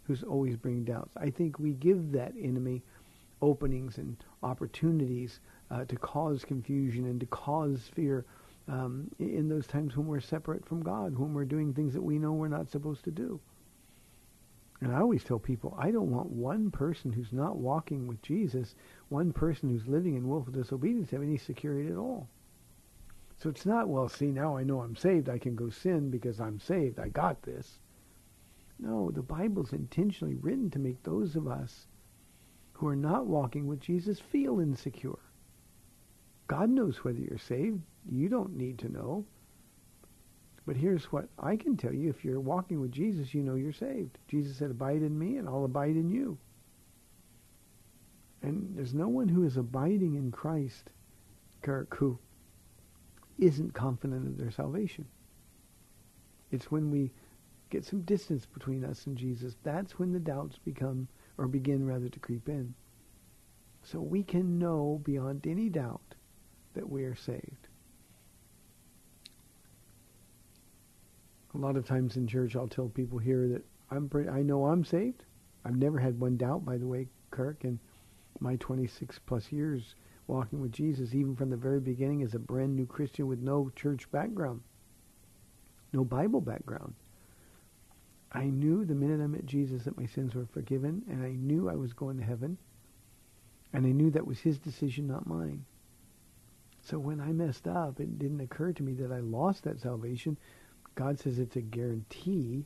who's 0.04 0.24
always 0.24 0.58
bringing 0.58 0.84
doubts. 0.84 1.16
I 1.16 1.30
think 1.30 1.58
we 1.58 1.72
give 1.72 2.12
that 2.12 2.34
enemy 2.40 2.84
openings 3.42 3.98
and 3.98 4.18
opportunities 4.44 5.40
uh, 5.72 5.86
to 5.86 5.96
cause 5.96 6.44
confusion 6.44 7.06
and 7.06 7.20
to 7.20 7.26
cause 7.28 7.90
fear 7.96 8.26
um, 8.68 9.10
in 9.20 9.48
those 9.48 9.66
times 9.66 9.96
when 9.96 10.08
we're 10.08 10.20
separate 10.20 10.66
from 10.66 10.84
God, 10.84 11.18
when 11.18 11.34
we're 11.34 11.46
doing 11.46 11.74
things 11.74 11.94
that 11.94 12.02
we 12.02 12.20
know 12.20 12.34
we're 12.34 12.48
not 12.48 12.70
supposed 12.70 13.04
to 13.06 13.12
do. 13.12 13.40
And 14.82 14.94
I 14.94 15.00
always 15.00 15.24
tell 15.24 15.40
people, 15.40 15.76
I 15.78 15.92
don't 15.92 16.12
want 16.12 16.30
one 16.30 16.72
person 16.72 17.12
who's 17.12 17.34
not 17.34 17.58
walking 17.58 18.08
with 18.08 18.22
Jesus, 18.22 18.76
one 19.10 19.34
person 19.34 19.70
who's 19.70 19.88
living 19.88 20.16
in 20.16 20.28
willful 20.28 20.54
disobedience, 20.54 21.12
have 21.12 21.22
any 21.22 21.38
security 21.38 21.90
at 21.90 21.98
all. 21.98 22.30
So 23.38 23.50
it's 23.50 23.66
not, 23.66 23.90
well, 23.90 24.08
see, 24.08 24.28
now 24.28 24.58
I 24.58 24.64
know 24.64 24.82
I'm 24.82 24.96
saved. 24.96 25.30
I 25.30 25.38
can 25.38 25.56
go 25.56 25.70
sin 25.70 26.10
because 26.10 26.40
I'm 26.40 26.60
saved. 26.60 27.00
I 27.00 27.10
got 27.10 27.42
this. 27.42 27.80
No, 28.80 29.12
the 29.12 29.22
Bible's 29.22 29.74
intentionally 29.74 30.36
written 30.36 30.70
to 30.72 30.80
make 30.80 31.04
those 31.04 31.36
of 31.36 31.48
us 31.48 31.88
who 32.74 32.88
are 32.88 32.96
not 32.96 33.28
walking 33.28 33.68
with 33.68 33.82
Jesus 33.82 34.20
feel 34.20 34.62
insecure. 34.62 35.20
God 36.48 36.70
knows 36.70 37.04
whether 37.04 37.20
you're 37.20 37.38
saved. 37.38 37.82
You 38.10 38.30
don't 38.30 38.56
need 38.56 38.80
to 38.80 38.90
know. 38.90 39.26
But 40.70 40.78
here's 40.78 41.06
what 41.06 41.30
I 41.40 41.56
can 41.56 41.78
tell 41.78 41.96
you. 41.96 42.12
If 42.12 42.24
you're 42.24 42.40
walking 42.40 42.80
with 42.80 42.92
Jesus, 42.92 43.34
you 43.34 43.42
know 43.42 43.56
you're 43.56 43.74
saved. 43.74 44.20
Jesus 44.28 44.56
said, 44.56 44.70
abide 44.70 45.02
in 45.02 45.18
me 45.18 45.38
and 45.38 45.48
I'll 45.48 45.66
abide 45.66 45.96
in 45.96 46.12
you. 46.12 46.38
And 48.44 48.78
there's 48.78 48.94
no 48.94 49.08
one 49.08 49.30
who 49.30 49.44
is 49.46 49.58
abiding 49.58 50.14
in 50.14 50.30
Christ, 50.30 50.92
Kirk, 51.64 51.98
who 51.98 52.20
isn't 53.40 53.74
confident 53.74 54.28
of 54.28 54.38
their 54.38 54.52
salvation. 54.52 55.08
It's 56.52 56.70
when 56.70 56.92
we 56.92 57.14
get 57.72 57.84
some 57.84 58.02
distance 58.02 58.46
between 58.46 58.86
us 58.86 59.08
and 59.08 59.18
Jesus, 59.18 59.56
that's 59.64 59.98
when 59.98 60.14
the 60.14 60.20
doubts 60.20 60.60
become, 60.60 61.08
or 61.40 61.48
begin 61.48 61.84
rather 61.84 62.10
to 62.10 62.20
creep 62.20 62.48
in. 62.48 62.76
So 63.82 64.00
we 64.02 64.22
can 64.22 64.60
know 64.60 65.02
beyond 65.04 65.48
any 65.48 65.70
doubt 65.70 66.14
that 66.76 66.88
we 66.88 67.06
are 67.06 67.16
saved. 67.16 67.69
A 71.54 71.58
lot 71.58 71.76
of 71.76 71.86
times 71.86 72.16
in 72.16 72.28
church, 72.28 72.56
I'll 72.56 72.68
tell 72.68 72.90
people 72.90 73.18
here 73.18 73.48
that 73.48 73.66
I'm 73.90 74.08
pretty, 74.08 74.30
I 74.30 74.44
know 74.44 74.68
I'm 74.68 74.86
saved. 74.86 75.24
I've 75.66 75.78
never 75.78 75.98
had 75.98 76.20
one 76.20 76.38
doubt, 76.38 76.64
by 76.64 76.78
the 76.78 76.88
way, 76.88 77.08
Kirk, 77.32 77.64
in 77.64 77.80
my 78.40 78.56
26 78.58 79.20
plus 79.26 79.52
years 79.52 79.96
walking 80.28 80.62
with 80.62 80.72
Jesus, 80.72 81.16
even 81.16 81.36
from 81.36 81.50
the 81.50 81.58
very 81.58 81.80
beginning 81.80 82.22
as 82.22 82.36
a 82.36 82.40
brand 82.40 82.76
new 82.76 82.86
Christian 82.86 83.28
with 83.28 83.40
no 83.40 83.72
church 83.76 84.10
background, 84.12 84.62
no 85.92 86.06
Bible 86.06 86.40
background. 86.40 86.94
I 88.32 88.46
knew 88.46 88.86
the 88.86 88.94
minute 88.94 89.22
I 89.22 89.28
met 89.28 89.48
Jesus 89.48 89.84
that 89.84 89.98
my 89.98 90.06
sins 90.06 90.36
were 90.36 90.46
forgiven, 90.46 91.02
and 91.10 91.24
I 91.24 91.32
knew 91.32 91.68
I 91.68 91.76
was 91.76 91.94
going 91.94 92.18
to 92.18 92.24
heaven, 92.24 92.60
and 93.74 93.88
I 93.88 93.92
knew 93.92 94.12
that 94.12 94.28
was 94.28 94.40
his 94.40 94.60
decision, 94.60 95.08
not 95.08 95.26
mine. 95.26 95.66
So 96.82 97.00
when 97.00 97.20
I 97.20 97.32
messed 97.32 97.68
up, 97.68 98.00
it 98.00 98.20
didn't 98.20 98.40
occur 98.40 98.72
to 98.74 98.84
me 98.84 98.94
that 98.94 99.12
I 99.12 99.20
lost 99.20 99.64
that 99.64 99.80
salvation. 99.80 100.38
God 101.00 101.18
says 101.18 101.40
it's 101.40 101.56
a 101.56 101.62
guarantee. 101.62 102.66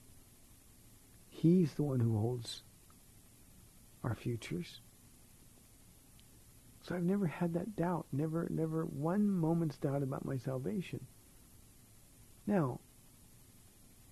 He's 1.29 1.75
the 1.75 1.83
one 1.83 1.99
who 1.99 2.17
holds 2.17 2.63
our 4.03 4.15
futures. 4.15 4.81
So 6.81 6.95
I've 6.95 7.03
never 7.03 7.27
had 7.27 7.53
that 7.53 7.75
doubt, 7.75 8.07
never, 8.11 8.47
never 8.49 8.85
one 8.85 9.29
moment's 9.29 9.77
doubt 9.77 10.01
about 10.01 10.25
my 10.25 10.37
salvation. 10.37 11.05
Now, 12.47 12.79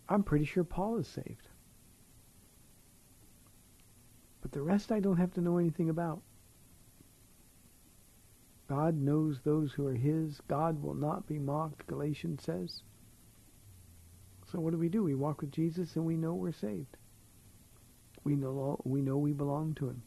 I'm 0.07 0.22
pretty 0.22 0.45
sure 0.45 0.63
Paul 0.63 0.99
is 0.99 1.07
saved. 1.07 1.47
But 4.43 4.51
the 4.51 4.61
rest 4.61 4.91
I 4.91 4.99
don't 4.99 5.17
have 5.17 5.34
to 5.34 5.41
know 5.41 5.57
anything 5.57 5.89
about. 5.89 6.22
God 8.69 8.95
knows 8.95 9.41
those 9.41 9.74
who 9.74 9.88
are 9.88 9.95
his. 9.95 10.39
God 10.47 10.84
will 10.84 10.93
not 10.93 11.28
be 11.28 11.39
mocked, 11.39 11.88
Galatians 11.88 12.43
says. 12.43 12.84
So 14.51 14.59
what 14.59 14.71
do 14.71 14.77
we 14.77 14.89
do? 14.89 15.03
We 15.03 15.15
walk 15.15 15.39
with 15.39 15.51
Jesus 15.51 15.95
and 15.95 16.05
we 16.05 16.17
know 16.17 16.33
we're 16.33 16.51
saved. 16.51 16.97
We 18.25 18.35
know 18.35 18.81
we 18.83 19.01
know 19.01 19.17
we 19.17 19.31
belong 19.31 19.75
to 19.75 19.87
him. 19.87 20.03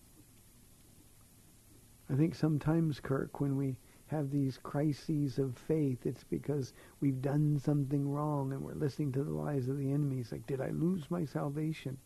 I 2.11 2.15
think 2.15 2.35
sometimes, 2.35 3.01
Kirk, 3.01 3.41
when 3.41 3.57
we 3.57 3.79
have 4.09 4.31
these 4.31 4.59
crises 4.59 5.39
of 5.39 5.57
faith, 5.57 6.05
it's 6.05 6.25
because 6.25 6.75
we've 7.01 7.23
done 7.23 7.59
something 7.59 8.07
wrong 8.07 8.53
and 8.53 8.61
we're 8.61 8.75
listening 8.75 9.13
to 9.13 9.25
the 9.25 9.33
lies 9.33 9.69
of 9.69 9.79
the 9.79 9.91
enemy. 9.91 10.19
It's 10.19 10.31
like, 10.31 10.47
did 10.47 10.61
I 10.61 10.69
lose 10.69 11.11
my 11.11 11.25
salvation? 11.25 11.97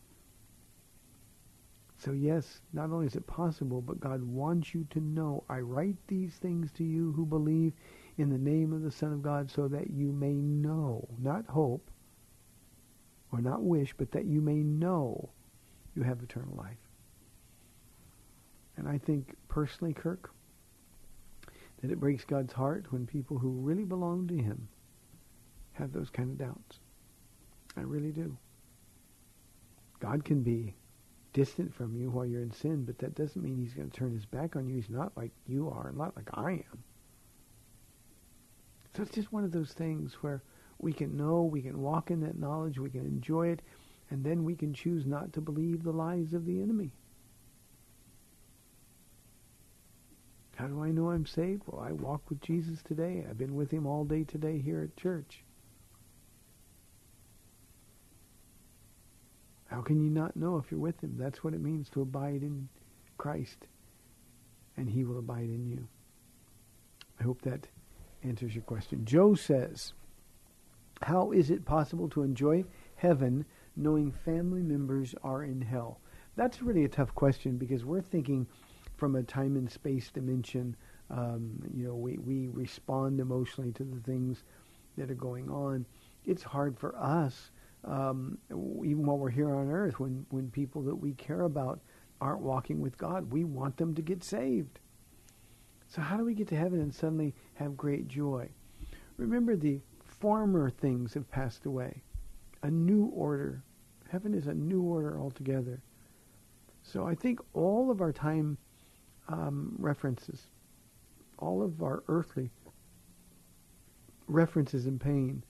So 1.97 2.13
yes, 2.13 2.61
not 2.71 2.91
only 2.91 3.07
is 3.07 3.17
it 3.17 3.27
possible, 3.27 3.81
but 3.81 3.99
God 3.99 4.23
wants 4.23 4.73
you 4.73 4.87
to 4.91 5.01
know, 5.01 5.43
I 5.49 5.59
write 5.59 5.97
these 6.07 6.35
things 6.35 6.71
to 6.73 6.85
you 6.85 7.11
who 7.11 7.25
believe 7.25 7.73
in 8.17 8.29
the 8.29 8.37
name 8.37 8.71
of 8.71 8.81
the 8.81 8.91
Son 8.91 9.11
of 9.11 9.21
God 9.21 9.51
so 9.51 9.67
that 9.67 9.89
you 9.89 10.13
may 10.13 10.35
know, 10.35 11.05
not 11.21 11.45
hope, 11.45 11.91
or 13.31 13.41
not 13.41 13.63
wish, 13.63 13.93
but 13.97 14.11
that 14.11 14.25
you 14.25 14.41
may 14.41 14.55
know 14.63 15.29
you 15.95 16.03
have 16.03 16.21
eternal 16.21 16.55
life. 16.55 16.77
And 18.77 18.87
I 18.87 18.97
think 18.97 19.35
personally, 19.47 19.93
Kirk, 19.93 20.31
that 21.81 21.91
it 21.91 21.99
breaks 21.99 22.25
God's 22.25 22.53
heart 22.53 22.91
when 22.91 23.05
people 23.05 23.37
who 23.37 23.49
really 23.49 23.85
belong 23.85 24.27
to 24.29 24.37
him 24.37 24.67
have 25.73 25.91
those 25.91 26.09
kind 26.09 26.29
of 26.29 26.37
doubts. 26.37 26.79
I 27.77 27.81
really 27.81 28.11
do. 28.11 28.37
God 29.99 30.23
can 30.23 30.43
be 30.43 30.75
distant 31.33 31.73
from 31.73 31.95
you 31.95 32.09
while 32.09 32.25
you're 32.25 32.41
in 32.41 32.51
sin, 32.51 32.83
but 32.85 32.97
that 32.99 33.15
doesn't 33.15 33.41
mean 33.41 33.57
he's 33.57 33.73
going 33.73 33.89
to 33.89 33.97
turn 33.97 34.13
his 34.13 34.25
back 34.25 34.55
on 34.55 34.67
you. 34.67 34.75
He's 34.75 34.89
not 34.89 35.15
like 35.15 35.31
you 35.45 35.69
are, 35.69 35.93
not 35.95 36.15
like 36.15 36.29
I 36.33 36.51
am. 36.51 36.83
So 38.95 39.03
it's 39.03 39.13
just 39.13 39.31
one 39.31 39.43
of 39.43 39.51
those 39.51 39.71
things 39.71 40.15
where 40.21 40.41
we 40.79 40.93
can 40.93 41.15
know, 41.17 41.43
we 41.43 41.61
can 41.61 41.81
walk 41.81 42.09
in 42.09 42.21
that 42.21 42.39
knowledge, 42.39 42.79
we 42.79 42.89
can 42.89 43.05
enjoy 43.05 43.47
it, 43.49 43.61
and 44.09 44.23
then 44.23 44.43
we 44.43 44.55
can 44.55 44.73
choose 44.73 45.05
not 45.05 45.33
to 45.33 45.41
believe 45.41 45.83
the 45.83 45.91
lies 45.91 46.33
of 46.33 46.45
the 46.45 46.61
enemy. 46.61 46.91
How 50.55 50.67
do 50.67 50.83
I 50.83 50.91
know 50.91 51.11
I'm 51.11 51.25
saved? 51.25 51.63
Well, 51.67 51.81
I 51.81 51.93
walk 51.93 52.29
with 52.29 52.41
Jesus 52.41 52.81
today. 52.81 53.25
I've 53.29 53.37
been 53.37 53.55
with 53.55 53.71
him 53.71 53.85
all 53.85 54.03
day 54.03 54.23
today 54.23 54.59
here 54.59 54.81
at 54.81 55.01
church. 55.01 55.43
How 59.67 59.81
can 59.81 60.01
you 60.01 60.09
not 60.09 60.35
know 60.35 60.57
if 60.57 60.71
you're 60.71 60.79
with 60.79 61.01
him? 61.01 61.15
That's 61.17 61.43
what 61.43 61.53
it 61.53 61.61
means 61.61 61.89
to 61.91 62.01
abide 62.01 62.41
in 62.41 62.67
Christ, 63.17 63.67
and 64.75 64.89
he 64.89 65.03
will 65.03 65.19
abide 65.19 65.49
in 65.49 65.65
you. 65.65 65.87
I 67.19 67.23
hope 67.23 67.41
that 67.43 67.67
answers 68.23 68.55
your 68.55 68.63
question. 68.63 69.05
Joe 69.05 69.35
says, 69.35 69.93
how 71.01 71.31
is 71.31 71.49
it 71.49 71.65
possible 71.65 72.09
to 72.09 72.23
enjoy 72.23 72.63
heaven 72.95 73.45
knowing 73.75 74.11
family 74.11 74.61
members 74.61 75.15
are 75.23 75.43
in 75.43 75.61
hell? 75.61 76.01
That's 76.35 76.61
really 76.61 76.83
a 76.85 76.89
tough 76.89 77.13
question 77.15 77.57
because 77.57 77.85
we're 77.85 78.01
thinking 78.01 78.47
from 78.97 79.15
a 79.15 79.23
time 79.23 79.55
and 79.55 79.69
space 79.69 80.11
dimension. 80.11 80.75
Um, 81.09 81.61
you 81.73 81.87
know, 81.87 81.95
we, 81.95 82.17
we 82.17 82.47
respond 82.47 83.19
emotionally 83.19 83.71
to 83.73 83.83
the 83.83 84.01
things 84.01 84.43
that 84.97 85.09
are 85.09 85.15
going 85.15 85.49
on. 85.49 85.85
It's 86.25 86.43
hard 86.43 86.77
for 86.77 86.97
us, 86.97 87.51
um, 87.85 88.37
even 88.49 89.05
while 89.05 89.17
we're 89.17 89.29
here 89.29 89.55
on 89.55 89.69
earth, 89.69 89.99
when, 89.99 90.25
when 90.29 90.51
people 90.51 90.81
that 90.83 90.95
we 90.95 91.13
care 91.13 91.41
about 91.41 91.79
aren't 92.21 92.41
walking 92.41 92.81
with 92.81 92.97
God. 92.97 93.31
We 93.31 93.45
want 93.45 93.77
them 93.77 93.95
to 93.95 94.01
get 94.01 94.23
saved. 94.23 94.79
So 95.87 96.01
how 96.01 96.17
do 96.17 96.25
we 96.25 96.35
get 96.35 96.49
to 96.49 96.55
heaven 96.55 96.81
and 96.81 96.93
suddenly 96.93 97.33
have 97.55 97.77
great 97.77 98.07
joy? 98.07 98.49
Remember 99.17 99.55
the 99.55 99.81
former 100.19 100.69
things 100.69 101.13
have 101.13 101.29
passed 101.31 101.65
away. 101.65 102.01
A 102.63 102.69
new 102.69 103.05
order. 103.05 103.63
Heaven 104.09 104.33
is 104.33 104.47
a 104.47 104.53
new 104.53 104.81
order 104.81 105.19
altogether. 105.19 105.81
So 106.83 107.05
I 107.05 107.15
think 107.15 107.39
all 107.53 107.91
of 107.91 108.01
our 108.01 108.11
time 108.11 108.57
um, 109.27 109.75
references, 109.77 110.47
all 111.37 111.61
of 111.61 111.83
our 111.83 112.03
earthly 112.07 112.49
references 114.27 114.85
in 114.85 114.99
pain 114.99 115.43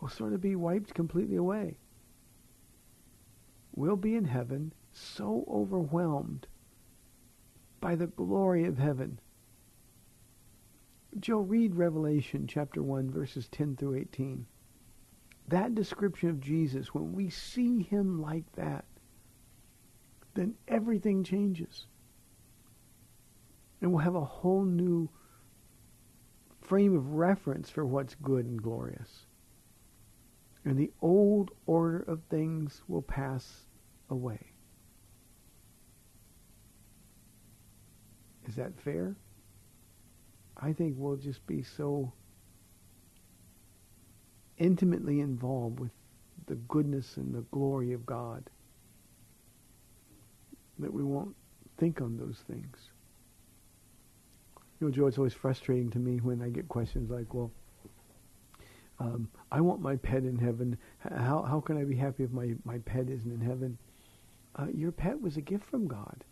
will 0.00 0.08
sort 0.08 0.32
of 0.32 0.40
be 0.40 0.56
wiped 0.56 0.94
completely 0.94 1.36
away. 1.36 1.76
We'll 3.74 3.96
be 3.96 4.16
in 4.16 4.24
heaven 4.24 4.72
so 4.92 5.44
overwhelmed 5.48 6.46
by 7.80 7.94
the 7.94 8.06
glory 8.08 8.64
of 8.64 8.78
heaven. 8.78 9.18
Joe, 11.20 11.38
read 11.40 11.74
Revelation 11.74 12.46
chapter 12.46 12.82
1, 12.82 13.10
verses 13.10 13.48
10 13.48 13.76
through 13.76 13.96
18. 13.96 14.46
That 15.48 15.74
description 15.74 16.30
of 16.30 16.40
Jesus, 16.40 16.94
when 16.94 17.12
we 17.12 17.28
see 17.28 17.82
him 17.82 18.22
like 18.22 18.50
that, 18.52 18.84
then 20.34 20.54
everything 20.66 21.22
changes. 21.22 21.86
And 23.80 23.92
we'll 23.92 24.04
have 24.04 24.14
a 24.14 24.24
whole 24.24 24.64
new 24.64 25.10
frame 26.62 26.96
of 26.96 27.12
reference 27.12 27.68
for 27.68 27.84
what's 27.84 28.14
good 28.14 28.46
and 28.46 28.62
glorious. 28.62 29.26
And 30.64 30.78
the 30.78 30.92
old 31.02 31.50
order 31.66 31.98
of 31.98 32.22
things 32.30 32.82
will 32.88 33.02
pass 33.02 33.66
away. 34.08 34.52
Is 38.46 38.54
that 38.56 38.80
fair? 38.80 39.16
I 40.62 40.72
think 40.72 40.94
we'll 40.96 41.16
just 41.16 41.44
be 41.46 41.64
so 41.64 42.12
intimately 44.58 45.20
involved 45.20 45.80
with 45.80 45.90
the 46.46 46.54
goodness 46.54 47.16
and 47.16 47.34
the 47.34 47.40
glory 47.50 47.92
of 47.92 48.06
God 48.06 48.48
that 50.78 50.92
we 50.92 51.02
won't 51.02 51.34
think 51.78 52.00
on 52.00 52.16
those 52.16 52.38
things. 52.46 52.78
You 54.80 54.86
know, 54.86 54.92
Joe, 54.92 55.06
it's 55.06 55.18
always 55.18 55.34
frustrating 55.34 55.90
to 55.90 55.98
me 55.98 56.18
when 56.18 56.40
I 56.40 56.48
get 56.48 56.68
questions 56.68 57.10
like, 57.10 57.34
well, 57.34 57.50
um, 59.00 59.28
I 59.50 59.60
want 59.60 59.80
my 59.80 59.96
pet 59.96 60.22
in 60.22 60.38
heaven. 60.38 60.78
How, 60.98 61.42
how 61.42 61.60
can 61.60 61.76
I 61.76 61.84
be 61.84 61.96
happy 61.96 62.22
if 62.22 62.30
my, 62.30 62.54
my 62.64 62.78
pet 62.78 63.08
isn't 63.08 63.32
in 63.32 63.40
heaven? 63.40 63.78
Uh, 64.54 64.66
your 64.72 64.92
pet 64.92 65.20
was 65.20 65.36
a 65.36 65.40
gift 65.40 65.64
from 65.64 65.88
God 65.88 66.24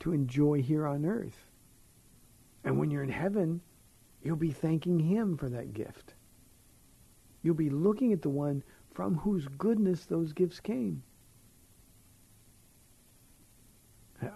to 0.00 0.12
enjoy 0.12 0.60
here 0.60 0.86
on 0.86 1.06
earth. 1.06 1.50
And 2.66 2.78
when 2.78 2.90
you're 2.90 3.04
in 3.04 3.08
heaven, 3.08 3.60
you'll 4.22 4.34
be 4.34 4.50
thanking 4.50 4.98
him 4.98 5.36
for 5.36 5.48
that 5.48 5.72
gift. 5.72 6.14
You'll 7.42 7.54
be 7.54 7.70
looking 7.70 8.12
at 8.12 8.22
the 8.22 8.28
one 8.28 8.64
from 8.92 9.14
whose 9.14 9.46
goodness 9.46 10.04
those 10.04 10.32
gifts 10.32 10.58
came. 10.58 11.04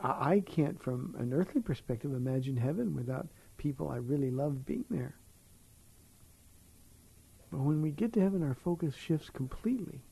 I 0.04 0.44
can't, 0.46 0.80
from 0.80 1.16
an 1.18 1.32
earthly 1.32 1.60
perspective, 1.60 2.12
imagine 2.12 2.56
heaven 2.56 2.94
without 2.94 3.26
people 3.56 3.88
I 3.88 3.96
really 3.96 4.30
love 4.30 4.64
being 4.64 4.84
there. 4.90 5.16
But 7.50 7.60
when 7.60 7.82
we 7.82 7.90
get 7.90 8.12
to 8.12 8.20
heaven, 8.20 8.44
our 8.44 8.54
focus 8.54 8.94
shifts 8.94 9.28
completely. 9.28 10.02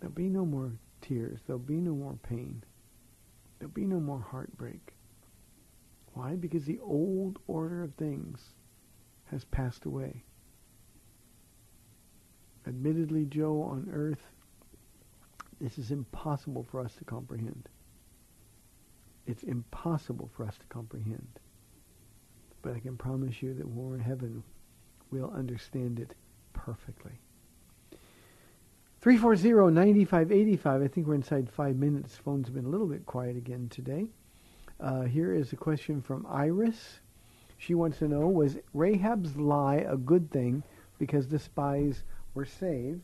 There'll 0.00 0.14
be 0.14 0.30
no 0.30 0.46
more 0.46 0.72
tears. 1.02 1.40
There'll 1.46 1.58
be 1.60 1.80
no 1.80 1.94
more 1.94 2.16
pain. 2.22 2.64
There'll 3.58 3.74
be 3.74 3.84
no 3.84 4.00
more 4.00 4.20
heartbreak. 4.20 4.94
Why? 6.14 6.34
Because 6.34 6.64
the 6.64 6.78
old 6.80 7.38
order 7.46 7.82
of 7.82 7.94
things 7.94 8.40
has 9.30 9.44
passed 9.44 9.84
away. 9.86 10.24
Admittedly, 12.66 13.24
Joe, 13.24 13.62
on 13.62 13.88
earth, 13.92 14.22
this 15.60 15.78
is 15.78 15.90
impossible 15.90 16.66
for 16.70 16.80
us 16.80 16.94
to 16.96 17.04
comprehend. 17.04 17.68
It's 19.26 19.42
impossible 19.42 20.30
for 20.36 20.44
us 20.46 20.58
to 20.58 20.66
comprehend. 20.66 21.38
But 22.60 22.74
I 22.74 22.80
can 22.80 22.96
promise 22.96 23.42
you 23.42 23.54
that 23.54 23.66
when 23.66 23.88
we're 23.88 23.94
in 23.94 24.00
heaven, 24.00 24.42
we'll 25.10 25.30
understand 25.30 25.98
it 25.98 26.14
perfectly. 26.52 27.12
340-9585. 29.02 30.84
I 30.84 30.88
think 30.88 31.06
we're 31.06 31.14
inside 31.14 31.50
five 31.50 31.76
minutes. 31.76 32.16
Phone's 32.16 32.50
been 32.50 32.64
a 32.64 32.68
little 32.68 32.86
bit 32.86 33.04
quiet 33.04 33.36
again 33.36 33.68
today. 33.68 34.06
Uh, 34.82 35.02
here 35.02 35.32
is 35.32 35.52
a 35.52 35.56
question 35.56 36.02
from 36.02 36.26
Iris. 36.28 36.98
She 37.56 37.74
wants 37.74 37.98
to 37.98 38.08
know, 38.08 38.26
was 38.26 38.58
Rahab's 38.74 39.36
lie 39.36 39.76
a 39.76 39.96
good 39.96 40.28
thing 40.32 40.64
because 40.98 41.28
the 41.28 41.38
spies 41.38 42.02
were 42.34 42.44
saved? 42.44 43.02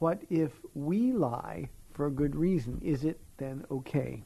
What 0.00 0.20
if 0.30 0.50
we 0.74 1.12
lie 1.12 1.68
for 1.92 2.06
a 2.06 2.10
good 2.10 2.34
reason? 2.34 2.80
Is 2.82 3.04
it 3.04 3.20
then 3.36 3.64
okay? 3.70 4.24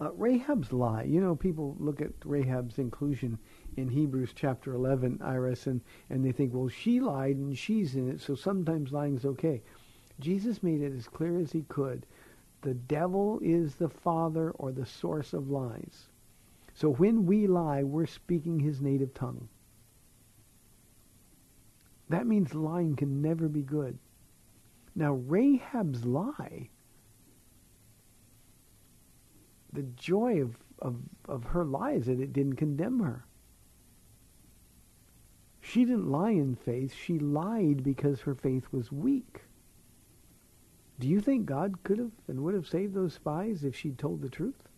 Uh, 0.00 0.12
Rahab's 0.12 0.72
lie. 0.72 1.02
You 1.02 1.20
know, 1.20 1.34
people 1.34 1.74
look 1.80 2.00
at 2.00 2.12
Rahab's 2.24 2.78
inclusion 2.78 3.40
in 3.76 3.88
Hebrews 3.88 4.30
chapter 4.36 4.74
11, 4.74 5.20
Iris, 5.20 5.66
and, 5.66 5.80
and 6.10 6.24
they 6.24 6.30
think, 6.30 6.54
well, 6.54 6.68
she 6.68 7.00
lied 7.00 7.36
and 7.36 7.58
she's 7.58 7.96
in 7.96 8.08
it, 8.08 8.20
so 8.20 8.36
sometimes 8.36 8.92
lying 8.92 9.16
is 9.16 9.24
okay. 9.24 9.62
Jesus 10.20 10.62
made 10.62 10.80
it 10.80 10.96
as 10.96 11.08
clear 11.08 11.40
as 11.40 11.50
he 11.50 11.62
could. 11.62 12.06
The 12.62 12.74
devil 12.74 13.38
is 13.42 13.76
the 13.76 13.88
father 13.88 14.50
or 14.52 14.72
the 14.72 14.86
source 14.86 15.32
of 15.32 15.50
lies. 15.50 16.08
So 16.74 16.90
when 16.90 17.26
we 17.26 17.46
lie, 17.46 17.82
we're 17.82 18.06
speaking 18.06 18.60
his 18.60 18.80
native 18.80 19.14
tongue. 19.14 19.48
That 22.08 22.26
means 22.26 22.54
lying 22.54 22.96
can 22.96 23.20
never 23.20 23.48
be 23.48 23.62
good. 23.62 23.98
Now, 24.94 25.14
Rahab's 25.14 26.04
lie, 26.04 26.70
the 29.72 29.82
joy 29.82 30.40
of, 30.40 30.56
of, 30.80 30.96
of 31.28 31.44
her 31.44 31.64
lie 31.64 31.92
is 31.92 32.06
that 32.06 32.20
it 32.20 32.32
didn't 32.32 32.56
condemn 32.56 33.00
her. 33.00 33.24
She 35.60 35.84
didn't 35.84 36.10
lie 36.10 36.30
in 36.30 36.56
faith. 36.56 36.94
She 36.94 37.18
lied 37.18 37.84
because 37.84 38.20
her 38.20 38.34
faith 38.34 38.66
was 38.72 38.90
weak. 38.90 39.42
Do 41.00 41.08
you 41.08 41.20
think 41.20 41.46
God 41.46 41.82
could 41.84 41.98
have 41.98 42.10
and 42.26 42.42
would 42.42 42.54
have 42.54 42.66
saved 42.66 42.94
those 42.94 43.14
spies 43.14 43.64
if 43.64 43.76
she'd 43.76 43.98
told 43.98 44.20
the 44.20 44.28
truth? 44.28 44.68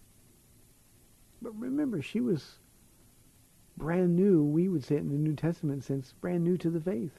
But 1.40 1.58
remember, 1.58 2.02
she 2.02 2.20
was 2.20 2.58
brand 3.76 4.14
new, 4.14 4.44
we 4.44 4.68
would 4.68 4.84
say 4.84 4.96
it 4.96 5.00
in 5.00 5.08
the 5.08 5.14
New 5.14 5.34
Testament 5.34 5.82
sense, 5.82 6.12
brand 6.20 6.44
new 6.44 6.58
to 6.58 6.68
the 6.68 6.80
faith. 6.80 7.18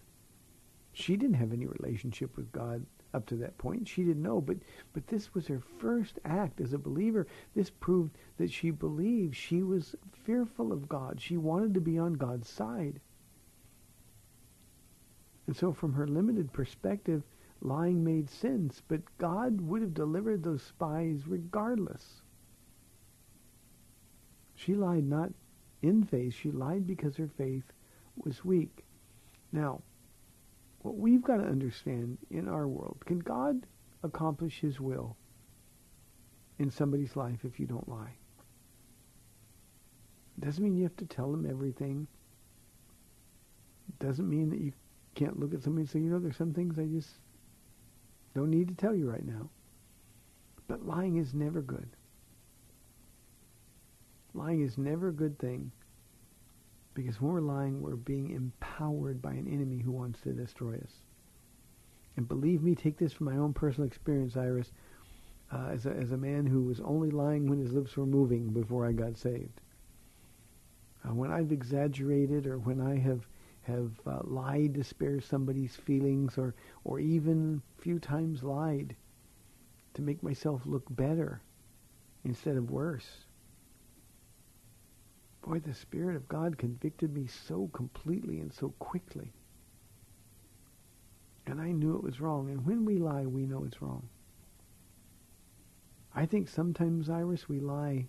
She 0.94 1.18
didn't 1.18 1.38
have 1.38 1.54
any 1.54 1.66
relationship 1.66 2.38
with 2.38 2.52
God 2.52 2.86
up 3.14 3.26
to 3.28 3.36
that 3.38 3.58
point. 3.58 3.88
She 3.88 4.04
didn't 4.04 4.22
know, 4.22 4.40
but 4.40 4.58
but 4.94 5.08
this 5.08 5.34
was 5.34 5.48
her 5.48 5.62
first 5.80 6.20
act 6.24 6.62
as 6.62 6.74
a 6.74 6.78
believer. 6.78 7.28
This 7.56 7.70
proved 7.70 8.18
that 8.38 8.52
she 8.52 8.72
believed. 8.72 9.36
She 9.36 9.64
was 9.64 9.96
fearful 10.24 10.72
of 10.72 10.88
God. 10.88 11.20
She 11.20 11.38
wanted 11.38 11.74
to 11.74 11.82
be 11.82 11.98
on 11.98 12.14
God's 12.14 12.50
side. 12.50 13.00
And 15.48 15.56
so 15.56 15.74
from 15.74 15.94
her 15.94 16.08
limited 16.08 16.54
perspective, 16.54 17.24
lying 17.62 18.04
made 18.04 18.30
sense, 18.30 18.82
but 18.88 19.02
God 19.18 19.62
would 19.62 19.82
have 19.82 19.94
delivered 19.94 20.44
those 20.44 20.64
spies 20.64 21.28
regardless. 21.28 22.22
She 24.56 24.74
lied 24.76 25.06
not 25.06 25.32
in 25.82 26.04
faith, 26.04 26.34
she 26.34 26.52
lied 26.52 26.86
because 26.86 27.16
her 27.18 27.30
faith 27.38 27.64
was 28.16 28.46
weak. 28.46 28.84
Now, 29.52 29.82
what 30.82 30.96
we've 30.96 31.24
got 31.24 31.38
to 31.38 31.44
understand 31.44 32.18
in 32.30 32.48
our 32.48 32.68
world, 32.68 33.04
can 33.06 33.20
God 33.20 33.66
accomplish 34.04 34.60
his 34.60 34.80
will 34.80 35.16
in 36.60 36.70
somebody's 36.70 37.16
life 37.16 37.40
if 37.44 37.60
you 37.60 37.66
don't 37.66 37.90
lie? 37.90 38.14
Doesn't 40.40 40.64
mean 40.64 40.76
you 40.76 40.84
have 40.84 40.98
to 40.98 41.06
tell 41.06 41.32
them 41.32 41.48
everything. 41.48 42.08
It 43.90 44.04
doesn't 44.04 44.30
mean 44.30 44.50
that 44.50 44.60
you 44.60 44.74
can't 45.14 45.40
look 45.40 45.54
at 45.54 45.62
somebody 45.62 45.82
and 45.82 45.90
say, 45.90 46.00
you 46.00 46.10
know, 46.10 46.20
there's 46.20 46.38
some 46.38 46.54
things 46.54 46.80
I 46.80 46.86
just 46.86 47.10
don't 48.34 48.50
need 48.50 48.68
to 48.70 48.76
tell 48.76 48.96
you 48.96 49.10
right 49.10 49.26
now. 49.26 49.50
But 50.68 50.86
lying 50.86 51.18
is 51.18 51.34
never 51.34 51.62
good. 51.62 51.90
Lying 54.34 54.62
is 54.62 54.78
never 54.78 55.10
a 55.10 55.14
good 55.14 55.38
thing 55.38 55.72
because 56.94 57.22
when 57.22 57.34
we're 57.34 57.42
lying, 57.42 57.82
we're 57.82 57.96
being 57.96 58.32
empowered 58.32 59.22
by 59.22 59.34
an 59.34 59.48
enemy 59.48 59.80
who 59.80 59.92
wants 59.92 60.22
to 60.22 60.34
destroy 60.34 60.76
us. 60.76 60.94
And 62.18 62.28
believe 62.28 62.62
me, 62.62 62.76
take 62.76 62.98
this 62.98 63.14
from 63.14 63.28
my 63.28 63.38
own 63.38 63.54
personal 63.54 63.88
experience, 63.88 64.36
Iris, 64.36 64.72
uh, 65.52 65.68
as, 65.72 65.86
a, 65.86 65.92
as 65.92 66.12
a 66.12 66.18
man 66.18 66.46
who 66.46 66.64
was 66.64 66.80
only 66.82 67.10
lying 67.10 67.48
when 67.48 67.60
his 67.60 67.74
lips 67.74 67.96
were 67.96 68.06
moving 68.06 68.50
before 68.50 68.86
I 68.86 68.92
got 68.92 69.18
saved. 69.18 69.62
Uh, 71.04 71.14
when 71.14 71.32
I've 71.32 71.52
exaggerated 71.52 72.46
or 72.46 72.60
when 72.60 72.80
I 72.80 72.98
have 72.98 73.26
have 73.64 73.92
uh, 74.08 74.20
lied 74.24 74.74
to 74.76 74.84
spare 74.84 75.22
somebody's 75.22 75.76
feelings 75.76 76.38
or, 76.38 76.56
or 76.84 77.00
even 77.00 77.62
few 77.78 78.00
times 78.00 78.44
lied 78.44 78.96
to 79.94 80.02
make 80.02 80.24
myself 80.24 80.62
look 80.66 80.84
better 80.90 81.42
instead 82.24 82.58
of 82.58 82.72
worse. 82.72 83.26
Boy, 85.42 85.60
the 85.60 85.74
Spirit 85.74 86.16
of 86.16 86.28
God 86.28 86.58
convicted 86.58 87.14
me 87.14 87.28
so 87.28 87.70
completely 87.74 88.40
and 88.40 88.54
so 88.54 88.70
quickly. 88.80 89.34
And 91.48 91.60
I 91.60 91.72
knew 91.72 91.96
it 91.96 92.04
was 92.04 92.22
wrong. 92.22 92.50
And 92.50 92.66
when 92.66 92.86
we 92.86 92.98
lie, 93.00 93.26
we 93.26 93.46
know 93.46 93.64
it's 93.64 93.82
wrong. 93.82 94.08
I 96.14 96.26
think 96.26 96.48
sometimes, 96.48 97.10
Iris, 97.10 97.50
we 97.50 97.60
lie 97.60 98.08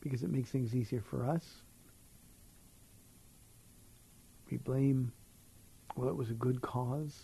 because 0.00 0.22
it 0.22 0.30
makes 0.30 0.50
things 0.50 0.74
easier 0.74 1.00
for 1.00 1.24
us. 1.24 1.62
We 4.50 4.56
blame 4.58 5.12
well, 5.96 6.08
it 6.08 6.16
was 6.16 6.30
a 6.30 6.34
good 6.34 6.62
cause. 6.62 7.14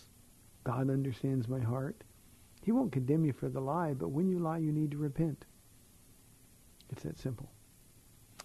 God 0.63 0.89
understands 0.89 1.47
my 1.47 1.59
heart. 1.59 2.03
He 2.61 2.71
won't 2.71 2.91
condemn 2.91 3.25
you 3.25 3.33
for 3.33 3.49
the 3.49 3.61
lie, 3.61 3.93
but 3.93 4.09
when 4.09 4.27
you 4.27 4.39
lie, 4.39 4.57
you 4.57 4.71
need 4.71 4.91
to 4.91 4.97
repent. 4.97 5.45
It's 6.91 7.03
that 7.03 7.17
simple. 7.17 7.49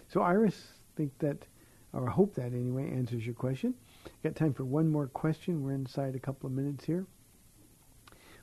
So 0.09 0.23
Iris, 0.23 0.57
think 0.97 1.19
that, 1.19 1.47
or 1.93 2.09
I 2.09 2.13
hope 2.13 2.35
that 2.35 2.53
anyway, 2.53 2.91
answers 2.91 3.27
your 3.27 3.35
question. 3.35 3.75
Got 4.23 4.37
time 4.37 4.55
for 4.55 4.65
one 4.65 4.89
more 4.89 5.07
question. 5.07 5.63
We're 5.63 5.73
inside 5.73 6.15
a 6.15 6.21
couple 6.21 6.47
of 6.47 6.53
minutes 6.53 6.85
here. 6.85 7.07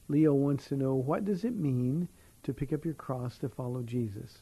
Leo 0.09 0.33
wants 0.33 0.67
to 0.67 0.75
know, 0.75 0.95
what 0.95 1.25
does 1.25 1.43
it 1.43 1.55
mean 1.55 2.09
to 2.43 2.53
pick 2.53 2.73
up 2.73 2.83
your 2.83 2.95
cross 2.95 3.37
to 3.37 3.49
follow 3.49 3.83
Jesus? 3.83 4.39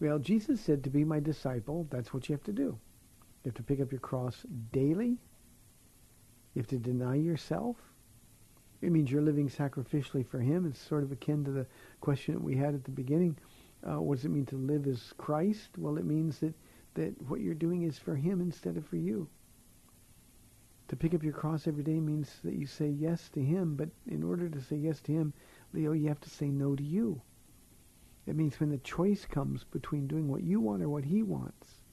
Well, 0.00 0.18
Jesus 0.18 0.60
said 0.60 0.84
to 0.84 0.90
be 0.90 1.04
my 1.04 1.20
disciple, 1.20 1.86
that's 1.90 2.12
what 2.12 2.28
you 2.28 2.34
have 2.34 2.44
to 2.44 2.52
do. 2.52 2.78
You 3.42 3.50
have 3.50 3.54
to 3.54 3.62
pick 3.62 3.80
up 3.80 3.92
your 3.92 4.00
cross 4.00 4.44
daily. 4.72 5.18
You 6.54 6.60
have 6.60 6.68
to 6.68 6.78
deny 6.78 7.16
yourself. 7.16 7.76
It 8.80 8.92
means 8.92 9.10
you're 9.10 9.22
living 9.22 9.48
sacrificially 9.48 10.26
for 10.26 10.38
him. 10.40 10.66
It's 10.66 10.78
sort 10.78 11.02
of 11.02 11.10
akin 11.10 11.44
to 11.44 11.50
the 11.50 11.66
question 12.00 12.34
that 12.34 12.42
we 12.42 12.56
had 12.56 12.74
at 12.74 12.84
the 12.84 12.90
beginning. 12.90 13.36
Uh, 13.82 14.00
what 14.00 14.16
does 14.16 14.24
it 14.24 14.30
mean 14.30 14.46
to 14.46 14.56
live 14.56 14.86
as 14.86 15.12
Christ? 15.18 15.70
Well, 15.76 15.98
it 15.98 16.04
means 16.04 16.38
that, 16.38 16.54
that 16.94 17.20
what 17.28 17.40
you're 17.40 17.54
doing 17.54 17.82
is 17.82 17.98
for 17.98 18.14
him 18.14 18.40
instead 18.40 18.76
of 18.76 18.86
for 18.86 18.96
you. 18.96 19.28
To 20.88 20.96
pick 20.96 21.14
up 21.14 21.22
your 21.22 21.32
cross 21.32 21.66
every 21.66 21.82
day 21.82 21.98
means 21.98 22.30
that 22.44 22.54
you 22.54 22.66
say 22.66 22.88
yes 22.88 23.28
to 23.30 23.42
him, 23.42 23.74
but 23.74 23.88
in 24.06 24.22
order 24.22 24.48
to 24.48 24.60
say 24.60 24.76
yes 24.76 25.00
to 25.02 25.12
him, 25.12 25.32
Leo, 25.72 25.92
you 25.92 26.08
have 26.08 26.20
to 26.20 26.30
say 26.30 26.48
no 26.50 26.76
to 26.76 26.82
you. 26.82 27.20
It 28.26 28.36
means 28.36 28.60
when 28.60 28.70
the 28.70 28.78
choice 28.78 29.24
comes 29.26 29.64
between 29.64 30.06
doing 30.06 30.28
what 30.28 30.42
you 30.42 30.60
want 30.60 30.82
or 30.82 30.88
what 30.88 31.04
he 31.04 31.22
wants, 31.22 31.83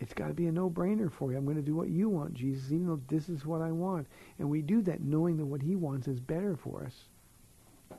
it's 0.00 0.12
got 0.12 0.28
to 0.28 0.34
be 0.34 0.46
a 0.46 0.52
no-brainer 0.52 1.10
for 1.10 1.30
you. 1.30 1.38
I'm 1.38 1.44
going 1.44 1.56
to 1.56 1.62
do 1.62 1.74
what 1.74 1.88
you 1.88 2.08
want, 2.08 2.34
Jesus, 2.34 2.72
even 2.72 2.86
though 2.86 3.00
this 3.08 3.28
is 3.28 3.46
what 3.46 3.62
I 3.62 3.70
want. 3.70 4.06
And 4.38 4.50
we 4.50 4.60
do 4.60 4.82
that 4.82 5.00
knowing 5.00 5.36
that 5.38 5.46
what 5.46 5.62
he 5.62 5.76
wants 5.76 6.08
is 6.08 6.20
better 6.20 6.56
for 6.56 6.84
us 6.84 6.94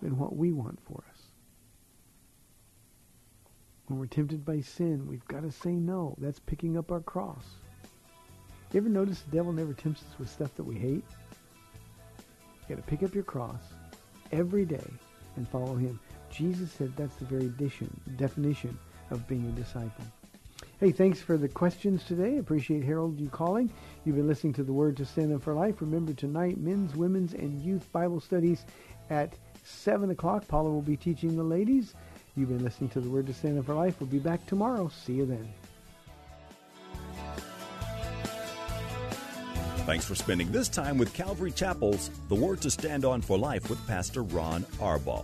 than 0.02 0.18
what 0.18 0.36
we 0.36 0.52
want 0.52 0.80
for 0.86 1.04
us. 1.10 1.22
When 3.88 4.00
we're 4.00 4.08
tempted 4.08 4.44
by 4.44 4.62
sin, 4.62 5.08
we've 5.08 5.28
got 5.28 5.44
to 5.44 5.52
say 5.52 5.72
no. 5.72 6.16
That's 6.20 6.40
picking 6.40 6.78
up 6.78 6.92
our 6.92 7.00
cross. 7.00 7.46
You 8.74 8.82
ever 8.82 8.90
notice 8.90 9.22
the 9.22 9.38
devil 9.38 9.54
never 9.54 9.74
tempts 9.74 10.02
us 10.02 10.20
with 10.20 10.30
stuff 10.30 10.54
that 10.56 10.64
we 10.64 10.76
hate? 10.76 11.06
You 12.68 12.76
got 12.76 12.78
to 12.78 12.90
pick 12.90 13.04
up 13.04 13.14
your 13.14 13.24
cross 13.24 13.62
every 14.32 14.66
day 14.66 14.92
and 15.38 15.48
follow 15.48 15.76
him. 15.76 16.00
Jesus 16.30 16.72
said 16.72 16.92
that's 16.98 17.16
the 17.16 17.26
very 17.26 17.48
definition 18.18 18.78
of 19.12 19.26
being 19.28 19.46
a 19.48 19.52
disciple. 19.52 20.04
Hey, 20.78 20.92
thanks 20.92 21.22
for 21.22 21.38
the 21.38 21.48
questions 21.48 22.04
today. 22.04 22.38
Appreciate 22.38 22.84
Harold 22.84 23.18
you 23.18 23.30
calling. 23.30 23.72
You've 24.04 24.18
been 24.18 24.28
listening 24.28 24.52
to 24.54 24.64
the 24.64 24.74
Word 24.74 24.98
to 24.98 25.06
Stand 25.06 25.32
On 25.32 25.40
for 25.40 25.54
Life. 25.54 25.80
Remember 25.80 26.12
tonight, 26.12 26.58
men's, 26.58 26.94
women's, 26.98 27.34
and 27.34 27.62
youth 27.62 27.90
Bible 27.94 28.20
studies 28.20 28.66
at 29.10 29.34
7 29.64 30.10
o'clock. 30.10 30.46
Paula 30.50 30.70
will 30.70 30.82
be 30.82 30.98
teaching 30.98 31.38
the 31.38 31.44
ladies. 31.44 31.94
You've 32.36 32.50
been 32.50 32.64
listening 32.64 32.90
to 32.90 33.00
the 33.00 33.10
Word 33.10 33.28
to 33.28 33.34
Stand 33.34 33.58
On 33.58 33.64
for 33.64 33.74
Life. 33.74 34.02
We'll 34.02 34.10
be 34.10 34.20
back 34.20 34.46
tomorrow. 34.48 34.90
See 34.90 35.14
you 35.14 35.26
then. 35.26 35.48
Thanks 39.86 40.04
for 40.04 40.16
spending 40.16 40.52
this 40.52 40.68
time 40.68 40.98
with 40.98 41.14
Calvary 41.14 41.52
Chapel's 41.52 42.10
The 42.28 42.36
Word 42.36 42.60
to 42.64 42.70
Stand 42.70 43.06
On 43.06 43.22
for 43.22 43.38
Life 43.38 43.70
with 43.70 43.86
Pastor 43.88 44.24
Ron 44.24 44.64
Arbaugh. 44.80 45.24